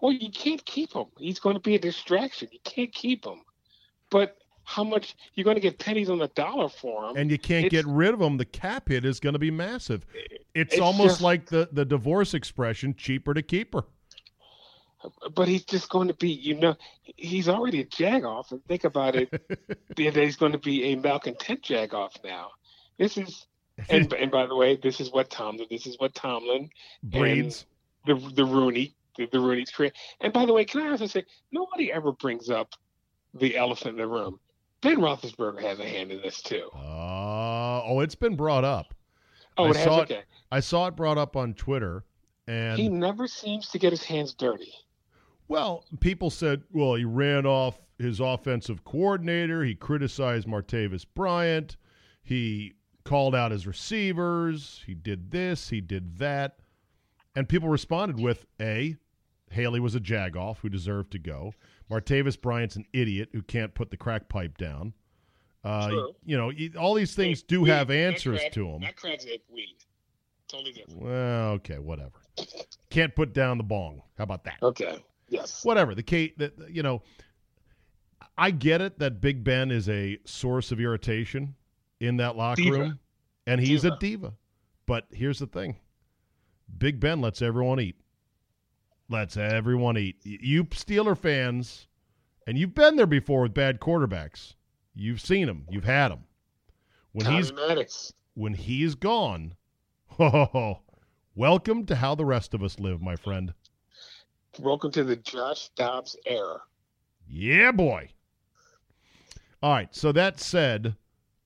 Well, 0.00 0.12
you 0.12 0.30
can't 0.30 0.64
keep 0.64 0.92
him. 0.94 1.06
He's 1.18 1.38
going 1.38 1.54
to 1.56 1.60
be 1.60 1.74
a 1.74 1.78
distraction. 1.78 2.48
You 2.52 2.58
can't 2.64 2.92
keep 2.92 3.24
him. 3.26 3.42
But 4.10 4.36
how 4.64 4.82
much 4.84 5.14
you're 5.34 5.44
going 5.44 5.56
to 5.56 5.60
get 5.60 5.78
pennies 5.78 6.08
on 6.08 6.18
the 6.18 6.28
dollar 6.28 6.68
for 6.68 7.10
him? 7.10 7.16
and 7.16 7.30
you 7.30 7.38
can't 7.38 7.66
It's- 7.66 7.84
get 7.84 7.90
rid 7.90 8.14
of 8.14 8.20
them, 8.20 8.36
the 8.36 8.44
cap 8.44 8.88
hit 8.88 9.04
is 9.04 9.20
going 9.20 9.32
to 9.34 9.38
be 9.38 9.50
massive. 9.50 10.06
It's, 10.54 10.74
It's 10.74 10.80
almost 10.80 11.08
just- 11.14 11.20
like 11.20 11.46
the, 11.46 11.68
the 11.72 11.84
divorce 11.84 12.34
expression, 12.34 12.94
cheaper 12.94 13.34
to 13.34 13.42
keep 13.42 13.74
her. 13.74 13.84
but 15.34 15.48
he's 15.48 15.64
just 15.64 15.88
going 15.88 16.08
to 16.08 16.14
be, 16.14 16.30
you 16.30 16.54
know, 16.54 16.76
he's 17.16 17.48
already 17.48 17.80
a 17.80 17.86
jagoff. 17.86 18.52
And 18.52 18.64
think 18.66 18.84
about 18.84 19.16
it, 19.16 19.30
that 19.30 19.96
he's 19.96 20.36
going 20.36 20.52
to 20.52 20.58
be 20.58 20.92
a 20.92 20.96
malcontent 20.96 21.62
jagoff 21.62 22.22
now. 22.22 22.50
This 22.98 23.16
is, 23.16 23.46
and 23.88 24.12
and 24.12 24.30
by 24.30 24.46
the 24.46 24.54
way, 24.54 24.76
this 24.76 25.00
is 25.00 25.10
what 25.12 25.30
Tomlin, 25.30 25.66
this 25.70 25.86
is 25.86 25.98
what 25.98 26.14
Tomlin 26.14 26.70
Breeds. 27.02 27.66
the 28.06 28.14
the 28.34 28.44
Rooney, 28.44 28.94
the, 29.16 29.26
the 29.30 29.40
Rooney's 29.40 29.70
career. 29.70 29.92
And 30.20 30.32
by 30.32 30.46
the 30.46 30.52
way, 30.52 30.64
can 30.64 30.82
I 30.82 30.90
also 30.90 31.06
say, 31.06 31.24
nobody 31.52 31.92
ever 31.92 32.12
brings 32.12 32.50
up 32.50 32.74
the 33.34 33.56
elephant 33.56 33.92
in 33.92 33.96
the 33.98 34.06
room. 34.06 34.40
Ben 34.82 34.96
Roethlisberger 34.96 35.60
has 35.60 35.78
a 35.78 35.84
hand 35.84 36.10
in 36.10 36.20
this 36.22 36.40
too. 36.42 36.68
Uh, 36.74 37.82
oh, 37.84 38.00
it's 38.00 38.14
been 38.14 38.36
brought 38.36 38.64
up. 38.64 38.94
Oh, 39.58 39.64
I 39.64 39.70
it 39.70 39.76
has. 39.76 39.84
saw 39.84 40.00
Okay. 40.02 40.22
I 40.50 40.60
saw 40.60 40.86
it 40.86 40.96
brought 40.96 41.18
up 41.18 41.36
on 41.36 41.54
Twitter, 41.54 42.04
and 42.48 42.78
He 42.78 42.88
never 42.88 43.28
seems 43.28 43.68
to 43.68 43.78
get 43.78 43.92
his 43.92 44.02
hands 44.02 44.32
dirty. 44.34 44.72
Well, 45.48 45.84
people 45.98 46.30
said, 46.30 46.62
well, 46.72 46.94
he 46.94 47.04
ran 47.04 47.44
off 47.44 47.80
his 47.98 48.20
offensive 48.20 48.84
coordinator. 48.84 49.64
He 49.64 49.74
criticized 49.74 50.46
Martavis 50.46 51.04
Bryant. 51.14 51.76
He 52.22 52.74
called 53.10 53.34
out 53.34 53.50
his 53.50 53.66
receivers. 53.66 54.82
He 54.86 54.94
did 54.94 55.32
this. 55.32 55.68
He 55.68 55.80
did 55.80 56.18
that. 56.18 56.58
And 57.34 57.48
people 57.48 57.68
responded 57.68 58.20
with 58.20 58.46
A, 58.60 58.96
Haley 59.50 59.80
was 59.80 59.96
a 59.96 60.00
jagoff 60.00 60.58
who 60.58 60.68
deserved 60.68 61.10
to 61.12 61.18
go. 61.18 61.52
Martavis 61.90 62.40
Bryant's 62.40 62.76
an 62.76 62.84
idiot 62.92 63.30
who 63.32 63.42
can't 63.42 63.74
put 63.74 63.90
the 63.90 63.96
crack 63.96 64.28
pipe 64.28 64.56
down. 64.58 64.92
Uh, 65.64 65.90
You 66.24 66.36
know, 66.36 66.52
all 66.78 66.94
these 66.94 67.16
things 67.16 67.42
do 67.42 67.62
Weed, 67.62 67.70
have 67.70 67.90
answers 67.90 68.38
crack- 68.38 68.52
to 68.52 68.64
them. 68.78 68.80
Crack's 68.94 69.26
like 69.26 69.42
weed. 69.52 69.74
Totally 70.46 70.72
different. 70.72 71.00
Well, 71.02 71.50
okay, 71.54 71.78
whatever. 71.80 72.12
Can't 72.90 73.14
put 73.16 73.32
down 73.32 73.58
the 73.58 73.64
bong. 73.64 74.02
How 74.18 74.24
about 74.24 74.44
that? 74.44 74.58
Okay. 74.62 75.04
Yes. 75.28 75.64
whatever 75.64 75.94
the 75.96 76.02
Kate 76.02 76.36
that 76.38 76.54
you 76.68 76.82
know 76.82 77.02
I 78.36 78.50
get 78.50 78.80
it 78.80 78.98
that 78.98 79.20
Big 79.20 79.44
Ben 79.44 79.70
is 79.70 79.88
a 79.88 80.18
source 80.24 80.72
of 80.72 80.80
irritation 80.80 81.54
in 82.00 82.16
that 82.16 82.36
locker 82.36 82.62
Diva. 82.62 82.78
room 82.78 82.98
and 83.46 83.60
he's 83.60 83.82
Diva. 83.82 83.94
a 83.94 83.98
diva. 83.98 84.32
But 84.86 85.06
here's 85.12 85.38
the 85.38 85.46
thing. 85.46 85.76
Big 86.78 86.98
Ben 86.98 87.20
lets 87.20 87.42
everyone 87.42 87.80
eat. 87.80 87.96
Lets 89.08 89.36
everyone 89.36 89.96
eat. 89.98 90.16
You 90.24 90.64
Steeler 90.64 91.16
fans 91.16 91.86
and 92.46 92.58
you've 92.58 92.74
been 92.74 92.96
there 92.96 93.06
before 93.06 93.42
with 93.42 93.54
bad 93.54 93.80
quarterbacks. 93.80 94.54
You've 94.94 95.20
seen 95.20 95.46
them. 95.46 95.66
You've 95.70 95.84
had 95.84 96.08
them. 96.10 96.24
When 97.12 97.24
Tommy 97.24 97.36
he's 97.38 97.52
Maddox. 97.52 98.12
when 98.34 98.54
he's 98.54 98.94
gone, 98.94 99.54
oh, 100.18 100.78
welcome 101.34 101.86
to 101.86 101.96
how 101.96 102.14
the 102.14 102.24
rest 102.24 102.54
of 102.54 102.62
us 102.62 102.78
live, 102.78 103.00
my 103.02 103.16
friend. 103.16 103.52
Welcome 104.58 104.90
to 104.92 105.04
the 105.04 105.16
Josh 105.16 105.68
Dobbs 105.76 106.16
era. 106.26 106.60
Yeah, 107.28 107.70
boy. 107.72 108.10
All 109.62 109.72
right. 109.72 109.94
So 109.94 110.10
that 110.12 110.40
said, 110.40 110.96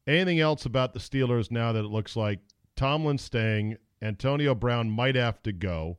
anything 0.07 0.41
else 0.41 0.67
about 0.67 0.93
the 0.93 0.99
Steelers 1.01 1.51
now 1.51 1.73
that 1.73 1.85
it 1.85 1.91
looks 1.91 2.17
like 2.17 2.41
Tomlin's 2.77 3.23
staying, 3.23 3.77
Antonio 4.03 4.55
Brown 4.55 4.91
might 4.91 5.15
have 5.15 5.43
to 5.45 5.53
go. 5.53 5.99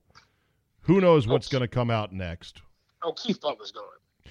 Who 0.81 1.01
knows 1.01 1.27
oh, 1.27 1.31
what's 1.31 1.47
going 1.47 1.61
to 1.61 1.67
come 1.67 1.89
out 1.89 2.13
next? 2.13 2.61
Oh, 3.03 3.13
Keith 3.13 3.41
Butler's 3.41 3.71
going. 3.71 3.87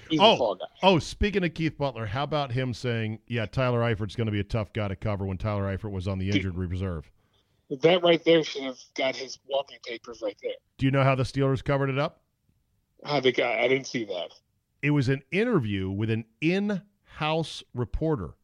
He's 0.09 0.21
Oh, 0.21 0.37
fall 0.37 0.55
guy. 0.57 0.67
oh, 0.83 0.99
speaking 0.99 1.45
of 1.45 1.55
Keith 1.55 1.79
Butler, 1.79 2.07
how 2.07 2.25
about 2.25 2.53
him 2.53 2.75
saying, 2.75 3.21
"Yeah, 3.27 3.47
Tyler 3.47 3.81
Eifert's 3.81 4.17
going 4.17 4.27
to 4.27 4.33
be 4.33 4.41
a 4.41 4.45
tough 4.45 4.73
guy 4.73 4.89
to 4.89 4.97
cover" 4.97 5.25
when 5.25 5.39
Tyler 5.39 5.65
Eifert 5.65 5.93
was 5.93 6.07
on 6.09 6.19
the 6.19 6.31
injured 6.31 6.57
reserve? 6.57 7.11
That 7.71 8.03
right 8.03 8.23
there 8.25 8.43
should 8.45 8.65
have 8.65 8.79
got 8.95 9.17
his 9.17 9.39
walking 9.49 9.79
papers 9.87 10.21
right 10.23 10.37
there. 10.43 10.53
Do 10.79 10.87
you 10.87 10.93
know 10.93 11.03
how 11.03 11.15
the 11.15 11.23
Steelers 11.23 11.65
covered 11.65 11.91
it 11.91 11.99
up? 11.99 12.21
How 13.05 13.21
they 13.21 13.33
got? 13.33 13.59
I 13.59 13.69
didn't 13.69 13.87
see 13.87 14.05
that. 14.05 14.31
It 14.83 14.91
was 14.91 15.09
an 15.09 15.23
interview 15.31 15.91
with 15.91 16.11
an 16.11 16.25
in-house 16.41 17.63
reporter 17.73 18.35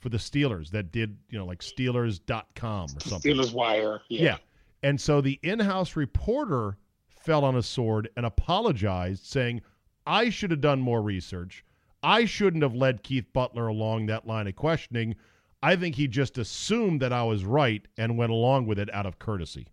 for 0.00 0.08
the 0.08 0.16
Steelers 0.16 0.70
that 0.70 0.90
did, 0.90 1.16
you 1.28 1.38
know, 1.38 1.46
like 1.46 1.60
Steelers.com 1.60 2.84
or 2.96 3.00
something. 3.00 3.36
Steelers 3.36 3.52
wire. 3.52 4.00
Yeah. 4.08 4.22
Yeah. 4.22 4.36
And 4.82 5.00
so 5.00 5.20
the 5.20 5.38
in 5.42 5.60
house 5.60 5.94
reporter 5.94 6.78
fell 7.08 7.44
on 7.44 7.56
a 7.56 7.62
sword 7.62 8.08
and 8.16 8.24
apologized, 8.24 9.24
saying, 9.24 9.60
I 10.06 10.30
should 10.30 10.50
have 10.50 10.62
done 10.62 10.80
more 10.80 11.02
research. 11.02 11.64
I 12.02 12.24
shouldn't 12.24 12.62
have 12.62 12.74
led 12.74 13.02
Keith 13.02 13.26
Butler 13.32 13.66
along 13.66 14.06
that 14.06 14.26
line 14.26 14.46
of 14.46 14.56
questioning. 14.56 15.16
I 15.62 15.76
think 15.76 15.94
he 15.94 16.08
just 16.08 16.38
assumed 16.38 17.02
that 17.02 17.12
I 17.12 17.22
was 17.24 17.44
right 17.44 17.86
and 17.98 18.16
went 18.16 18.32
along 18.32 18.66
with 18.66 18.78
it 18.78 18.92
out 18.94 19.04
of 19.04 19.18
courtesy. 19.18 19.68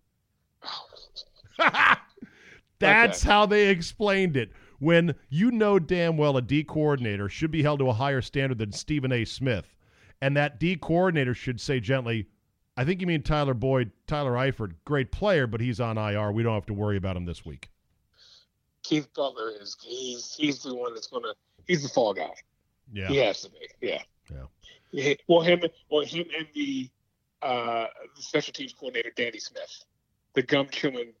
That's 2.78 3.22
how 3.22 3.46
they 3.46 3.68
explained 3.68 4.36
it. 4.36 4.52
When 4.78 5.14
you 5.30 5.50
know 5.50 5.78
damn 5.78 6.16
well 6.16 6.36
a 6.36 6.42
D 6.42 6.62
coordinator 6.62 7.28
should 7.28 7.50
be 7.50 7.62
held 7.62 7.80
to 7.80 7.88
a 7.88 7.94
higher 7.94 8.20
standard 8.20 8.58
than 8.58 8.70
Stephen 8.70 9.10
A. 9.10 9.24
Smith, 9.24 9.74
and 10.20 10.36
that 10.36 10.58
D 10.58 10.76
coordinator 10.76 11.34
should 11.34 11.60
say 11.60 11.80
gently, 11.80 12.26
I 12.76 12.84
think 12.84 13.00
you 13.00 13.06
mean 13.06 13.22
Tyler 13.22 13.54
Boyd, 13.54 13.90
Tyler 14.06 14.32
Eifert, 14.32 14.74
great 14.84 15.10
player, 15.12 15.46
but 15.46 15.60
he's 15.60 15.80
on 15.80 15.98
IR. 15.98 16.32
We 16.32 16.42
don't 16.42 16.54
have 16.54 16.66
to 16.66 16.74
worry 16.74 16.96
about 16.96 17.16
him 17.16 17.24
this 17.24 17.44
week. 17.44 17.70
Keith 18.82 19.08
Butler 19.14 19.52
is 19.60 19.76
he's 19.82 20.34
he's 20.34 20.62
the 20.62 20.74
one 20.74 20.94
that's 20.94 21.08
gonna 21.08 21.34
he's 21.66 21.82
the 21.82 21.88
fall 21.88 22.14
guy. 22.14 22.30
Yeah. 22.92 23.08
He 23.08 23.16
has 23.18 23.42
to 23.42 23.50
be. 23.50 23.58
Yeah. 23.80 24.02
Yeah. 24.30 24.44
Yeah, 24.90 25.14
Well, 25.28 25.42
him, 25.42 25.60
well, 25.90 26.04
him 26.04 26.24
and 26.36 26.46
the, 26.54 26.88
uh, 27.42 27.86
the 28.16 28.22
special 28.22 28.54
teams 28.54 28.72
coordinator, 28.72 29.12
Danny 29.14 29.38
Smith, 29.38 29.84
the 30.32 30.42
gum 30.42 30.68
chewing 30.70 31.12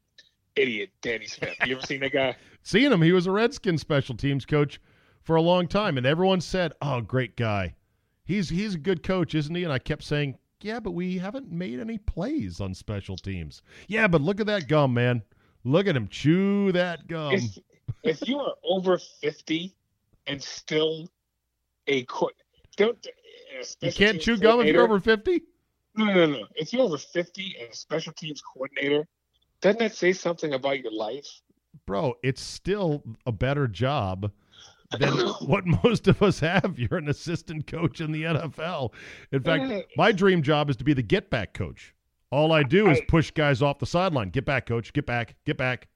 idiot, 0.56 0.90
Danny 1.02 1.26
Smith. 1.26 1.54
You 1.66 1.76
ever 1.76 1.86
seen 1.86 2.00
that 2.00 2.12
guy? 2.12 2.34
Seeing 2.62 2.90
him, 2.90 3.02
he 3.02 3.12
was 3.12 3.26
a 3.26 3.30
Redskins 3.30 3.82
special 3.82 4.16
teams 4.16 4.46
coach 4.46 4.80
for 5.22 5.36
a 5.36 5.42
long 5.42 5.68
time, 5.68 5.98
and 5.98 6.06
everyone 6.06 6.40
said, 6.40 6.72
"Oh, 6.80 7.00
great 7.02 7.36
guy. 7.36 7.74
He's 8.28 8.50
he's 8.50 8.74
a 8.74 8.78
good 8.78 9.02
coach, 9.02 9.34
isn't 9.34 9.54
he?" 9.54 9.64
And 9.64 9.72
I 9.72 9.78
kept 9.78 10.04
saying, 10.04 10.36
"Yeah, 10.60 10.80
but 10.80 10.90
we 10.90 11.16
haven't 11.16 11.50
made 11.50 11.80
any 11.80 11.96
plays 11.96 12.60
on 12.60 12.74
special 12.74 13.16
teams." 13.16 13.62
Yeah, 13.88 14.06
but 14.06 14.20
look 14.20 14.38
at 14.38 14.46
that 14.46 14.68
gum, 14.68 14.92
man. 14.92 15.22
Look 15.64 15.86
at 15.86 15.96
him 15.96 16.08
chew 16.08 16.70
that 16.72 17.08
gum. 17.08 17.34
If, 17.34 17.58
if 18.04 18.28
you 18.28 18.38
are 18.38 18.54
over 18.62 18.98
50 18.98 19.74
and 20.26 20.42
still 20.42 21.10
a 21.86 22.04
co- 22.04 22.30
don't 22.76 23.04
You 23.80 23.92
can't 23.92 24.20
chew 24.20 24.36
gum 24.36 24.60
if 24.60 24.74
you're 24.74 24.84
over 24.84 25.00
fifty. 25.00 25.42
No, 25.96 26.04
no, 26.04 26.26
no. 26.26 26.46
If 26.54 26.74
you're 26.74 26.82
over 26.82 26.98
50 26.98 27.56
and 27.60 27.72
a 27.72 27.74
special 27.74 28.12
teams 28.12 28.42
coordinator, 28.42 29.08
doesn't 29.62 29.80
that 29.80 29.94
say 29.94 30.12
something 30.12 30.52
about 30.52 30.80
your 30.80 30.92
life? 30.92 31.26
Bro, 31.86 32.14
it's 32.22 32.42
still 32.42 33.02
a 33.26 33.32
better 33.32 33.66
job 33.66 34.30
than 34.98 35.12
what 35.46 35.64
most 35.66 36.08
of 36.08 36.22
us 36.22 36.40
have. 36.40 36.78
You're 36.78 36.98
an 36.98 37.08
assistant 37.08 37.66
coach 37.66 38.00
in 38.00 38.12
the 38.12 38.22
NFL. 38.24 38.92
In 39.32 39.42
fact, 39.42 39.86
my 39.96 40.12
dream 40.12 40.42
job 40.42 40.70
is 40.70 40.76
to 40.76 40.84
be 40.84 40.94
the 40.94 41.02
get 41.02 41.30
back 41.30 41.54
coach. 41.54 41.94
All 42.30 42.52
I 42.52 42.62
do 42.62 42.90
is 42.90 43.00
push 43.08 43.30
guys 43.30 43.62
off 43.62 43.78
the 43.78 43.86
sideline. 43.86 44.30
Get 44.30 44.44
back, 44.44 44.66
coach. 44.66 44.92
Get 44.92 45.06
back. 45.06 45.34
Get 45.46 45.56
back. 45.56 45.88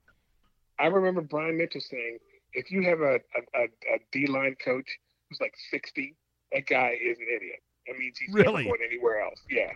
I 0.78 0.86
remember 0.86 1.20
Brian 1.20 1.58
Mitchell 1.58 1.80
saying, 1.80 2.18
if 2.54 2.70
you 2.70 2.82
have 2.82 3.00
a, 3.00 3.16
a, 3.54 3.64
a, 3.64 3.98
D 4.10 4.26
line 4.26 4.56
coach 4.62 4.88
who's 5.28 5.40
like 5.40 5.54
60, 5.70 6.16
that 6.52 6.66
guy 6.66 6.96
is 7.02 7.18
an 7.18 7.26
idiot. 7.34 7.60
That 7.86 7.98
means 7.98 8.18
he's 8.18 8.34
Really? 8.34 8.64
never 8.64 8.76
going 8.76 8.88
anywhere 8.88 9.20
else. 9.20 9.40
Yeah. 9.50 9.70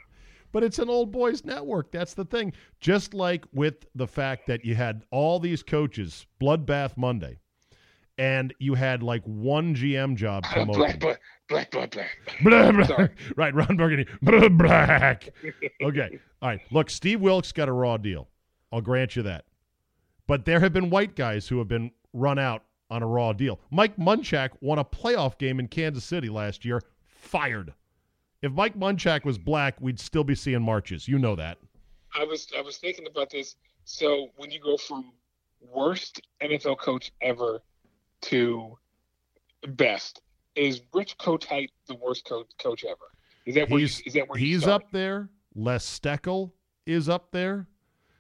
But 0.53 0.62
it's 0.62 0.79
an 0.79 0.89
old 0.89 1.12
boys 1.12 1.45
network. 1.45 1.91
That's 1.91 2.14
the 2.14 2.25
thing. 2.25 2.53
Just 2.81 3.12
like 3.12 3.45
with 3.53 3.87
the 3.95 4.07
fact 4.07 4.47
that 4.47 4.64
you 4.64 4.75
had 4.75 5.05
all 5.11 5.39
these 5.39 5.62
coaches, 5.62 6.27
Bloodbath 6.41 6.97
Monday, 6.97 7.39
and 8.19 8.55
you 8.59 8.75
had 8.75 9.03
like 9.03 9.23
one 9.25 9.75
GM 9.75 10.17
job 10.17 10.45
open. 10.55 10.67
black, 10.75 10.99
black, 10.99 11.21
black, 11.49 11.71
black, 11.71 11.91
black. 11.91 12.19
Blah, 12.43 12.73
blah. 12.73 12.85
Sorry. 12.85 13.09
Right, 13.37 13.55
Ron 13.55 13.77
Burgundy. 13.77 14.07
Blah, 14.23 14.49
black. 14.49 15.29
Okay. 15.83 16.19
All 16.43 16.49
right. 16.49 16.61
Look, 16.71 16.91
Steve 16.91 17.21
Wilks 17.21 17.53
got 17.53 17.69
a 17.69 17.73
raw 17.73 17.97
deal. 17.97 18.29
I'll 18.73 18.81
grant 18.81 19.17
you 19.17 19.23
that. 19.23 19.45
But 20.27 20.45
there 20.45 20.61
have 20.61 20.73
been 20.73 20.91
white 20.91 21.14
guys 21.14 21.49
who 21.49 21.59
have 21.59 21.69
been 21.69 21.91
run 22.12 22.39
out 22.39 22.64
on 22.91 23.03
a 23.03 23.07
raw 23.07 23.33
deal. 23.33 23.61
Mike 23.71 23.97
Munchak 23.97 24.51
won 24.61 24.79
a 24.79 24.85
playoff 24.85 25.39
game 25.39 25.61
in 25.61 25.69
Kansas 25.69 26.05
City 26.05 26.29
last 26.29 26.64
year, 26.64 26.83
fired. 27.05 27.73
If 28.43 28.53
Mike 28.53 28.79
Munchak 28.79 29.25
was 29.25 29.39
black, 29.39 29.81
we'd 29.81 30.01
still 30.01 30.25
be 30.25 30.35
seeing 30.35 30.62
marches. 30.62 31.09
You 31.09 31.19
know 31.19 31.37
that. 31.37 31.59
I 32.14 32.25
was 32.25 32.49
I 32.57 32.62
was 32.62 32.79
thinking 32.79 33.07
about 33.07 33.31
this. 33.31 33.57
So 33.85 34.31
when 34.37 34.51
you 34.51 34.61
go 34.61 34.77
from 34.77 35.12
worst 35.61 36.21
NFL 36.43 36.79
coach 36.79 37.12
ever 37.21 37.61
to 38.23 38.79
best, 39.69 40.23
is 40.55 40.81
Rich 40.93 41.19
Kotite 41.19 41.71
the 41.87 41.95
worst 41.95 42.25
coach 42.27 42.47
coach 42.59 42.85
ever? 42.85 42.99
Is 43.45 43.55
that 43.55 43.71
where 43.71 43.81
He's, 43.81 43.99
you, 43.99 44.05
is 44.07 44.14
that 44.14 44.29
where 44.29 44.39
he's 44.39 44.67
up 44.67 44.91
there. 44.91 45.29
Les 45.55 45.85
Steckel 45.85 46.53
is 46.85 47.09
up 47.09 47.31
there. 47.31 47.67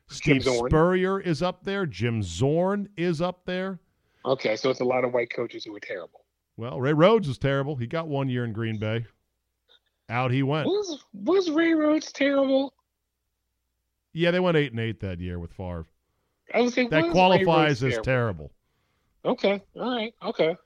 Steve 0.08 0.44
Spurrier 0.44 1.20
is 1.20 1.42
up 1.42 1.64
there. 1.64 1.84
Jim 1.84 2.22
Zorn 2.22 2.88
is 2.96 3.20
up 3.20 3.44
there. 3.44 3.80
Okay, 4.24 4.56
so 4.56 4.70
it's 4.70 4.80
a 4.80 4.84
lot 4.84 5.04
of 5.04 5.12
white 5.12 5.30
coaches 5.34 5.64
who 5.64 5.74
are 5.74 5.80
terrible. 5.80 6.24
Well, 6.56 6.80
Ray 6.80 6.92
Rhodes 6.92 7.28
was 7.28 7.38
terrible. 7.38 7.76
He 7.76 7.86
got 7.86 8.08
one 8.08 8.28
year 8.28 8.44
in 8.44 8.52
Green 8.52 8.78
Bay. 8.78 9.04
Out 10.08 10.30
he 10.30 10.42
went. 10.42 10.66
Was 10.66 11.04
was 11.12 11.50
Ray 11.50 11.74
Rhodes 11.74 12.12
terrible? 12.12 12.72
Yeah, 14.12 14.30
they 14.30 14.40
went 14.40 14.56
eight 14.56 14.70
and 14.70 14.80
eight 14.80 15.00
that 15.00 15.20
year 15.20 15.38
with 15.38 15.52
Favre. 15.52 15.86
I 16.54 16.60
was 16.60 16.74
saying 16.74 16.90
That 16.90 17.10
qualifies 17.10 17.82
as 17.82 17.98
terrible. 18.02 18.52
Okay, 19.24 19.62
all 19.74 19.96
right, 19.96 20.14
okay. 20.22 20.56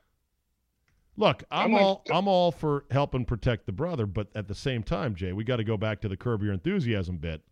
Look, 1.16 1.44
I'm 1.50 1.66
I'm 1.66 1.72
like- 1.72 1.82
all 1.82 2.02
I'm 2.12 2.28
all 2.28 2.52
for 2.52 2.84
helping 2.90 3.24
protect 3.24 3.66
the 3.66 3.72
brother, 3.72 4.06
but 4.06 4.28
at 4.34 4.48
the 4.48 4.54
same 4.54 4.82
time, 4.82 5.14
Jay, 5.14 5.32
we 5.32 5.44
got 5.44 5.56
to 5.56 5.64
go 5.64 5.76
back 5.76 6.00
to 6.00 6.08
the 6.08 6.16
curb 6.16 6.42
your 6.42 6.52
enthusiasm 6.52 7.18
bit. 7.18 7.42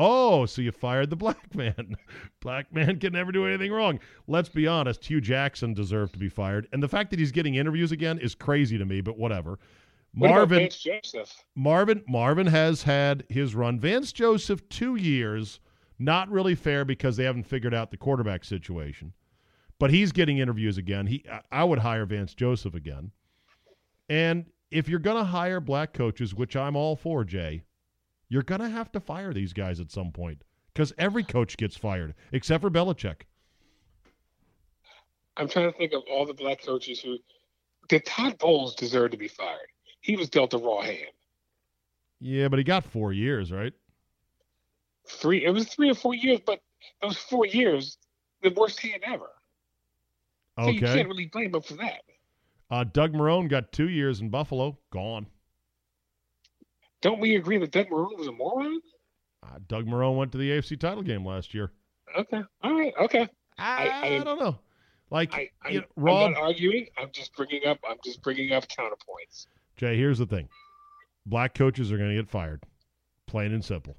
Oh, 0.00 0.46
so 0.46 0.62
you 0.62 0.70
fired 0.70 1.10
the 1.10 1.16
black 1.16 1.54
man. 1.56 1.96
black 2.40 2.72
man 2.72 3.00
can 3.00 3.12
never 3.12 3.32
do 3.32 3.46
anything 3.46 3.72
wrong. 3.72 3.98
Let's 4.28 4.48
be 4.48 4.66
honest, 4.68 5.04
Hue 5.04 5.20
Jackson 5.20 5.74
deserved 5.74 6.12
to 6.12 6.18
be 6.20 6.28
fired, 6.28 6.68
and 6.72 6.82
the 6.82 6.88
fact 6.88 7.10
that 7.10 7.18
he's 7.18 7.32
getting 7.32 7.56
interviews 7.56 7.90
again 7.90 8.18
is 8.18 8.34
crazy 8.34 8.78
to 8.78 8.84
me. 8.84 9.00
But 9.00 9.18
whatever. 9.18 9.58
What 10.14 10.30
Marvin 10.30 10.60
Vance 10.60 10.78
Joseph? 10.78 11.34
Marvin 11.54 12.02
Marvin 12.08 12.46
has 12.46 12.84
had 12.84 13.24
his 13.28 13.54
run. 13.54 13.78
Vance 13.78 14.12
Joseph 14.12 14.66
two 14.68 14.96
years, 14.96 15.60
not 15.98 16.30
really 16.30 16.54
fair 16.54 16.84
because 16.84 17.16
they 17.16 17.24
haven't 17.24 17.44
figured 17.44 17.74
out 17.74 17.90
the 17.90 17.96
quarterback 17.96 18.44
situation. 18.44 19.12
But 19.78 19.90
he's 19.90 20.12
getting 20.12 20.38
interviews 20.38 20.76
again. 20.76 21.06
He 21.06 21.24
I- 21.50 21.64
would 21.64 21.78
hire 21.78 22.04
Vance 22.04 22.34
Joseph 22.34 22.74
again. 22.74 23.12
And 24.08 24.46
if 24.70 24.88
you're 24.88 24.98
gonna 24.98 25.24
hire 25.24 25.60
black 25.60 25.92
coaches, 25.92 26.34
which 26.34 26.56
I'm 26.56 26.76
all 26.76 26.96
for, 26.96 27.24
Jay, 27.24 27.62
you're 28.28 28.42
gonna 28.42 28.68
have 28.68 28.90
to 28.92 29.00
fire 29.00 29.32
these 29.32 29.52
guys 29.52 29.80
at 29.80 29.90
some 29.90 30.12
point. 30.12 30.42
Because 30.72 30.92
every 30.98 31.24
coach 31.24 31.56
gets 31.56 31.76
fired, 31.76 32.14
except 32.32 32.62
for 32.62 32.70
Belichick. 32.70 33.22
I'm 35.36 35.48
trying 35.48 35.70
to 35.72 35.78
think 35.78 35.92
of 35.92 36.02
all 36.10 36.26
the 36.26 36.34
black 36.34 36.62
coaches 36.62 37.00
who 37.00 37.18
did 37.88 38.04
Todd 38.04 38.38
Bowles 38.38 38.74
deserve 38.74 39.12
to 39.12 39.16
be 39.16 39.28
fired? 39.28 39.68
He 40.00 40.16
was 40.16 40.28
dealt 40.28 40.54
a 40.54 40.58
raw 40.58 40.82
hand. 40.82 41.12
Yeah, 42.20 42.48
but 42.48 42.58
he 42.58 42.64
got 42.64 42.84
four 42.84 43.12
years, 43.12 43.52
right? 43.52 43.72
Three 45.06 45.44
it 45.44 45.50
was 45.50 45.68
three 45.68 45.90
or 45.90 45.94
four 45.94 46.14
years, 46.14 46.40
but 46.44 46.60
those 47.00 47.16
four 47.16 47.46
years, 47.46 47.96
the 48.42 48.50
worst 48.50 48.80
hand 48.80 49.02
ever. 49.04 49.30
So 50.58 50.70
you 50.70 50.78
Okay. 50.78 50.94
can't 50.94 51.08
really 51.08 51.26
blame 51.26 51.54
him 51.54 51.62
for 51.62 51.74
that. 51.74 52.02
Uh, 52.70 52.84
Doug 52.84 53.12
Marrone 53.12 53.48
got 53.48 53.72
two 53.72 53.88
years 53.88 54.20
in 54.20 54.28
Buffalo, 54.28 54.78
gone. 54.90 55.26
Don't 57.00 57.20
we 57.20 57.36
agree 57.36 57.58
that 57.58 57.70
Doug 57.70 57.88
Marrone 57.88 58.16
was 58.18 58.26
a 58.26 58.32
moron? 58.32 58.80
Uh, 59.42 59.58
Doug 59.68 59.86
Marrone 59.86 60.16
went 60.16 60.32
to 60.32 60.38
the 60.38 60.50
AFC 60.50 60.78
title 60.78 61.02
game 61.02 61.24
last 61.24 61.54
year. 61.54 61.70
Okay. 62.16 62.42
All 62.62 62.74
right. 62.74 62.92
Okay. 63.00 63.28
I, 63.58 64.18
I- 64.18 64.24
don't 64.24 64.38
know. 64.38 64.58
Like 65.10 65.32
I, 65.34 65.48
I, 65.62 65.68
you 65.70 65.80
know, 65.96 66.12
I'm 66.12 66.32
not 66.32 66.36
arguing. 66.42 66.86
I'm 66.98 67.08
just 67.12 67.34
bringing 67.34 67.64
up. 67.66 67.78
I'm 67.88 67.96
just 68.04 68.20
bringing 68.20 68.52
up 68.52 68.68
counterpoints. 68.68 69.46
Jay, 69.78 69.96
here's 69.96 70.18
the 70.18 70.26
thing: 70.26 70.50
black 71.24 71.54
coaches 71.54 71.90
are 71.90 71.96
going 71.96 72.10
to 72.10 72.16
get 72.16 72.28
fired, 72.28 72.62
plain 73.26 73.54
and 73.54 73.64
simple. 73.64 73.96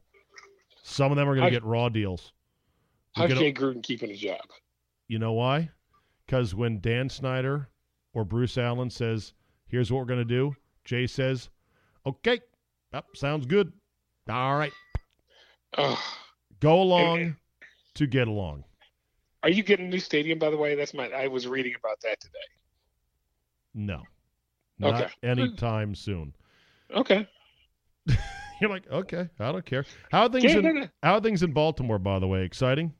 Some 0.83 1.11
of 1.11 1.15
them 1.17 1.27
are 1.27 1.33
going 1.33 1.45
to 1.47 1.51
get 1.51 1.63
raw 1.63 1.89
deals. 1.89 2.31
How's 3.15 3.33
Jay 3.33 3.51
Gruden 3.51 3.81
keeping 3.81 4.11
his 4.11 4.19
job? 4.19 4.41
you 5.07 5.17
know 5.17 5.31
why? 5.33 5.71
Because 6.29 6.53
when 6.53 6.79
Dan 6.79 7.09
Snyder 7.09 7.69
or 8.13 8.23
Bruce 8.23 8.55
Allen 8.55 8.91
says, 8.91 9.33
"Here's 9.65 9.91
what 9.91 9.97
we're 9.97 10.05
going 10.05 10.19
to 10.19 10.23
do," 10.25 10.55
Jay 10.85 11.07
says, 11.07 11.49
"Okay, 12.05 12.39
yep, 12.93 13.05
sounds 13.15 13.47
good. 13.47 13.73
All 14.29 14.55
right, 14.55 14.71
Ugh. 15.79 15.97
go 16.59 16.83
along 16.83 17.35
to 17.95 18.05
get 18.05 18.27
along." 18.27 18.63
Are 19.41 19.49
you 19.49 19.63
getting 19.63 19.87
a 19.87 19.89
new 19.89 19.99
stadium? 19.99 20.37
By 20.37 20.51
the 20.51 20.57
way, 20.57 20.75
that's 20.75 20.93
my. 20.93 21.09
I 21.09 21.25
was 21.25 21.47
reading 21.47 21.73
about 21.75 21.99
that 22.03 22.19
today. 22.19 22.37
No, 23.73 24.03
not 24.77 25.01
Okay. 25.01 25.11
anytime 25.23 25.95
soon. 25.95 26.35
Okay. 26.93 27.27
You're 28.61 28.69
like, 28.69 28.87
okay, 28.91 29.29
I 29.39 29.51
don't 29.51 29.65
care. 29.65 29.83
How 30.11 30.27
are 30.27 30.29
things 30.29 30.43
Yeah, 30.53 30.59
in 30.59 30.63
no, 30.63 30.71
no. 30.73 30.87
How 31.01 31.13
are 31.15 31.21
things 31.21 31.41
in 31.41 31.53
Baltimore, 31.53 31.97
by 31.97 32.19
the 32.19 32.27
way? 32.27 32.43
Exciting. 32.43 32.93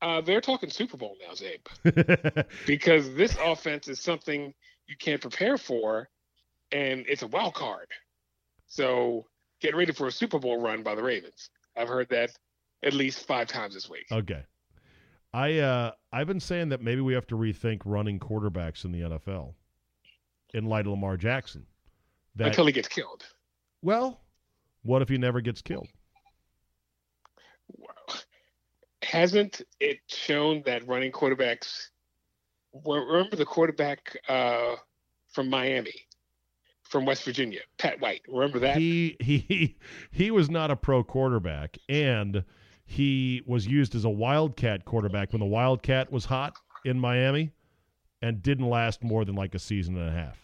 Uh, 0.00 0.20
they're 0.20 0.40
talking 0.40 0.70
Super 0.70 0.96
Bowl 0.96 1.16
now, 1.26 1.34
Zabe, 1.34 2.46
because 2.66 3.12
this 3.14 3.36
offense 3.44 3.88
is 3.88 4.00
something 4.00 4.54
you 4.86 4.96
can't 4.96 5.20
prepare 5.20 5.58
for, 5.58 6.08
and 6.70 7.04
it's 7.08 7.22
a 7.22 7.26
wild 7.26 7.54
card. 7.54 7.88
So 8.66 9.26
get 9.60 9.74
ready 9.74 9.92
for 9.92 10.06
a 10.06 10.12
Super 10.12 10.38
Bowl 10.38 10.60
run 10.60 10.82
by 10.82 10.94
the 10.94 11.02
Ravens. 11.02 11.50
I've 11.76 11.88
heard 11.88 12.08
that 12.10 12.30
at 12.82 12.92
least 12.92 13.26
five 13.26 13.48
times 13.48 13.74
this 13.74 13.90
week. 13.90 14.06
Okay. 14.12 14.44
I 15.34 15.58
uh 15.58 15.90
I've 16.12 16.26
been 16.26 16.40
saying 16.40 16.70
that 16.70 16.80
maybe 16.80 17.00
we 17.00 17.12
have 17.14 17.26
to 17.28 17.34
rethink 17.36 17.82
running 17.84 18.18
quarterbacks 18.18 18.84
in 18.84 18.92
the 18.92 19.00
NFL 19.00 19.54
in 20.54 20.64
light 20.66 20.86
of 20.86 20.92
Lamar 20.92 21.16
Jackson. 21.16 21.66
That 22.36 22.48
Until 22.48 22.66
he 22.66 22.72
gets 22.72 22.88
killed. 22.88 23.24
well, 23.82 24.20
what 24.82 25.02
if 25.02 25.08
he 25.08 25.18
never 25.18 25.40
gets 25.40 25.60
killed? 25.60 25.88
Hasn't 29.08 29.62
it 29.80 29.98
shown 30.06 30.62
that 30.66 30.86
running 30.86 31.10
quarterbacks? 31.10 31.88
Remember 32.84 33.36
the 33.36 33.46
quarterback 33.46 34.16
uh, 34.28 34.74
from 35.32 35.48
Miami, 35.48 35.94
from 36.82 37.06
West 37.06 37.24
Virginia, 37.24 37.60
Pat 37.78 38.00
White. 38.00 38.20
Remember 38.28 38.58
that? 38.58 38.76
He 38.76 39.16
he 39.20 39.76
he 40.10 40.30
was 40.30 40.50
not 40.50 40.70
a 40.70 40.76
pro 40.76 41.02
quarterback, 41.02 41.78
and 41.88 42.44
he 42.84 43.42
was 43.46 43.66
used 43.66 43.94
as 43.94 44.04
a 44.04 44.10
wildcat 44.10 44.84
quarterback 44.84 45.32
when 45.32 45.40
the 45.40 45.46
wildcat 45.46 46.12
was 46.12 46.26
hot 46.26 46.56
in 46.84 46.98
Miami, 46.98 47.52
and 48.20 48.42
didn't 48.42 48.68
last 48.68 49.02
more 49.02 49.24
than 49.24 49.34
like 49.34 49.54
a 49.54 49.58
season 49.58 49.96
and 49.96 50.08
a 50.08 50.12
half. 50.12 50.38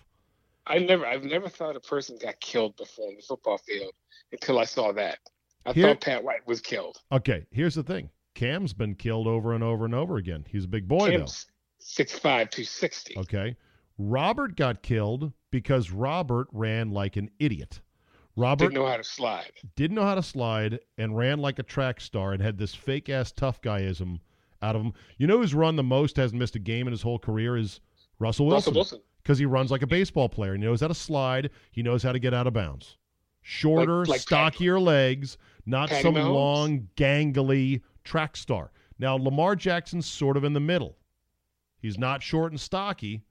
I 0.67 0.79
never, 0.79 1.05
I've 1.05 1.25
never 1.25 1.51
thought 1.51 1.77
a 1.77 1.81
person 1.81 2.17
got 2.21 2.41
killed 2.41 2.77
before 2.77 3.11
in 3.11 3.17
the 3.17 3.23
football 3.23 3.59
field 3.59 3.93
until 4.33 4.59
I 4.59 4.65
saw 4.65 4.93
that. 4.93 5.19
I 5.67 5.73
Here- 5.75 5.89
thought 5.89 6.01
Pat 6.01 6.25
White 6.25 6.47
was 6.47 6.63
killed. 6.63 6.97
Okay, 7.13 7.45
here's 7.51 7.75
the 7.75 7.83
thing: 7.83 8.09
Cam's 8.35 8.73
been 8.73 8.95
killed 8.95 9.27
over 9.27 9.53
and 9.55 9.63
over 9.65 9.85
and 9.85 9.95
over 9.95 10.17
again. 10.17 10.45
He's 10.49 10.65
a 10.65 10.69
big 10.69 10.89
boy 10.89 11.11
Cam's 11.11 11.47
6'5", 11.81 12.21
260. 12.23 13.19
Okay, 13.19 13.57
Robert 13.99 14.57
got 14.57 14.83
killed 14.83 15.33
because 15.51 15.91
Robert 15.91 16.49
ran 16.53 16.91
like 16.91 17.17
an 17.17 17.31
idiot. 17.39 17.81
Robert 18.37 18.65
Didn't 18.65 18.75
know 18.75 18.87
how 18.87 18.97
to 18.97 19.05
slide. 19.05 19.53
didn't 19.77 19.95
know 19.95 20.03
how 20.03 20.17
to 20.17 20.23
slide 20.23 20.81
and 20.99 21.17
ran 21.17 21.39
like 21.39 21.61
a 21.61 21.63
track 21.63 22.01
star 22.01 22.33
and 22.33 22.43
had 22.43 22.59
this 22.59 22.75
fake 22.75 23.09
ass 23.09 23.31
tough 23.31 23.61
guyism 23.63 24.19
out 24.61 24.75
of 24.75 24.83
him. 24.83 24.93
You 25.19 25.29
know 25.29 25.39
who's 25.39 25.55
run 25.55 25.77
the 25.77 25.85
most, 25.85 26.17
hasn't 26.17 26.41
missed 26.41 26.57
a 26.57 26.59
game 26.59 26.89
in 26.89 26.93
his 26.93 27.03
whole 27.03 27.19
career 27.21 27.57
is 27.57 27.79
Russell 28.19 28.51
Russell 28.51 28.73
Wilson. 28.73 28.75
Wilson. 28.75 29.01
Because 29.23 29.39
he 29.39 29.47
runs 29.47 29.71
like 29.71 29.83
a 29.83 29.87
baseball 29.87 30.29
player. 30.29 30.55
He 30.55 30.59
knows 30.61 30.81
how 30.81 30.89
to 30.89 30.95
slide. 30.95 31.51
He 31.71 31.83
knows 31.83 32.03
how 32.03 32.11
to 32.13 32.19
get 32.19 32.35
out 32.35 32.47
of 32.49 32.53
bounds. 32.55 32.97
Shorter, 33.43 34.01
Like- 34.01 34.09
like 34.09 34.21
stockier 34.21 34.81
legs, 34.81 35.39
not 35.65 35.89
Patty 35.91 36.03
some 36.03 36.15
Mahomes? 36.15 36.35
long, 36.35 36.89
gangly 36.97 37.83
track 38.05 38.37
star. 38.37 38.71
Now, 38.99 39.17
Lamar 39.17 39.57
Jackson's 39.57 40.07
sort 40.07 40.37
of 40.37 40.45
in 40.45 40.53
the 40.53 40.61
middle. 40.61 40.97
He's 41.81 41.99
not 41.99 42.23
short 42.23 42.53
and 42.53 42.61
stocky, 42.61 43.23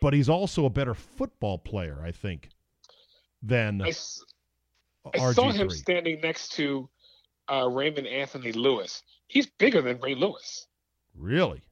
but 0.00 0.12
he's 0.14 0.28
also 0.28 0.64
a 0.64 0.70
better 0.70 0.94
football 0.94 1.58
player, 1.58 2.00
I 2.04 2.10
think, 2.12 2.48
than 3.42 3.82
I, 3.82 3.88
s- 3.88 4.24
I 5.14 5.18
RG3. 5.18 5.34
saw 5.34 5.50
him 5.52 5.70
standing 5.70 6.20
next 6.20 6.52
to 6.52 6.88
uh, 7.52 7.68
Raymond 7.68 8.06
Anthony 8.06 8.52
Lewis. 8.52 9.02
He's 9.28 9.46
bigger 9.46 9.82
than 9.82 10.00
Ray 10.00 10.14
Lewis. 10.14 10.66
Really? 11.14 11.62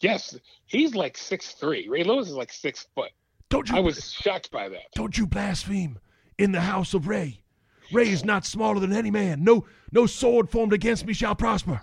Yes, 0.00 0.36
he's 0.66 0.94
like 0.94 1.16
six 1.16 1.52
three. 1.52 1.88
Ray 1.88 2.02
Lewis 2.04 2.28
is 2.28 2.34
like 2.34 2.52
six 2.52 2.86
foot. 2.94 3.10
Don't 3.48 3.68
you? 3.68 3.76
I 3.76 3.80
was 3.80 4.10
shocked 4.12 4.50
by 4.50 4.68
that. 4.68 4.92
Don't 4.94 5.16
you 5.16 5.26
blaspheme 5.26 5.98
in 6.38 6.52
the 6.52 6.60
house 6.62 6.94
of 6.94 7.06
Ray. 7.06 7.43
Ray 7.92 8.08
is 8.08 8.24
not 8.24 8.44
smaller 8.44 8.80
than 8.80 8.92
any 8.92 9.10
man. 9.10 9.44
No 9.44 9.66
no 9.92 10.06
sword 10.06 10.50
formed 10.50 10.72
against 10.72 11.06
me 11.06 11.12
shall 11.12 11.34
prosper. 11.34 11.82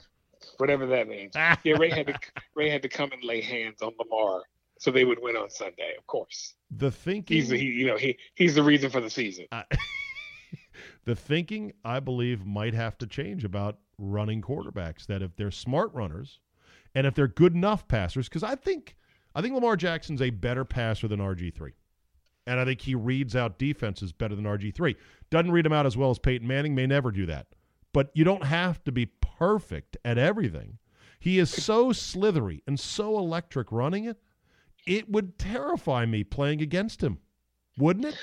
Whatever 0.58 0.86
that 0.88 1.08
means. 1.08 1.34
yeah, 1.36 1.76
Ray 1.78 1.90
had 1.90 2.08
to 2.08 2.20
Ray 2.56 2.70
had 2.70 2.82
to 2.84 2.90
come 2.90 3.12
and 3.12 3.24
lay 3.24 3.42
hands 3.42 3.82
on 3.82 3.94
Lamar 4.00 4.44
so 4.80 4.92
they 4.92 5.06
would 5.06 5.20
win 5.22 5.36
on 5.36 5.50
Sunday. 5.50 5.94
Of 5.98 6.08
course, 6.08 6.56
The 6.72 6.92
thinking 6.92 7.38
he's 7.38 7.50
the, 7.50 7.58
he 7.58 7.66
you 7.66 7.88
know 7.88 7.98
he 7.98 8.18
he's 8.36 8.56
the 8.56 8.64
reason 8.64 8.90
for 8.90 9.02
the 9.02 9.10
season. 9.10 9.46
the 11.06 11.16
thinking 11.16 11.74
I 11.86 12.00
believe 12.00 12.46
might 12.46 12.74
have 12.74 12.98
to 13.00 13.08
change 13.08 13.44
about 13.44 13.78
running 13.98 14.42
quarterbacks 14.42 15.06
that 15.06 15.22
if 15.22 15.36
they're 15.36 15.52
smart 15.52 15.94
runners 15.94 16.40
and 16.96 17.06
if 17.06 17.14
they're 17.14 17.28
good 17.28 17.54
enough 17.54 17.88
passers 17.88 18.28
cuz 18.28 18.44
I 18.44 18.56
think 18.56 18.96
I 19.34 19.42
think 19.42 19.54
Lamar 19.54 19.78
Jackson's 19.78 20.22
a 20.22 20.30
better 20.30 20.66
passer 20.66 21.08
than 21.08 21.20
RG3. 21.20 21.72
And 22.48 22.60
I 22.60 22.66
think 22.66 22.82
he 22.82 22.96
reads 22.96 23.36
out 23.36 23.60
defenses 23.60 24.12
better 24.12 24.36
than 24.36 24.46
RG3. 24.46 24.96
Doesn't 25.30 25.52
read 25.52 25.66
them 25.66 25.74
out 25.74 25.86
as 25.86 25.96
well 25.96 26.10
as 26.10 26.20
Peyton 26.20 26.48
Manning, 26.48 26.74
may 26.76 26.88
never 26.88 27.12
do 27.12 27.26
that. 27.28 27.48
But 27.94 28.10
you 28.14 28.24
don't 28.24 28.46
have 28.46 28.84
to 28.86 28.92
be 28.92 29.06
perfect 29.06 29.98
at 30.04 30.18
everything. 30.18 30.78
He 31.20 31.38
is 31.38 31.52
so 31.52 31.92
slithery 31.92 32.64
and 32.66 32.80
so 32.80 33.18
electric 33.18 33.72
running 33.72 34.06
it. 34.06 34.18
It 34.88 35.10
would 35.10 35.38
terrify 35.38 36.06
me 36.06 36.24
playing 36.24 36.62
against 36.62 37.02
him, 37.02 37.20
wouldn't 37.78 38.06
it? 38.06 38.18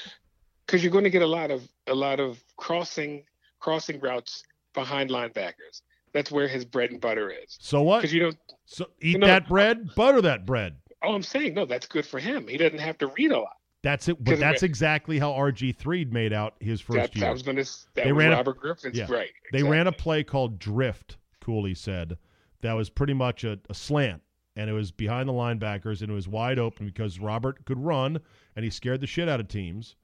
because 0.68 0.82
you're 0.84 0.92
going 0.92 1.04
to 1.04 1.10
get 1.10 1.22
a 1.22 1.26
lot 1.26 1.50
of 1.50 1.66
a 1.86 1.94
lot 1.94 2.20
of 2.20 2.42
crossing 2.56 3.24
crossing 3.58 3.98
routes 4.00 4.44
behind 4.74 5.10
linebackers. 5.10 5.82
That's 6.12 6.30
where 6.30 6.46
his 6.46 6.64
bread 6.64 6.90
and 6.90 7.00
butter 7.00 7.30
is. 7.30 7.56
So 7.60 7.82
what? 7.82 7.98
Because 7.98 8.12
you 8.12 8.20
don't. 8.20 8.36
So 8.66 8.86
eat 9.00 9.18
know- 9.18 9.26
that 9.26 9.48
bread, 9.48 9.94
butter 9.96 10.20
that 10.22 10.46
bread. 10.46 10.76
Oh, 11.02 11.14
I'm 11.14 11.22
saying 11.22 11.54
no. 11.54 11.64
That's 11.64 11.86
good 11.86 12.04
for 12.04 12.18
him. 12.18 12.48
He 12.48 12.56
doesn't 12.56 12.80
have 12.80 12.98
to 12.98 13.06
read 13.08 13.32
a 13.32 13.38
lot. 13.38 13.56
That's 13.82 14.08
it. 14.08 14.22
That's 14.24 14.62
exactly 14.64 15.18
how 15.18 15.32
RG3 15.32 16.10
made 16.10 16.32
out 16.32 16.54
his 16.60 16.80
first 16.80 16.96
That, 16.96 17.14
year. 17.16 17.26
that 17.26 17.32
was 17.32 17.42
going 17.42 17.56
to. 17.56 17.66
They 17.94 18.10
ran 18.12 18.32
a- 18.32 18.36
Robert 18.36 18.58
Griffin's 18.58 18.98
Yeah. 18.98 19.06
right. 19.10 19.30
They 19.52 19.62
ran 19.62 19.86
a 19.86 19.92
play 19.92 20.24
called 20.24 20.58
drift, 20.58 21.16
Cooley 21.40 21.74
said, 21.74 22.18
that 22.60 22.72
was 22.72 22.90
pretty 22.90 23.14
much 23.14 23.44
a, 23.44 23.58
a 23.70 23.74
slant. 23.74 24.22
And 24.56 24.68
it 24.68 24.72
was 24.72 24.90
behind 24.90 25.28
the 25.28 25.32
linebackers, 25.32 26.02
and 26.02 26.10
it 26.10 26.14
was 26.14 26.26
wide 26.26 26.58
open 26.58 26.86
because 26.86 27.20
Robert 27.20 27.64
could 27.64 27.78
run, 27.78 28.18
and 28.56 28.64
he 28.64 28.70
scared 28.70 29.00
the 29.00 29.06
shit 29.06 29.28
out 29.28 29.38
of 29.38 29.46
teams. 29.46 29.94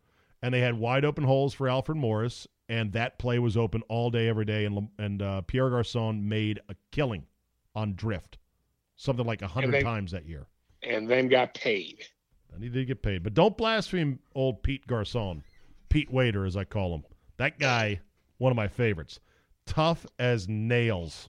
And 0.40 0.54
they 0.54 0.60
had 0.60 0.74
wide 0.78 1.04
open 1.04 1.24
holes 1.24 1.52
for 1.54 1.68
Alfred 1.68 1.98
Morris, 1.98 2.46
and 2.68 2.92
that 2.92 3.18
play 3.18 3.40
was 3.40 3.56
open 3.56 3.82
all 3.88 4.10
day, 4.10 4.28
every 4.28 4.44
day. 4.44 4.64
And 4.66 4.88
and 4.98 5.20
uh, 5.20 5.40
Pierre 5.40 5.70
Garcon 5.70 6.28
made 6.28 6.60
a 6.68 6.76
killing 6.92 7.24
on 7.74 7.94
drift, 7.96 8.38
something 8.94 9.26
like 9.26 9.42
a 9.42 9.48
hundred 9.48 9.82
times 9.82 10.12
that 10.12 10.26
year. 10.26 10.46
and 10.84 11.10
then 11.10 11.26
got 11.28 11.54
paid. 11.54 12.04
And 12.54 12.62
he 12.62 12.68
did 12.70 12.86
get 12.86 13.02
paid. 13.02 13.22
But 13.22 13.34
don't 13.34 13.56
blaspheme 13.56 14.18
old 14.34 14.62
Pete 14.62 14.86
Garcon. 14.86 15.42
Pete 15.88 16.10
Waiter, 16.12 16.44
as 16.44 16.56
I 16.56 16.64
call 16.64 16.94
him. 16.94 17.04
That 17.36 17.58
guy, 17.58 18.00
one 18.38 18.50
of 18.52 18.56
my 18.56 18.68
favorites. 18.68 19.20
Tough 19.66 20.06
as 20.18 20.48
nails. 20.48 21.28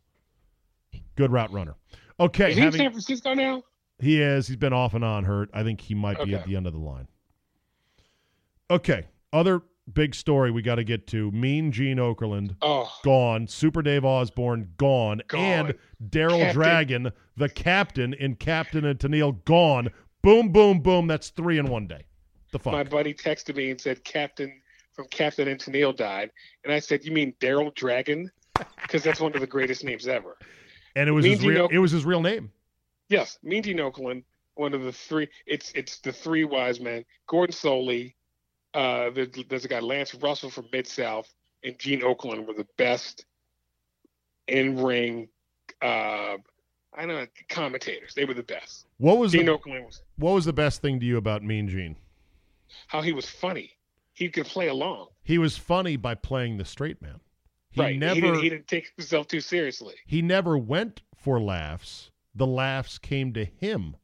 Good 1.16 1.32
route 1.32 1.52
runner. 1.52 1.76
Okay, 2.20 2.50
Is 2.52 2.56
he 2.56 2.62
in 2.62 2.66
having, 2.66 2.80
San 2.80 2.92
Francisco 2.92 3.34
now? 3.34 3.64
he 4.00 4.22
is. 4.22 4.48
He's 4.48 4.58
been 4.58 4.74
off 4.74 4.94
and 4.94 5.04
on 5.04 5.24
hurt. 5.24 5.50
I 5.54 5.64
think 5.64 5.82
he 5.82 5.94
might 5.96 6.24
be 6.24 6.34
at 6.36 6.46
the 6.46 6.56
end 6.56 6.68
of 6.68 6.74
the 6.74 6.80
line. 6.80 7.08
Okay, 8.70 9.06
other 9.32 9.62
big 9.94 10.16
story 10.16 10.50
we 10.50 10.62
got 10.62 10.76
to 10.76 10.84
get 10.84 11.06
to. 11.08 11.30
Mean 11.32 11.72
Gene 11.72 11.98
Okerlund 11.98 12.56
Oh, 12.62 12.90
gone. 13.04 13.48
Super 13.48 13.82
Dave 13.82 14.04
Osborne 14.04 14.72
gone. 14.78 15.22
And 15.34 15.76
Daryl 16.10 16.52
Dragon, 16.52 17.12
the 17.38 17.50
captain 17.50 18.14
in 18.14 18.36
Captain 18.36 18.84
and 18.86 18.98
Tennille, 18.98 19.44
gone. 19.46 19.90
Boom, 20.26 20.50
boom, 20.50 20.80
boom. 20.80 21.06
That's 21.06 21.30
three 21.30 21.60
in 21.60 21.68
one 21.68 21.86
day. 21.86 22.04
The 22.52 22.58
fuck. 22.58 22.74
my 22.74 22.84
buddy 22.84 23.14
texted 23.14 23.56
me 23.56 23.70
and 23.70 23.80
said 23.80 24.04
Captain 24.04 24.60
from 24.94 25.06
Captain 25.10 25.48
and 25.48 25.60
Tennille 25.60 25.96
died, 25.96 26.32
and 26.64 26.74
I 26.74 26.80
said, 26.80 27.06
"You 27.06 27.12
mean 27.12 27.36
Daryl 27.40 27.74
Dragon?" 27.76 28.32
Because 28.82 29.04
that's 29.04 29.20
one 29.20 29.36
of 29.36 29.42
the 29.42 29.48
greatest 29.48 29.84
names 29.84 30.08
ever. 30.08 30.38
and 30.96 31.08
it 31.10 31.12
was 31.12 31.26
Mean 31.26 31.34
his 31.34 31.46
real. 31.46 31.68
It 31.68 31.78
was 31.78 31.92
his 31.92 32.06
real 32.06 32.22
name. 32.22 32.52
Yes, 33.10 33.38
Mean 33.44 33.62
Gene 33.62 33.78
Okerlund, 33.78 34.24
one 34.56 34.74
of 34.74 34.82
the 34.82 34.92
three. 34.92 35.28
It's 35.46 35.72
it's 35.76 36.00
the 36.00 36.12
three 36.12 36.44
wise 36.44 36.80
men. 36.80 37.06
Gordon 37.28 37.54
Solie, 37.54 38.16
uh, 38.74 39.12
there, 39.12 39.28
there's 39.48 39.66
a 39.66 39.68
guy 39.68 39.80
Lance 39.80 40.16
Russell 40.16 40.50
from 40.50 40.66
Mid 40.72 40.88
South, 40.88 41.32
and 41.64 41.78
Gene 41.78 42.02
Okerlund 42.02 42.48
were 42.48 42.54
the 42.54 42.68
best 42.78 43.26
in 44.48 44.82
ring. 44.82 45.28
Uh, 45.84 46.38
I 46.98 47.06
know 47.06 47.26
commentators. 47.50 48.14
They 48.14 48.26
were 48.26 48.34
the 48.34 48.44
best. 48.44 48.86
What 48.98 49.18
was 49.18 49.32
Gene 49.32 49.46
the, 49.46 49.54
was 49.54 50.02
What 50.18 50.32
was 50.34 50.46
the 50.46 50.54
best 50.54 50.82
thing 50.82 51.00
to 51.00 51.06
you 51.06 51.18
about 51.18 51.44
Mean 51.44 51.68
Gene? 51.68 51.98
how 52.88 53.02
he 53.02 53.14
was 53.14 53.30
funny. 53.30 53.72
He 54.14 54.30
could 54.30 54.46
play 54.46 54.68
along. 54.68 55.08
He 55.24 55.38
was 55.38 55.58
funny 55.58 55.98
by 55.98 56.16
playing 56.16 56.58
the 56.58 56.66
straight 56.66 57.02
man. 57.02 57.20
He 57.72 57.82
right. 57.82 57.98
never 57.98 58.16
he, 58.16 58.22
didn't, 58.22 58.44
he 58.44 58.50
didn't 58.50 58.68
take 58.68 58.92
himself 58.96 59.28
too 59.28 59.42
seriously. 59.42 59.96
he 60.06 60.22
never 60.22 60.58
went 60.58 61.02
for 61.16 61.42
laughs. 61.42 62.12
The 62.34 62.48
laughs 62.48 62.98
came 62.98 63.34
to 63.34 63.46
him 63.46 63.98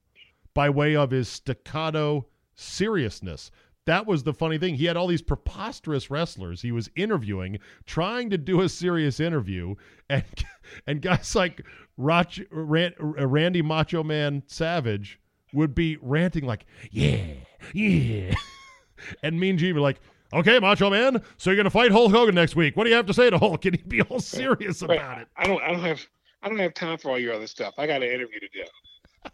by 0.54 0.70
way 0.70 0.96
of 0.96 1.12
his 1.12 1.30
staccato 1.30 2.28
seriousness. 2.56 3.52
That 3.88 4.06
was 4.06 4.24
the 4.24 4.34
funny 4.34 4.58
thing. 4.60 4.76
He 4.76 4.86
had 4.86 4.96
all 4.96 5.08
these 5.08 5.24
preposterous 5.24 6.12
wrestlers 6.12 6.62
he 6.62 6.72
was 6.72 6.90
interviewing, 6.96 7.58
trying 7.88 8.30
to 8.30 8.38
do 8.38 8.62
a 8.62 8.70
serious 8.70 9.20
interview, 9.20 9.76
and 10.10 10.24
and 10.88 11.02
guys 11.02 11.36
like 11.36 11.66
Roch, 11.98 12.34
Ran, 12.52 12.94
uh, 13.02 13.26
Randy 13.28 13.62
Macho 13.62 14.04
Man 14.04 14.44
Savage 14.46 15.20
would 15.54 15.74
be 15.74 15.98
ranting 16.02 16.46
like, 16.46 16.66
"Yeah, 16.92 17.26
yeah," 17.74 18.34
and 19.24 19.40
Mean 19.40 19.58
Gene 19.58 19.74
would 19.74 19.82
like, 19.82 20.00
"Okay, 20.32 20.60
Macho 20.60 20.90
Man, 20.92 21.22
so 21.38 21.50
you're 21.50 21.58
gonna 21.58 21.70
fight 21.72 21.92
Hulk 21.92 22.12
Hogan 22.12 22.36
next 22.36 22.56
week. 22.56 22.78
What 22.78 22.84
do 22.84 22.92
you 22.92 22.96
have 22.96 23.08
to 23.08 23.14
say 23.16 23.32
to 23.32 23.38
Hulk?" 23.40 23.66
And 23.66 23.76
he'd 23.76 23.90
be 23.90 24.02
all 24.04 24.20
serious 24.20 24.84
Right. 24.84 24.98
about 25.00 25.22
it. 25.22 25.28
I 25.38 25.48
don't. 25.48 25.62
I 25.64 25.72
don't 25.72 25.82
have. 25.82 26.00
I 26.44 26.50
don't 26.50 26.60
have 26.60 26.74
time 26.76 26.98
for 27.00 27.10
all 27.10 27.20
your 27.20 27.34
other 27.34 27.48
stuff. 27.48 27.74
I 27.80 27.88
got 27.88 28.04
an 28.04 28.10
interview 28.10 28.40
to 28.40 28.48
do. 28.54 28.64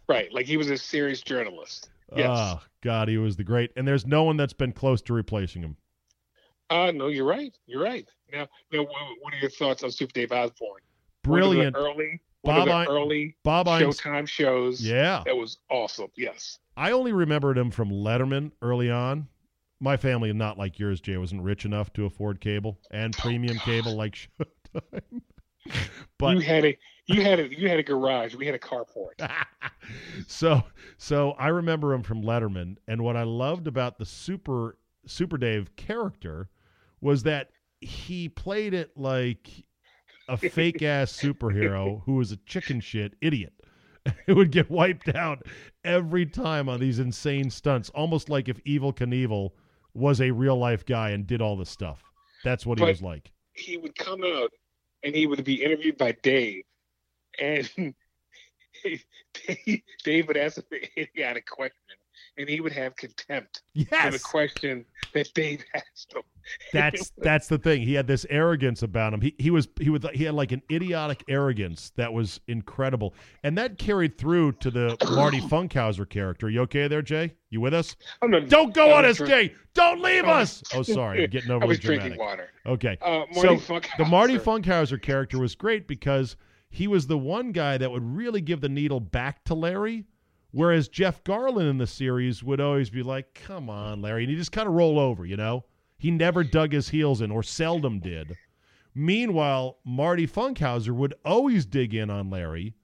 right. 0.08 0.32
Like 0.32 0.46
he 0.46 0.56
was 0.56 0.70
a 0.70 0.76
serious 0.78 1.20
journalist. 1.22 1.90
Yes. 2.16 2.28
Oh 2.30 2.60
God, 2.82 3.08
he 3.08 3.18
was 3.18 3.36
the 3.36 3.44
great, 3.44 3.70
and 3.76 3.86
there's 3.86 4.06
no 4.06 4.24
one 4.24 4.36
that's 4.36 4.52
been 4.52 4.72
close 4.72 5.02
to 5.02 5.12
replacing 5.12 5.62
him. 5.62 5.76
Uh, 6.70 6.90
no, 6.90 7.08
you're 7.08 7.26
right. 7.26 7.56
You're 7.66 7.82
right. 7.82 8.06
Now, 8.32 8.46
now, 8.72 8.86
what 9.20 9.34
are 9.34 9.38
your 9.38 9.50
thoughts 9.50 9.82
on 9.82 9.90
Super 9.90 10.12
Dave 10.12 10.32
Osborne? 10.32 10.80
Brilliant. 11.22 11.76
One 11.76 11.84
early, 11.86 12.20
one 12.42 12.56
Bob 12.56 12.58
of 12.60 12.66
the 12.66 12.72
Ein- 12.74 12.86
early 12.88 13.36
Bob 13.42 13.66
Showtime 13.66 14.28
shows. 14.28 14.80
Yeah. 14.82 15.22
that 15.26 15.36
was 15.36 15.58
awesome. 15.70 16.08
Yes. 16.16 16.58
I 16.76 16.92
only 16.92 17.12
remembered 17.12 17.58
him 17.58 17.70
from 17.70 17.90
Letterman 17.90 18.52
early 18.62 18.90
on. 18.90 19.28
My 19.80 19.96
family, 19.96 20.32
not 20.32 20.58
like 20.58 20.78
yours, 20.78 21.00
Jay, 21.00 21.16
wasn't 21.16 21.42
rich 21.42 21.64
enough 21.64 21.92
to 21.94 22.04
afford 22.04 22.40
cable 22.40 22.78
and 22.90 23.16
premium 23.16 23.58
cable 23.58 23.96
like 23.96 24.14
Showtime. 24.74 25.20
but 26.18 26.34
you 26.36 26.40
had 26.40 26.64
a 26.64 26.78
You 27.08 27.22
had 27.22 27.40
a 27.40 27.48
you 27.48 27.68
had 27.68 27.78
a 27.78 27.82
garage. 27.82 28.34
We 28.34 28.44
had 28.44 28.54
a 28.54 28.58
carport. 28.58 29.28
so 30.26 30.62
so 30.98 31.32
I 31.32 31.48
remember 31.48 31.94
him 31.94 32.02
from 32.02 32.22
Letterman, 32.22 32.76
and 32.86 33.02
what 33.02 33.16
I 33.16 33.22
loved 33.22 33.66
about 33.66 33.98
the 33.98 34.04
Super 34.04 34.76
Super 35.06 35.38
Dave 35.38 35.74
character 35.76 36.50
was 37.00 37.22
that 37.22 37.48
he 37.80 38.28
played 38.28 38.74
it 38.74 38.90
like 38.96 39.48
a 40.28 40.36
fake 40.36 40.82
ass 40.82 41.12
superhero 41.12 42.02
who 42.04 42.16
was 42.16 42.30
a 42.30 42.36
chicken 42.38 42.80
shit 42.80 43.14
idiot. 43.20 43.52
It 44.26 44.32
would 44.34 44.52
get 44.52 44.70
wiped 44.70 45.14
out 45.14 45.42
every 45.84 46.24
time 46.24 46.66
on 46.66 46.80
these 46.80 46.98
insane 46.98 47.50
stunts, 47.50 47.90
almost 47.90 48.30
like 48.30 48.48
if 48.48 48.62
Evel 48.64 48.94
Knievel 48.94 49.50
was 49.92 50.22
a 50.22 50.30
real 50.30 50.56
life 50.56 50.86
guy 50.86 51.10
and 51.10 51.26
did 51.26 51.42
all 51.42 51.56
this 51.56 51.68
stuff. 51.68 52.02
That's 52.42 52.64
what 52.64 52.78
he 52.78 52.86
was 52.86 53.02
like. 53.02 53.30
He 53.52 53.76
would 53.76 53.94
come 53.96 54.22
out 54.24 54.50
and 55.02 55.14
he 55.14 55.26
would 55.26 55.44
be 55.44 55.62
interviewed 55.62 55.98
by 55.98 56.12
Dave, 56.22 56.62
and 57.40 57.94
Dave, 60.04 60.28
would 60.28 60.36
ask 60.36 60.56
him 60.58 60.64
an 60.72 60.80
idiotic 60.96 61.46
question, 61.46 61.96
and 62.36 62.48
he 62.48 62.60
would 62.60 62.72
have 62.72 62.96
contempt 62.96 63.62
for 63.74 64.10
the 64.10 64.20
question 64.22 64.84
that 65.14 65.32
Dave 65.34 65.64
asked 65.74 66.12
him. 66.14 66.22
That's 66.72 67.12
that's 67.18 67.46
the 67.48 67.58
thing. 67.58 67.82
He 67.82 67.92
had 67.92 68.06
this 68.06 68.24
arrogance 68.30 68.82
about 68.82 69.12
him. 69.12 69.20
He 69.20 69.34
he 69.38 69.50
was 69.50 69.68
he 69.78 69.90
would 69.90 70.02
he 70.14 70.24
had 70.24 70.32
like 70.34 70.50
an 70.50 70.62
idiotic 70.72 71.22
arrogance 71.28 71.92
that 71.96 72.10
was 72.10 72.40
incredible, 72.48 73.12
and 73.42 73.58
that 73.58 73.76
carried 73.76 74.16
through 74.16 74.52
to 74.52 74.70
the 74.70 74.96
Marty 75.14 75.40
Funkhouser 75.42 76.08
character. 76.08 76.48
You 76.48 76.62
okay 76.62 76.88
there, 76.88 77.02
Jay? 77.02 77.34
You 77.50 77.60
with 77.60 77.74
us? 77.74 77.96
I'm 78.22 78.30
not- 78.30 78.48
Don't 78.48 78.72
go 78.72 78.92
I 78.92 78.98
on 78.98 79.04
us, 79.04 79.18
drink- 79.18 79.30
Jay. 79.30 79.54
Don't 79.74 80.00
leave 80.00 80.24
I 80.24 80.40
us. 80.40 80.62
Oh, 80.74 80.82
sorry, 80.82 81.24
I'm 81.24 81.30
getting 81.30 81.50
I 81.50 81.54
overly 81.54 81.68
was 81.68 81.78
dramatic. 81.80 82.02
drinking 82.14 82.18
water. 82.26 82.48
Okay. 82.64 82.96
Uh, 83.02 83.24
so 83.34 83.58
Marty 83.68 83.88
the 83.98 84.04
Marty 84.06 84.38
Funkhouser. 84.38 84.62
Funkhouser 84.62 85.02
character 85.02 85.38
was 85.38 85.54
great 85.54 85.86
because 85.86 86.36
he 86.70 86.86
was 86.86 87.06
the 87.06 87.18
one 87.18 87.52
guy 87.52 87.78
that 87.78 87.90
would 87.90 88.04
really 88.04 88.40
give 88.40 88.60
the 88.60 88.68
needle 88.68 89.00
back 89.00 89.44
to 89.44 89.54
Larry, 89.54 90.04
whereas 90.50 90.88
Jeff 90.88 91.24
Garlin 91.24 91.68
in 91.68 91.78
the 91.78 91.86
series 91.86 92.42
would 92.42 92.60
always 92.60 92.90
be 92.90 93.02
like, 93.02 93.34
"Come 93.34 93.70
on, 93.70 94.02
Larry," 94.02 94.24
and 94.24 94.30
he 94.30 94.36
just 94.36 94.52
kind 94.52 94.68
of 94.68 94.74
roll 94.74 94.98
over, 94.98 95.24
you 95.24 95.36
know. 95.36 95.64
He 95.96 96.10
never 96.10 96.44
dug 96.44 96.72
his 96.72 96.90
heels 96.90 97.20
in, 97.20 97.30
or 97.30 97.42
seldom 97.42 97.98
did. 97.98 98.36
Meanwhile, 98.94 99.78
Marty 99.84 100.26
Funkhouser 100.26 100.92
would 100.92 101.14
always 101.24 101.66
dig 101.66 101.94
in 101.94 102.10
on 102.10 102.30
Larry, 102.30 102.74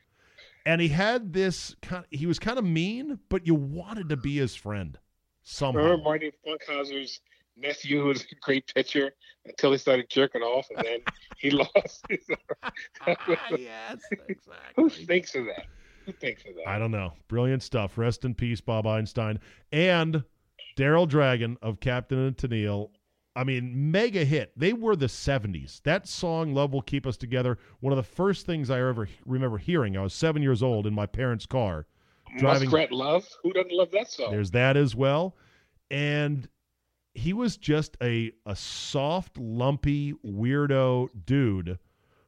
and 0.67 0.81
he 0.81 0.89
had 0.89 1.33
this 1.33 1.77
kind. 1.83 2.05
He 2.11 2.27
was 2.27 2.39
kind 2.39 2.59
of 2.59 2.65
mean, 2.65 3.19
but 3.29 3.47
you 3.47 3.55
wanted 3.55 4.09
to 4.09 4.17
be 4.17 4.37
his 4.37 4.55
friend 4.55 4.99
somehow. 5.43 5.81
Remember 5.81 6.03
Marty 6.03 6.33
Funkhouser's 6.47 7.21
nephew 7.57 8.01
who 8.03 8.09
was 8.09 8.23
a 8.23 8.35
great 8.41 8.73
pitcher 8.75 9.13
until 9.45 9.73
he 9.73 9.79
started 9.79 10.09
jerking 10.09 10.43
off, 10.43 10.67
and 10.77 10.85
then 10.85 11.01
he 11.39 11.51
lost. 11.75 12.05
His... 12.09 12.27
yes, 13.59 13.99
Who 14.77 14.89
thinks 14.89 15.35
of 15.35 15.47
that? 15.47 15.67
Who 16.07 16.13
thinks 16.13 16.43
of 16.47 16.55
that? 16.57 16.69
I 16.69 16.79
don't 16.79 16.91
know. 16.91 17.13
Brilliant 17.29 17.63
stuff. 17.63 17.97
Rest 17.97 18.25
in 18.25 18.35
peace, 18.35 18.61
Bob 18.61 18.87
Einstein. 18.87 19.39
And 19.73 20.25
Daryl 20.77 21.09
Dragon 21.09 21.57
of 21.63 21.81
Captain 21.81 22.19
and 22.19 22.37
Tennille. 22.37 22.91
I 23.37 23.43
mean, 23.43 23.91
mega 23.91 24.25
hit. 24.25 24.53
They 24.57 24.73
were 24.73 24.95
the 24.95 25.07
70s. 25.07 25.83
That 25.83 26.07
song, 26.07 26.55
Love 26.55 26.73
Will 26.73 26.83
Keep 26.83 27.07
Us 27.07 27.17
Together, 27.17 27.59
one 27.81 27.93
of 27.93 27.97
the 27.97 28.03
first 28.03 28.47
things 28.47 28.71
I 28.71 28.79
ever 28.79 29.09
remember 29.27 29.59
hearing. 29.59 29.97
I 29.97 30.03
was 30.03 30.15
seven 30.15 30.43
years 30.43 30.63
old 30.63 30.87
in 30.87 30.95
my 30.95 31.07
parents' 31.07 31.47
car. 31.47 31.87
Driving, 32.39 32.69
Muskrat 32.69 32.93
Love. 32.93 33.27
Who 33.43 33.53
doesn't 33.53 33.73
love 33.73 33.91
that 33.93 34.11
song? 34.11 34.31
there's 34.31 34.53
that 34.53 34.77
as 34.77 34.95
well. 34.95 35.37
And 35.91 36.49
he 37.15 37.33
was 37.33 37.57
just 37.57 37.97
a, 38.03 38.33
a 38.47 38.55
soft, 38.55 39.39
lumpy, 39.39 40.15
weirdo 40.25 41.09
dude 41.27 41.79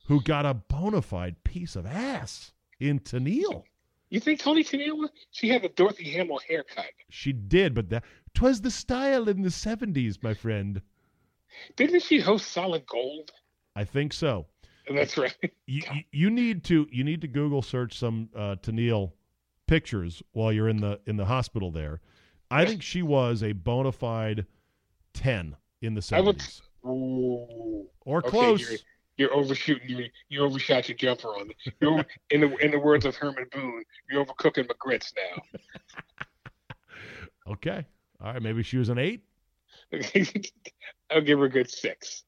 who 0.07 0.22
got 0.22 0.46
a 0.46 0.54
bona 0.54 1.02
fide 1.02 1.42
piece 1.44 1.76
of 1.76 1.86
ass 1.86 2.52
in 2.80 3.00
Tennille. 3.00 3.64
You 4.09 4.20
think 4.20 4.40
Toni 4.40 4.62
Tennille? 4.62 5.09
She 5.32 5.48
had 5.48 5.62
the 5.62 5.68
Dorothy 5.68 6.11
Hamill 6.12 6.40
haircut. 6.46 6.86
She 7.11 7.32
did, 7.32 7.74
but 7.74 7.90
that 7.90 8.04
twas 8.34 8.61
the 8.61 8.70
style 8.70 9.28
in 9.28 9.42
the 9.42 9.50
seventies, 9.50 10.22
my 10.22 10.34
friend. 10.34 10.80
Didn't 11.74 12.02
she 12.02 12.20
host 12.20 12.50
Solid 12.50 12.86
Gold? 12.86 13.32
I 13.74 13.84
think 13.84 14.12
so. 14.12 14.46
That's 14.92 15.18
right. 15.18 15.34
You, 15.68 15.82
you, 15.92 16.02
you 16.12 16.30
need 16.30 16.62
to 16.64 16.86
you 16.92 17.02
need 17.02 17.20
to 17.22 17.26
Google 17.26 17.61
search 17.61 17.98
some 17.98 18.28
uh, 18.36 18.54
Tennille 18.62 19.11
pictures 19.66 20.22
while 20.30 20.52
you're 20.52 20.68
in 20.68 20.80
the 20.80 21.00
in 21.07 21.16
the 21.16 21.24
hospital 21.24 21.72
there. 21.72 22.00
I 22.52 22.64
think 22.64 22.82
she 22.82 23.02
was 23.02 23.42
a 23.42 23.50
bona 23.50 23.90
fide 23.90 24.46
ten 25.12 25.57
in 25.82 25.94
the 25.94 26.02
seventies, 26.02 26.62
or 26.82 27.88
Okay, 28.07 28.30
close. 28.30 28.84
You're, 29.19 29.33
overshooting. 29.35 29.89
You 29.89 30.05
you 30.29 30.43
overshot 30.45 30.89
your 30.89 30.97
jumper 30.99 31.29
on. 31.29 31.51
You're 31.81 32.05
in 32.31 32.41
the 32.43 32.57
in 32.59 32.71
the 32.71 32.79
words 32.79 33.05
of 33.07 33.17
Herman 33.17 33.47
Boone, 33.53 33.83
you're 34.11 34.25
overcooking 34.25 34.69
my 34.69 34.75
grits 34.79 35.12
now. 35.17 35.61
Okay, 37.49 37.87
all 38.21 38.33
right. 38.33 38.43
Maybe 38.43 38.64
she 38.64 38.77
was 38.77 38.89
an 38.89 38.99
eight. 38.99 39.23
I'll 41.12 41.21
give 41.21 41.39
her 41.39 41.45
a 41.45 41.49
good 41.49 41.71
six. 41.71 42.25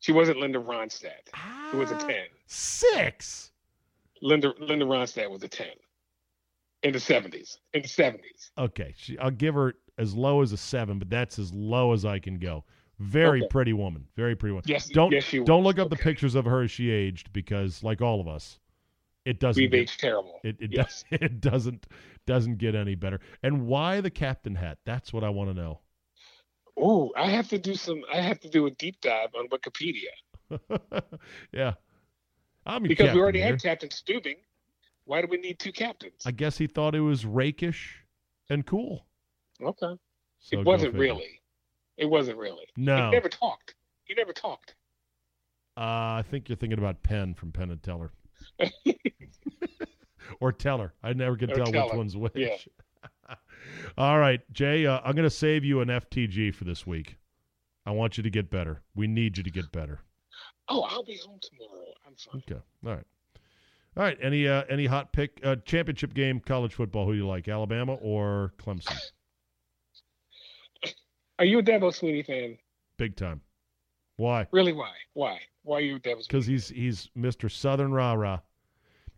She 0.00 0.10
wasn't 0.12 0.38
Linda 0.38 0.58
Ronstadt, 0.58 1.28
It 1.72 1.76
was 1.76 1.90
a 1.90 1.96
Ah. 1.96 2.06
ten. 2.06 2.24
Six. 2.46 3.50
Linda 4.22 4.54
Linda 4.58 4.86
Ronstadt 4.86 5.30
was 5.30 5.42
a 5.42 5.48
ten 5.48 5.72
in 6.82 6.92
the 6.94 7.00
seventies. 7.00 7.58
In 7.74 7.82
the 7.82 7.88
seventies. 7.88 8.52
Okay, 8.56 8.94
she, 8.96 9.18
I'll 9.18 9.30
give 9.30 9.54
her 9.54 9.74
as 9.98 10.14
low 10.14 10.40
as 10.40 10.52
a 10.52 10.56
seven, 10.56 10.98
but 10.98 11.10
that's 11.10 11.38
as 11.38 11.52
low 11.52 11.92
as 11.92 12.06
I 12.06 12.18
can 12.18 12.38
go. 12.38 12.64
Very 12.98 13.40
Okay. 13.40 13.48
pretty 13.48 13.72
woman. 13.72 14.06
Very 14.16 14.34
pretty 14.34 14.52
woman. 14.52 14.64
Yes, 14.66 14.88
don't 14.88 15.12
yes, 15.12 15.24
she 15.24 15.40
don't 15.40 15.62
look 15.64 15.78
up 15.78 15.90
the 15.90 15.96
pictures 15.96 16.34
of 16.34 16.44
her 16.46 16.62
as 16.62 16.70
she 16.70 16.90
aged 16.90 17.32
because, 17.32 17.82
like 17.82 18.00
all 18.00 18.20
of 18.20 18.28
us, 18.28 18.58
it 19.26 19.38
doesn't. 19.38 19.60
We've 19.62 19.70
get- 19.70 19.80
aged 19.80 20.00
terrible. 20.00 20.40
It 20.42 20.56
it, 20.60 20.72
Yes. 20.72 21.04
does, 21.10 21.20
it 21.20 21.40
doesn't 21.40 21.86
doesn't 22.26 22.56
get 22.56 22.74
any 22.74 22.94
better. 22.94 23.20
And 23.42 23.66
why 23.66 24.00
the 24.00 24.10
captain 24.10 24.54
hat? 24.54 24.78
That's 24.84 25.12
what 25.12 25.24
I 25.24 25.28
want 25.28 25.50
to 25.50 25.54
know. 25.54 25.80
Oh, 26.78 27.12
I 27.16 27.30
have 27.30 27.48
to 27.50 27.58
do 27.58 27.74
some. 27.74 28.02
I 28.12 28.20
have 28.20 28.40
to 28.40 28.48
do 28.48 28.66
a 28.66 28.70
deep 28.70 29.00
dive 29.00 29.30
on 29.34 29.48
Wikipedia 29.48 30.10
yeah, 31.52 31.74
I'm 32.64 32.82
because 32.82 33.14
we 33.14 33.20
already 33.20 33.40
here. 33.40 33.48
had 33.52 33.62
Captain 33.62 33.88
Stubing. 33.90 34.36
Why 35.04 35.20
do 35.20 35.26
we 35.30 35.36
need 35.38 35.58
two 35.58 35.72
captains? 35.72 36.22
I 36.24 36.30
guess 36.32 36.58
he 36.58 36.66
thought 36.66 36.94
it 36.94 37.00
was 37.00 37.24
rakish 37.24 38.04
and 38.48 38.64
cool. 38.66 39.06
Okay. 39.62 39.94
So 40.40 40.58
it 40.60 40.64
wasn't 40.64 40.94
really. 40.94 41.40
It 41.96 42.06
wasn't 42.06 42.38
really. 42.38 42.66
No. 42.76 43.06
He 43.06 43.10
never 43.12 43.28
talked. 43.28 43.74
He 44.04 44.14
never 44.14 44.32
talked. 44.32 44.74
Uh, 45.76 46.20
I 46.20 46.24
think 46.30 46.48
you're 46.48 46.56
thinking 46.56 46.78
about 46.78 47.02
Penn 47.02 47.34
from 47.34 47.52
Penn 47.52 47.70
and 47.70 47.82
Teller. 47.82 48.12
or 50.40 50.52
Teller. 50.52 50.94
I 51.02 51.12
never 51.12 51.36
can 51.36 51.50
Or 51.50 51.56
tell 51.56 51.72
which 51.72 51.94
one's 51.94 52.16
which. 52.16 52.32
Yeah. 52.34 52.56
All 53.98 54.18
right, 54.18 54.40
Jay, 54.52 54.86
uh, 54.86 55.00
I'm 55.04 55.14
going 55.14 55.24
to 55.24 55.30
save 55.30 55.64
you 55.64 55.80
an 55.80 55.88
FTG 55.88 56.54
for 56.54 56.64
this 56.64 56.86
week. 56.86 57.16
I 57.84 57.90
want 57.90 58.16
you 58.16 58.22
to 58.22 58.30
get 58.30 58.50
better. 58.50 58.82
We 58.94 59.06
need 59.06 59.36
you 59.36 59.42
to 59.44 59.50
get 59.50 59.70
better. 59.70 60.00
Oh, 60.68 60.82
I'll 60.82 61.04
be 61.04 61.18
home 61.24 61.38
tomorrow. 61.40 61.86
I'm 62.06 62.14
fine. 62.16 62.42
Okay. 62.48 62.60
All 62.84 62.94
right. 62.94 63.04
All 63.96 64.02
right. 64.02 64.18
Any 64.20 64.48
uh, 64.48 64.64
any 64.68 64.86
hot 64.86 65.12
pick 65.12 65.40
uh, 65.44 65.56
championship 65.64 66.12
game 66.12 66.40
college 66.40 66.74
football? 66.74 67.06
Who 67.06 67.12
do 67.12 67.18
you 67.18 67.26
like, 67.26 67.48
Alabama 67.48 67.94
or 67.94 68.52
Clemson? 68.58 68.98
Are 71.38 71.44
you 71.44 71.58
a 71.58 71.62
Dabo 71.62 71.92
Swinney 71.92 72.24
fan? 72.24 72.56
Big 72.96 73.16
time. 73.16 73.42
Why? 74.16 74.46
Really? 74.52 74.72
Why? 74.72 74.92
Why? 75.12 75.38
Why 75.62 75.78
are 75.78 75.80
you 75.82 75.96
a 75.96 76.00
Dabo 76.00 76.26
Because 76.26 76.46
he's 76.46 76.68
he's 76.68 77.10
Mr. 77.16 77.50
Southern 77.50 77.92
rah 77.92 78.14
rah. 78.14 78.40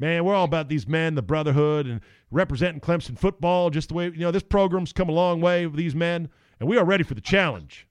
Man, 0.01 0.25
we're 0.25 0.35
all 0.35 0.45
about 0.45 0.69
these 0.69 0.87
men, 0.87 1.17
the 1.17 1.23
brotherhood, 1.23 1.87
and 1.87 2.01
representing 2.31 2.81
Clemson 2.81 3.19
football. 3.19 3.71
Just 3.71 3.89
the 3.89 3.95
way 3.95 4.07
you 4.07 4.19
know 4.21 4.31
this 4.31 4.43
program's 4.43 4.93
come 4.93 5.09
a 5.09 5.13
long 5.13 5.41
way 5.41 5.67
with 5.67 5.77
these 5.77 5.95
men, 5.95 6.29
and 6.61 6.69
we 6.69 6.77
are 6.77 6.85
ready 6.85 7.05
for 7.05 7.15
the 7.15 7.21
challenge. 7.21 7.87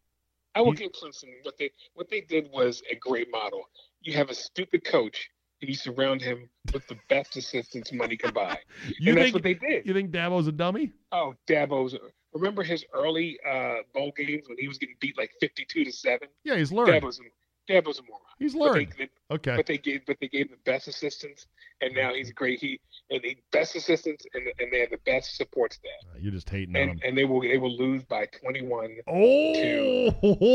I 0.55 0.61
will 0.61 0.73
give 0.73 0.91
Clemson 0.91 1.29
what 1.43 1.57
they 1.57 1.71
what 1.93 2.09
they 2.09 2.21
did 2.21 2.49
was 2.51 2.81
a 2.91 2.95
great 2.95 3.29
model. 3.31 3.69
You 4.01 4.13
have 4.13 4.29
a 4.29 4.35
stupid 4.35 4.83
coach 4.83 5.29
and 5.61 5.69
you 5.69 5.75
surround 5.75 6.21
him 6.21 6.49
with 6.73 6.87
the 6.87 6.97
best 7.09 7.35
assistants 7.35 7.91
money 7.91 8.17
can 8.17 8.33
buy. 8.33 8.59
You 8.99 9.09
and 9.09 9.17
that's 9.17 9.25
think 9.25 9.33
what 9.35 9.43
they 9.43 9.53
did. 9.53 9.85
You 9.85 9.93
think 9.93 10.11
Dabo's 10.11 10.47
a 10.47 10.51
dummy? 10.51 10.93
Oh, 11.11 11.33
Dabo's 11.47 11.95
remember 12.37 12.63
his 12.63 12.85
early 12.93 13.37
uh, 13.49 13.77
bowl 13.93 14.11
games 14.15 14.47
when 14.47 14.57
he 14.57 14.67
was 14.67 14.77
getting 14.77 14.95
beat 14.99 15.17
like 15.17 15.31
fifty 15.39 15.65
two 15.65 15.83
to 15.85 15.91
seven? 15.91 16.27
Yeah, 16.43 16.55
he's 16.55 16.71
learned. 16.71 16.89
Dabo's 17.01 17.19
a, 17.19 17.23
Dabo's 17.71 17.99
a 17.99 18.03
moron. 18.03 18.21
He's 18.39 18.53
But 18.53 18.59
they- 18.73 18.79
learned. 18.79 18.95
they- 18.97 19.09
Okay. 19.29 19.57
But 19.57 19.65
they 19.65 19.77
gave 19.77 20.05
but 20.05 20.15
they 20.21 20.29
gave 20.29 20.45
him 20.49 20.57
the 20.63 20.71
best 20.71 20.87
assistants 20.87 21.47
and 21.81 21.93
now 21.93 22.13
he's 22.13 22.31
great. 22.31 22.59
He 22.61 22.79
and 23.09 23.21
the 23.21 23.35
best 23.51 23.75
assistants 23.75 24.25
and, 24.33 24.43
and 24.57 24.71
they 24.71 24.79
have 24.79 24.89
the 24.91 24.99
best 25.05 25.35
support 25.35 25.73
staff. 25.73 25.91
You're 26.17 26.31
just 26.31 26.49
hating 26.49 26.75
on 26.77 26.81
And 26.81 26.91
him. 26.91 26.99
and 27.03 27.17
they 27.17 27.25
will 27.25 27.41
they 27.41 27.57
will 27.57 27.75
lose 27.75 28.03
by 28.03 28.25
twenty 28.39 28.61
one 28.65 28.95
Oh, 29.05 29.53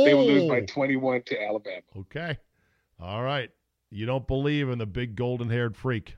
they 0.07 0.15
will 0.15 0.25
lose 0.27 0.49
by 0.49 0.61
twenty 0.63 0.97
one 0.97 1.23
to 1.27 1.39
Alabama. 1.43 1.83
Okay. 1.99 2.39
All 2.99 3.23
right. 3.23 3.51
You 3.91 4.07
don't 4.07 4.27
believe 4.27 4.71
in 4.71 4.79
the 4.79 4.87
big 4.87 5.17
golden 5.17 5.51
haired 5.51 5.77
freak. 5.77 6.17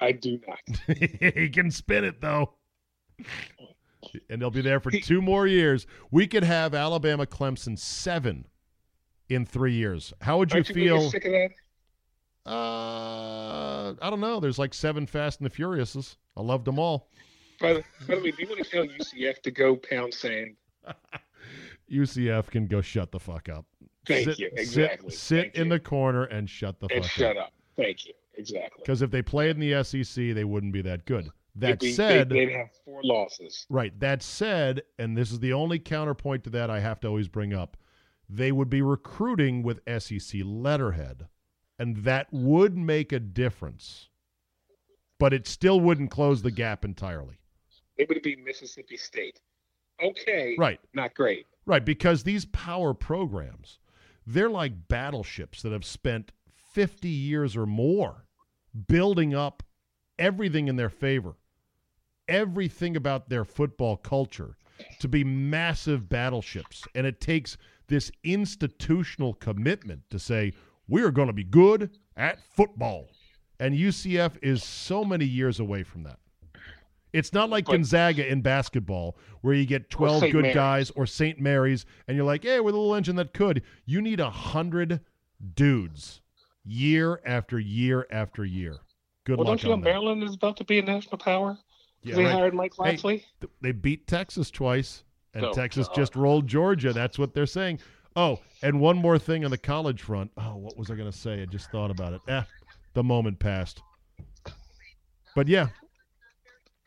I 0.00 0.10
do 0.10 0.40
not. 0.48 0.58
he 0.96 1.48
can 1.50 1.70
spin 1.70 2.02
it 2.04 2.20
though. 2.20 2.54
And 4.28 4.40
they'll 4.42 4.50
be 4.50 4.60
there 4.62 4.80
for 4.80 4.90
two 4.90 5.22
more 5.22 5.46
years. 5.46 5.86
We 6.10 6.26
could 6.26 6.44
have 6.44 6.74
Alabama 6.74 7.24
Clemson 7.26 7.78
seven 7.78 8.46
in 9.28 9.46
three 9.46 9.74
years. 9.74 10.12
How 10.20 10.38
would 10.38 10.52
you 10.52 10.64
feel? 10.64 11.10
sick 11.10 11.24
of 11.24 11.32
that? 11.32 11.50
Uh, 12.44 13.94
I 14.00 14.10
don't 14.10 14.20
know. 14.20 14.40
There's 14.40 14.58
like 14.58 14.74
seven 14.74 15.06
Fast 15.06 15.40
and 15.40 15.48
the 15.50 15.54
Furiouses. 15.54 16.16
I 16.36 16.42
loved 16.42 16.64
them 16.64 16.78
all. 16.78 17.08
By 17.60 17.74
the, 17.74 17.84
by 18.08 18.16
the 18.16 18.22
way, 18.22 18.30
do 18.32 18.42
you 18.42 18.48
want 18.48 18.64
to 18.64 18.68
tell 18.70 18.84
UCF 18.84 19.40
to 19.42 19.50
go 19.50 19.76
pound 19.76 20.12
sand? 20.12 20.56
UCF 21.90 22.48
can 22.48 22.66
go 22.66 22.80
shut 22.80 23.12
the 23.12 23.20
fuck 23.20 23.48
up. 23.48 23.66
Thank 24.06 24.24
sit, 24.24 24.38
you. 24.38 24.50
sit- 24.50 24.58
Exactly. 24.58 25.10
Sit, 25.10 25.42
Thank 25.42 25.54
in 25.54 25.64
you. 25.66 25.70
the 25.74 25.80
corner 25.80 26.24
and 26.24 26.48
shut 26.50 26.80
the 26.80 26.88
And 26.92 27.04
fuck 27.04 27.12
shut 27.12 27.36
up. 27.36 27.46
up. 27.46 27.52
Thank 27.76 28.06
you. 28.06 28.14
Exactly. 28.34 28.82
Because 28.82 29.02
if 29.02 29.10
they 29.10 29.22
played 29.22 29.56
in 29.56 29.60
the 29.60 29.84
SEC, 29.84 30.34
they 30.34 30.44
wouldn't 30.44 30.72
be 30.72 30.82
that 30.82 31.04
good. 31.04 31.28
That 31.54 31.82
said, 31.82 32.30
they'd, 32.30 32.48
they'd 32.48 32.52
have 32.52 32.70
four 32.84 33.00
losses. 33.04 33.66
Right. 33.68 33.98
That 34.00 34.22
said, 34.22 34.82
and 34.98 35.16
this 35.16 35.30
is 35.30 35.40
the 35.40 35.52
only 35.52 35.78
counterpoint 35.78 36.44
to 36.44 36.50
that 36.50 36.70
I 36.70 36.80
have 36.80 37.00
to 37.00 37.08
always 37.08 37.28
bring 37.28 37.52
up, 37.52 37.76
they 38.28 38.52
would 38.52 38.70
be 38.70 38.80
recruiting 38.80 39.62
with 39.62 39.80
SEC 39.98 40.40
letterhead, 40.44 41.28
and 41.78 41.98
that 41.98 42.28
would 42.32 42.76
make 42.76 43.12
a 43.12 43.20
difference. 43.20 44.08
But 45.18 45.34
it 45.34 45.46
still 45.46 45.78
wouldn't 45.78 46.10
close 46.10 46.42
the 46.42 46.50
gap 46.50 46.84
entirely. 46.84 47.38
It 47.98 48.08
would 48.08 48.22
be 48.22 48.36
Mississippi 48.36 48.96
State. 48.96 49.40
Okay. 50.02 50.56
Right. 50.58 50.80
Not 50.94 51.14
great. 51.14 51.46
Right, 51.64 51.84
because 51.84 52.22
these 52.24 52.46
power 52.46 52.92
programs, 52.92 53.78
they're 54.26 54.50
like 54.50 54.88
battleships 54.88 55.62
that 55.62 55.72
have 55.72 55.84
spent 55.84 56.32
50 56.72 57.08
years 57.08 57.56
or 57.56 57.66
more 57.66 58.26
building 58.88 59.34
up 59.34 59.62
everything 60.18 60.68
in 60.68 60.76
their 60.76 60.88
favor, 60.88 61.34
everything 62.32 62.96
about 62.96 63.28
their 63.28 63.44
football 63.44 63.96
culture 63.96 64.56
to 64.98 65.06
be 65.06 65.22
massive 65.22 66.08
battleships. 66.08 66.84
And 66.94 67.06
it 67.06 67.20
takes 67.20 67.56
this 67.86 68.10
institutional 68.24 69.34
commitment 69.34 70.02
to 70.10 70.18
say, 70.18 70.54
we 70.88 71.02
are 71.02 71.10
going 71.10 71.28
to 71.28 71.32
be 71.32 71.44
good 71.44 71.90
at 72.16 72.38
football. 72.56 73.08
And 73.60 73.74
UCF 73.74 74.32
is 74.42 74.64
so 74.64 75.04
many 75.04 75.24
years 75.24 75.60
away 75.60 75.82
from 75.82 76.02
that. 76.04 76.18
It's 77.12 77.34
not 77.34 77.50
like 77.50 77.66
Gonzaga 77.66 78.26
in 78.26 78.40
basketball 78.40 79.18
where 79.42 79.54
you 79.54 79.66
get 79.66 79.90
12 79.90 80.22
good 80.32 80.34
Mary's. 80.34 80.54
guys 80.54 80.90
or 80.92 81.04
St. 81.04 81.38
Mary's 81.38 81.84
and 82.08 82.16
you're 82.16 82.24
like, 82.24 82.42
hey, 82.42 82.58
we're 82.60 82.72
the 82.72 82.78
little 82.78 82.94
engine 82.94 83.16
that 83.16 83.34
could. 83.34 83.62
You 83.84 84.00
need 84.00 84.18
a 84.18 84.30
hundred 84.30 85.00
dudes 85.54 86.22
year 86.64 87.20
after 87.26 87.58
year 87.58 88.06
after 88.10 88.46
year. 88.46 88.78
Good 89.24 89.36
well, 89.36 89.46
luck 89.46 89.60
don't 89.60 89.62
you 89.62 89.68
know 89.68 89.76
that. 89.76 89.84
Maryland 89.84 90.22
is 90.22 90.34
about 90.34 90.56
to 90.56 90.64
be 90.64 90.78
a 90.78 90.82
national 90.82 91.18
power? 91.18 91.58
'Cause 92.02 92.10
Yeah, 92.10 92.14
they 92.16 92.24
right. 92.24 92.32
hired 92.32 92.54
Mike 92.54 92.72
Hey, 92.82 92.96
th- 92.96 93.24
they 93.60 93.72
beat 93.72 94.06
Texas 94.06 94.50
twice, 94.50 95.04
and 95.34 95.44
Oh, 95.46 95.52
Texas 95.52 95.86
God. 95.88 95.94
just 95.96 96.16
rolled 96.16 96.46
Georgia. 96.48 96.92
That's 96.92 97.18
what 97.18 97.32
they're 97.34 97.46
saying. 97.46 97.78
Oh, 98.16 98.40
and 98.62 98.80
one 98.80 98.96
more 98.98 99.18
thing 99.18 99.44
on 99.44 99.50
the 99.50 99.58
college 99.58 100.02
front. 100.02 100.30
Oh, 100.36 100.56
what 100.56 100.76
was 100.76 100.90
I 100.90 100.96
going 100.96 101.10
to 101.10 101.16
say? 101.16 101.40
I 101.42 101.46
just 101.46 101.70
thought 101.70 101.90
about 101.90 102.12
it. 102.12 102.20
Eh, 102.28 102.42
the 102.94 103.02
moment 103.04 103.38
passed. 103.38 103.80
But 105.34 105.48
yeah. 105.48 105.68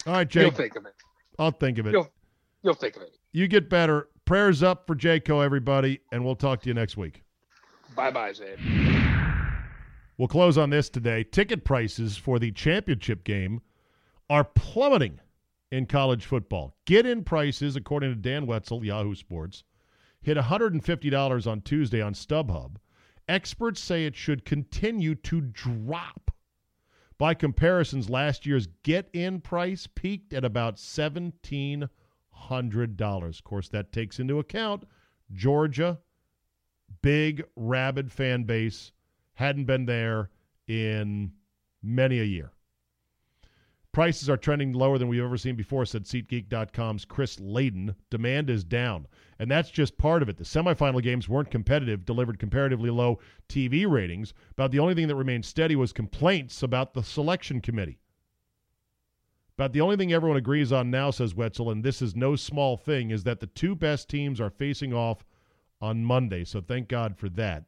All 0.05 0.13
right, 0.13 0.35
You'll 0.35 0.45
Jake. 0.49 0.57
think 0.57 0.75
of 0.75 0.85
it. 0.85 0.93
I'll 1.39 1.51
think 1.51 1.77
of 1.79 1.87
it. 1.87 1.93
You'll, 1.93 2.11
you'll 2.61 2.73
think 2.75 2.95
of 2.95 3.01
it. 3.03 3.17
You 3.31 3.47
get 3.47 3.69
better. 3.69 4.09
Prayers 4.25 4.61
up 4.63 4.85
for 4.85 4.95
Jayco, 4.95 5.43
everybody, 5.43 5.99
and 6.11 6.23
we'll 6.23 6.35
talk 6.35 6.61
to 6.61 6.67
you 6.67 6.73
next 6.73 6.95
week. 6.97 7.23
Bye 7.95 8.11
bye, 8.11 8.33
Zed. 8.33 8.59
We'll 10.17 10.27
close 10.27 10.57
on 10.57 10.69
this 10.69 10.89
today. 10.89 11.23
Ticket 11.23 11.63
prices 11.65 12.17
for 12.17 12.39
the 12.39 12.51
championship 12.51 13.23
game 13.23 13.61
are 14.29 14.43
plummeting 14.43 15.19
in 15.71 15.85
college 15.85 16.25
football. 16.25 16.75
Get 16.85 17.05
in 17.05 17.23
prices, 17.23 17.75
according 17.75 18.11
to 18.11 18.15
Dan 18.15 18.45
Wetzel, 18.47 18.83
Yahoo 18.85 19.15
Sports, 19.15 19.63
hit 20.21 20.37
$150 20.37 21.47
on 21.47 21.61
Tuesday 21.61 22.01
on 22.01 22.13
StubHub. 22.13 22.77
Experts 23.27 23.81
say 23.81 24.05
it 24.05 24.15
should 24.15 24.45
continue 24.45 25.15
to 25.15 25.41
drop. 25.41 26.31
By 27.17 27.33
comparisons, 27.33 28.09
last 28.09 28.45
year's 28.45 28.67
get 28.83 29.09
in 29.13 29.41
price 29.41 29.87
peaked 29.87 30.33
at 30.33 30.43
about 30.43 30.75
$1,700. 30.75 31.89
Of 33.39 33.43
course, 33.43 33.69
that 33.69 33.91
takes 33.91 34.19
into 34.19 34.39
account 34.39 34.83
Georgia, 35.31 35.99
big, 37.01 37.43
rabid 37.55 38.11
fan 38.11 38.43
base, 38.43 38.91
hadn't 39.35 39.65
been 39.65 39.85
there 39.85 40.29
in 40.67 41.31
many 41.81 42.19
a 42.19 42.23
year. 42.23 42.51
Prices 43.95 44.29
are 44.29 44.35
trending 44.35 44.73
lower 44.73 44.97
than 44.97 45.07
we've 45.07 45.23
ever 45.23 45.37
seen 45.37 45.55
before, 45.55 45.85
said 45.85 46.03
SeatGeek.com's 46.03 47.05
Chris 47.05 47.39
Leyden. 47.39 47.95
Demand 48.09 48.49
is 48.49 48.65
down. 48.65 49.07
And 49.39 49.49
that's 49.49 49.69
just 49.69 49.97
part 49.97 50.21
of 50.21 50.27
it. 50.27 50.35
The 50.35 50.43
semifinal 50.43 51.01
games 51.01 51.29
weren't 51.29 51.49
competitive, 51.49 52.03
delivered 52.03 52.37
comparatively 52.37 52.89
low 52.89 53.19
TV 53.47 53.89
ratings. 53.89 54.33
About 54.51 54.71
the 54.71 54.79
only 54.79 54.95
thing 54.95 55.07
that 55.07 55.15
remained 55.15 55.45
steady 55.45 55.77
was 55.77 55.93
complaints 55.93 56.61
about 56.61 56.93
the 56.93 57.03
selection 57.03 57.61
committee. 57.61 58.01
About 59.57 59.71
the 59.71 59.79
only 59.79 59.95
thing 59.95 60.11
everyone 60.11 60.35
agrees 60.35 60.73
on 60.73 60.91
now, 60.91 61.09
says 61.09 61.33
Wetzel, 61.33 61.71
and 61.71 61.81
this 61.81 62.01
is 62.01 62.17
no 62.17 62.35
small 62.35 62.75
thing, 62.75 63.11
is 63.11 63.23
that 63.23 63.39
the 63.39 63.47
two 63.47 63.75
best 63.75 64.09
teams 64.09 64.41
are 64.41 64.49
facing 64.49 64.93
off 64.93 65.23
on 65.79 66.03
Monday. 66.03 66.43
So 66.43 66.59
thank 66.59 66.89
God 66.89 67.15
for 67.15 67.29
that. 67.29 67.63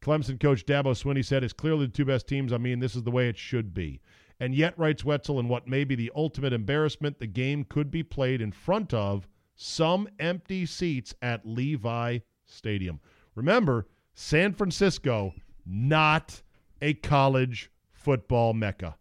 Clemson 0.00 0.40
coach 0.40 0.64
Dabo 0.64 0.94
Swinney 0.94 1.22
said, 1.22 1.44
it's 1.44 1.52
clearly 1.52 1.84
the 1.84 1.92
two 1.92 2.06
best 2.06 2.26
teams. 2.26 2.54
I 2.54 2.56
mean, 2.56 2.78
this 2.78 2.96
is 2.96 3.02
the 3.02 3.10
way 3.10 3.28
it 3.28 3.36
should 3.36 3.74
be. 3.74 4.00
And 4.40 4.54
yet, 4.54 4.78
writes 4.78 5.04
Wetzel, 5.04 5.40
in 5.40 5.48
what 5.48 5.66
may 5.66 5.84
be 5.84 5.94
the 5.94 6.12
ultimate 6.14 6.52
embarrassment, 6.52 7.18
the 7.18 7.26
game 7.26 7.64
could 7.64 7.90
be 7.90 8.02
played 8.02 8.40
in 8.40 8.52
front 8.52 8.94
of 8.94 9.26
some 9.56 10.08
empty 10.20 10.64
seats 10.64 11.14
at 11.20 11.44
Levi 11.44 12.18
Stadium. 12.46 13.00
Remember, 13.34 13.88
San 14.14 14.52
Francisco, 14.52 15.34
not 15.66 16.42
a 16.80 16.94
college 16.94 17.70
football 17.90 18.54
mecca. 18.54 18.96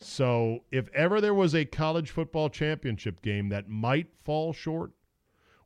So, 0.00 0.64
if 0.70 0.88
ever 0.94 1.20
there 1.20 1.34
was 1.34 1.54
a 1.54 1.64
college 1.64 2.10
football 2.10 2.48
championship 2.48 3.22
game 3.22 3.48
that 3.50 3.68
might 3.68 4.08
fall 4.24 4.52
short, 4.52 4.92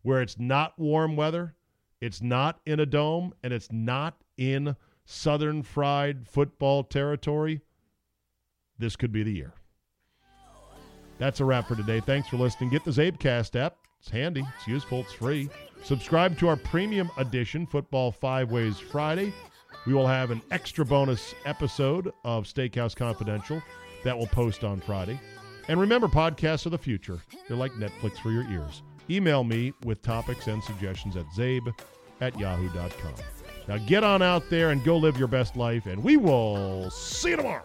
where 0.02 0.20
it's 0.20 0.38
not 0.38 0.78
warm 0.78 1.16
weather, 1.16 1.54
it's 2.00 2.20
not 2.20 2.60
in 2.66 2.80
a 2.80 2.86
dome, 2.86 3.32
and 3.42 3.52
it's 3.52 3.72
not 3.72 4.22
in 4.36 4.76
southern 5.04 5.62
fried 5.62 6.28
football 6.28 6.84
territory, 6.84 7.62
this 8.78 8.96
could 8.96 9.12
be 9.12 9.22
the 9.22 9.32
year. 9.32 9.52
That's 11.18 11.40
a 11.40 11.44
wrap 11.44 11.68
for 11.68 11.76
today. 11.76 12.00
Thanks 12.00 12.28
for 12.28 12.36
listening. 12.36 12.70
Get 12.70 12.84
the 12.84 12.90
Zabecast 12.90 13.58
app. 13.58 13.76
It's 14.00 14.10
handy, 14.10 14.44
it's 14.56 14.68
useful, 14.68 15.00
it's 15.00 15.12
free. 15.12 15.48
Subscribe 15.82 16.38
to 16.38 16.48
our 16.48 16.56
premium 16.56 17.10
edition, 17.18 17.66
Football 17.66 18.12
Five 18.12 18.52
Ways 18.52 18.78
Friday. 18.78 19.32
We 19.86 19.94
will 19.94 20.06
have 20.06 20.30
an 20.30 20.42
extra 20.50 20.84
bonus 20.84 21.34
episode 21.44 22.12
of 22.24 22.44
Steakhouse 22.44 22.94
Confidential 22.94 23.62
that 24.04 24.16
will 24.16 24.26
post 24.26 24.64
on 24.64 24.80
Friday. 24.80 25.18
And 25.68 25.80
remember, 25.80 26.06
podcasts 26.06 26.66
are 26.66 26.70
the 26.70 26.78
future. 26.78 27.18
They're 27.48 27.56
like 27.56 27.72
Netflix 27.72 28.18
for 28.18 28.30
your 28.30 28.48
ears. 28.50 28.82
Email 29.10 29.42
me 29.42 29.72
with 29.84 30.02
topics 30.02 30.46
and 30.46 30.62
suggestions 30.62 31.16
at 31.16 31.26
zabe 31.36 31.72
at 32.20 32.38
yahoo.com. 32.38 33.14
Now 33.68 33.78
get 33.78 34.04
on 34.04 34.22
out 34.22 34.48
there 34.50 34.70
and 34.70 34.84
go 34.84 34.96
live 34.96 35.18
your 35.18 35.28
best 35.28 35.56
life, 35.56 35.86
and 35.86 36.02
we 36.02 36.16
will 36.16 36.90
see 36.90 37.30
you 37.30 37.36
tomorrow. 37.36 37.64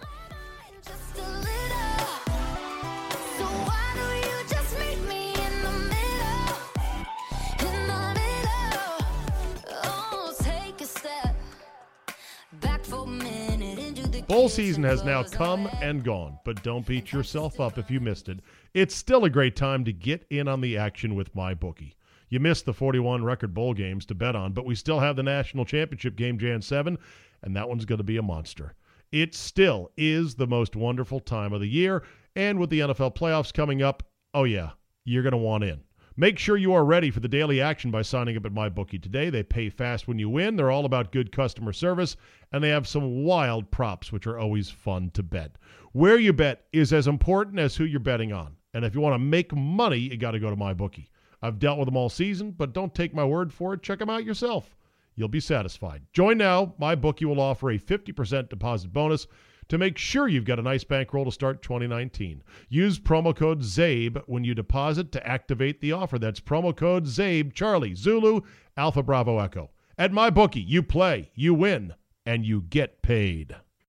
Bowl 14.42 14.50
season 14.50 14.82
has 14.82 15.04
now 15.04 15.22
come 15.22 15.70
and 15.84 16.04
gone, 16.04 16.39
but 16.44 16.64
don't 16.64 16.84
beat 16.84 17.12
yourself 17.12 17.60
up 17.60 17.78
if 17.78 17.92
you 17.92 18.00
missed 18.00 18.28
it. 18.28 18.39
It's 18.74 18.96
still 18.96 19.24
a 19.24 19.30
great 19.30 19.56
time 19.56 19.86
to 19.86 19.94
get 19.94 20.26
in 20.32 20.48
on 20.48 20.62
the 20.62 20.80
action 20.80 21.14
with 21.14 21.36
my 21.36 21.54
bookie. 21.54 21.96
You 22.28 22.39
missed 22.39 22.66
the 22.66 22.74
41 22.74 23.24
record 23.24 23.54
bowl 23.54 23.76
games 23.76 24.04
to 24.08 24.16
bet 24.16 24.36
on, 24.36 24.54
but 24.54 24.66
we 24.66 24.74
still 24.74 25.00
have 25.00 25.16
the 25.16 25.22
national 25.22 25.66
championship 25.66 26.16
game 26.16 26.39
Jan 26.39 26.64
7, 26.64 26.98
and 27.44 27.56
that 27.56 27.70
one's 27.70 27.86
going 27.86 28.00
to 28.00 28.04
be 28.04 28.18
a 28.18 28.24
monster. 28.24 28.74
It 29.12 29.36
still 29.36 29.92
is 29.96 30.34
the 30.34 30.48
most 30.48 30.76
wonderful 30.76 31.20
time 31.20 31.54
of 31.54 31.62
the 31.62 31.68
year, 31.68 32.02
and 32.36 32.58
with 32.58 32.72
the 32.72 32.80
NFL 32.80 33.16
playoffs 33.16 33.54
coming 33.54 33.84
up, 33.84 34.02
oh 34.34 34.46
yeah, 34.46 34.72
you're 35.06 35.22
going 35.22 35.34
to 35.34 35.38
want 35.38 35.66
in. 35.66 35.82
Make 36.22 36.38
sure 36.38 36.55
you 36.55 36.72
are 36.74 36.86
ready 36.86 37.09
for 37.09 37.19
the 37.19 37.28
daily 37.28 37.59
action 37.59 37.89
by 37.89 38.03
signing 38.03 38.38
up 38.38 38.45
at 38.45 38.53
MyBookie 38.53 39.01
today. 39.01 39.32
They 39.32 39.41
pay 39.41 39.72
fast 39.72 40.07
when 40.07 40.19
you 40.19 40.30
win. 40.30 40.55
They're 40.55 40.69
all 40.69 40.86
about 40.86 41.11
good 41.11 41.32
customer 41.32 41.74
service, 41.74 42.15
and 42.51 42.63
they 42.63 42.69
have 42.69 42.88
some 42.88 43.24
wild 43.24 43.72
props, 43.72 44.11
which 44.11 44.28
are 44.28 44.38
always 44.38 44.69
fun 44.69 45.09
to 45.15 45.24
bet. 45.24 45.55
Where 45.93 46.19
you 46.19 46.32
bet 46.32 46.67
is 46.74 46.93
as 46.93 47.07
important 47.07 47.57
as 47.57 47.76
who 47.76 47.86
you're 47.86 47.99
betting 47.99 48.32
on. 48.32 48.55
And 48.76 48.86
if 48.86 48.93
you 48.93 49.01
want 49.01 49.15
to 49.15 49.17
make 49.17 49.51
money, 49.55 49.97
you 49.97 50.15
got 50.15 50.32
to 50.34 50.39
go 50.39 50.51
to 50.51 50.55
MyBookie. 50.55 51.07
I've 51.41 51.57
dealt 51.57 51.80
with 51.80 51.88
them 51.88 51.97
all 51.97 52.07
season, 52.07 52.51
but 52.51 52.72
don't 52.72 52.93
take 52.93 53.15
my 53.15 53.26
word 53.26 53.51
for 53.51 53.74
it. 53.74 53.82
Check 53.82 53.97
them 53.97 54.11
out 54.11 54.24
yourself. 54.24 54.76
You'll 55.15 55.28
be 55.28 55.39
satisfied. 55.39 56.03
Join 56.13 56.38
now. 56.38 56.76
MyBookie 56.80 57.26
will 57.26 57.41
offer 57.41 57.72
a 57.72 57.80
50% 57.80 58.47
deposit 58.47 58.93
bonus 58.93 59.26
to 59.72 59.78
make 59.78 59.97
sure 59.97 60.28
you've 60.28 60.43
got 60.43 60.59
a 60.59 60.61
nice 60.61 60.84
bankroll 60.84 61.24
to 61.24 61.32
start 61.32 61.61
2019. 61.61 62.43
Use 62.67 62.99
promo 62.99 63.34
code 63.34 63.61
ZABE 63.61 64.22
when 64.26 64.43
you 64.43 64.53
deposit 64.53 65.13
to 65.13 65.26
activate 65.26 65.80
the 65.80 65.93
offer. 65.93 66.19
That's 66.19 66.41
promo 66.41 66.76
code 66.76 67.05
ZABE, 67.05 67.53
Charlie, 67.53 67.95
Zulu, 67.95 68.41
Alpha 68.76 69.01
Bravo 69.01 69.39
Echo. 69.39 69.69
At 69.97 70.11
my 70.11 70.30
bookie, 70.30 70.59
you 70.59 70.84
play, 70.84 71.32
you 71.36 71.53
win, 71.53 71.93
and 72.26 72.45
you 72.45 72.63
get 72.63 73.01
paid. 73.01 73.55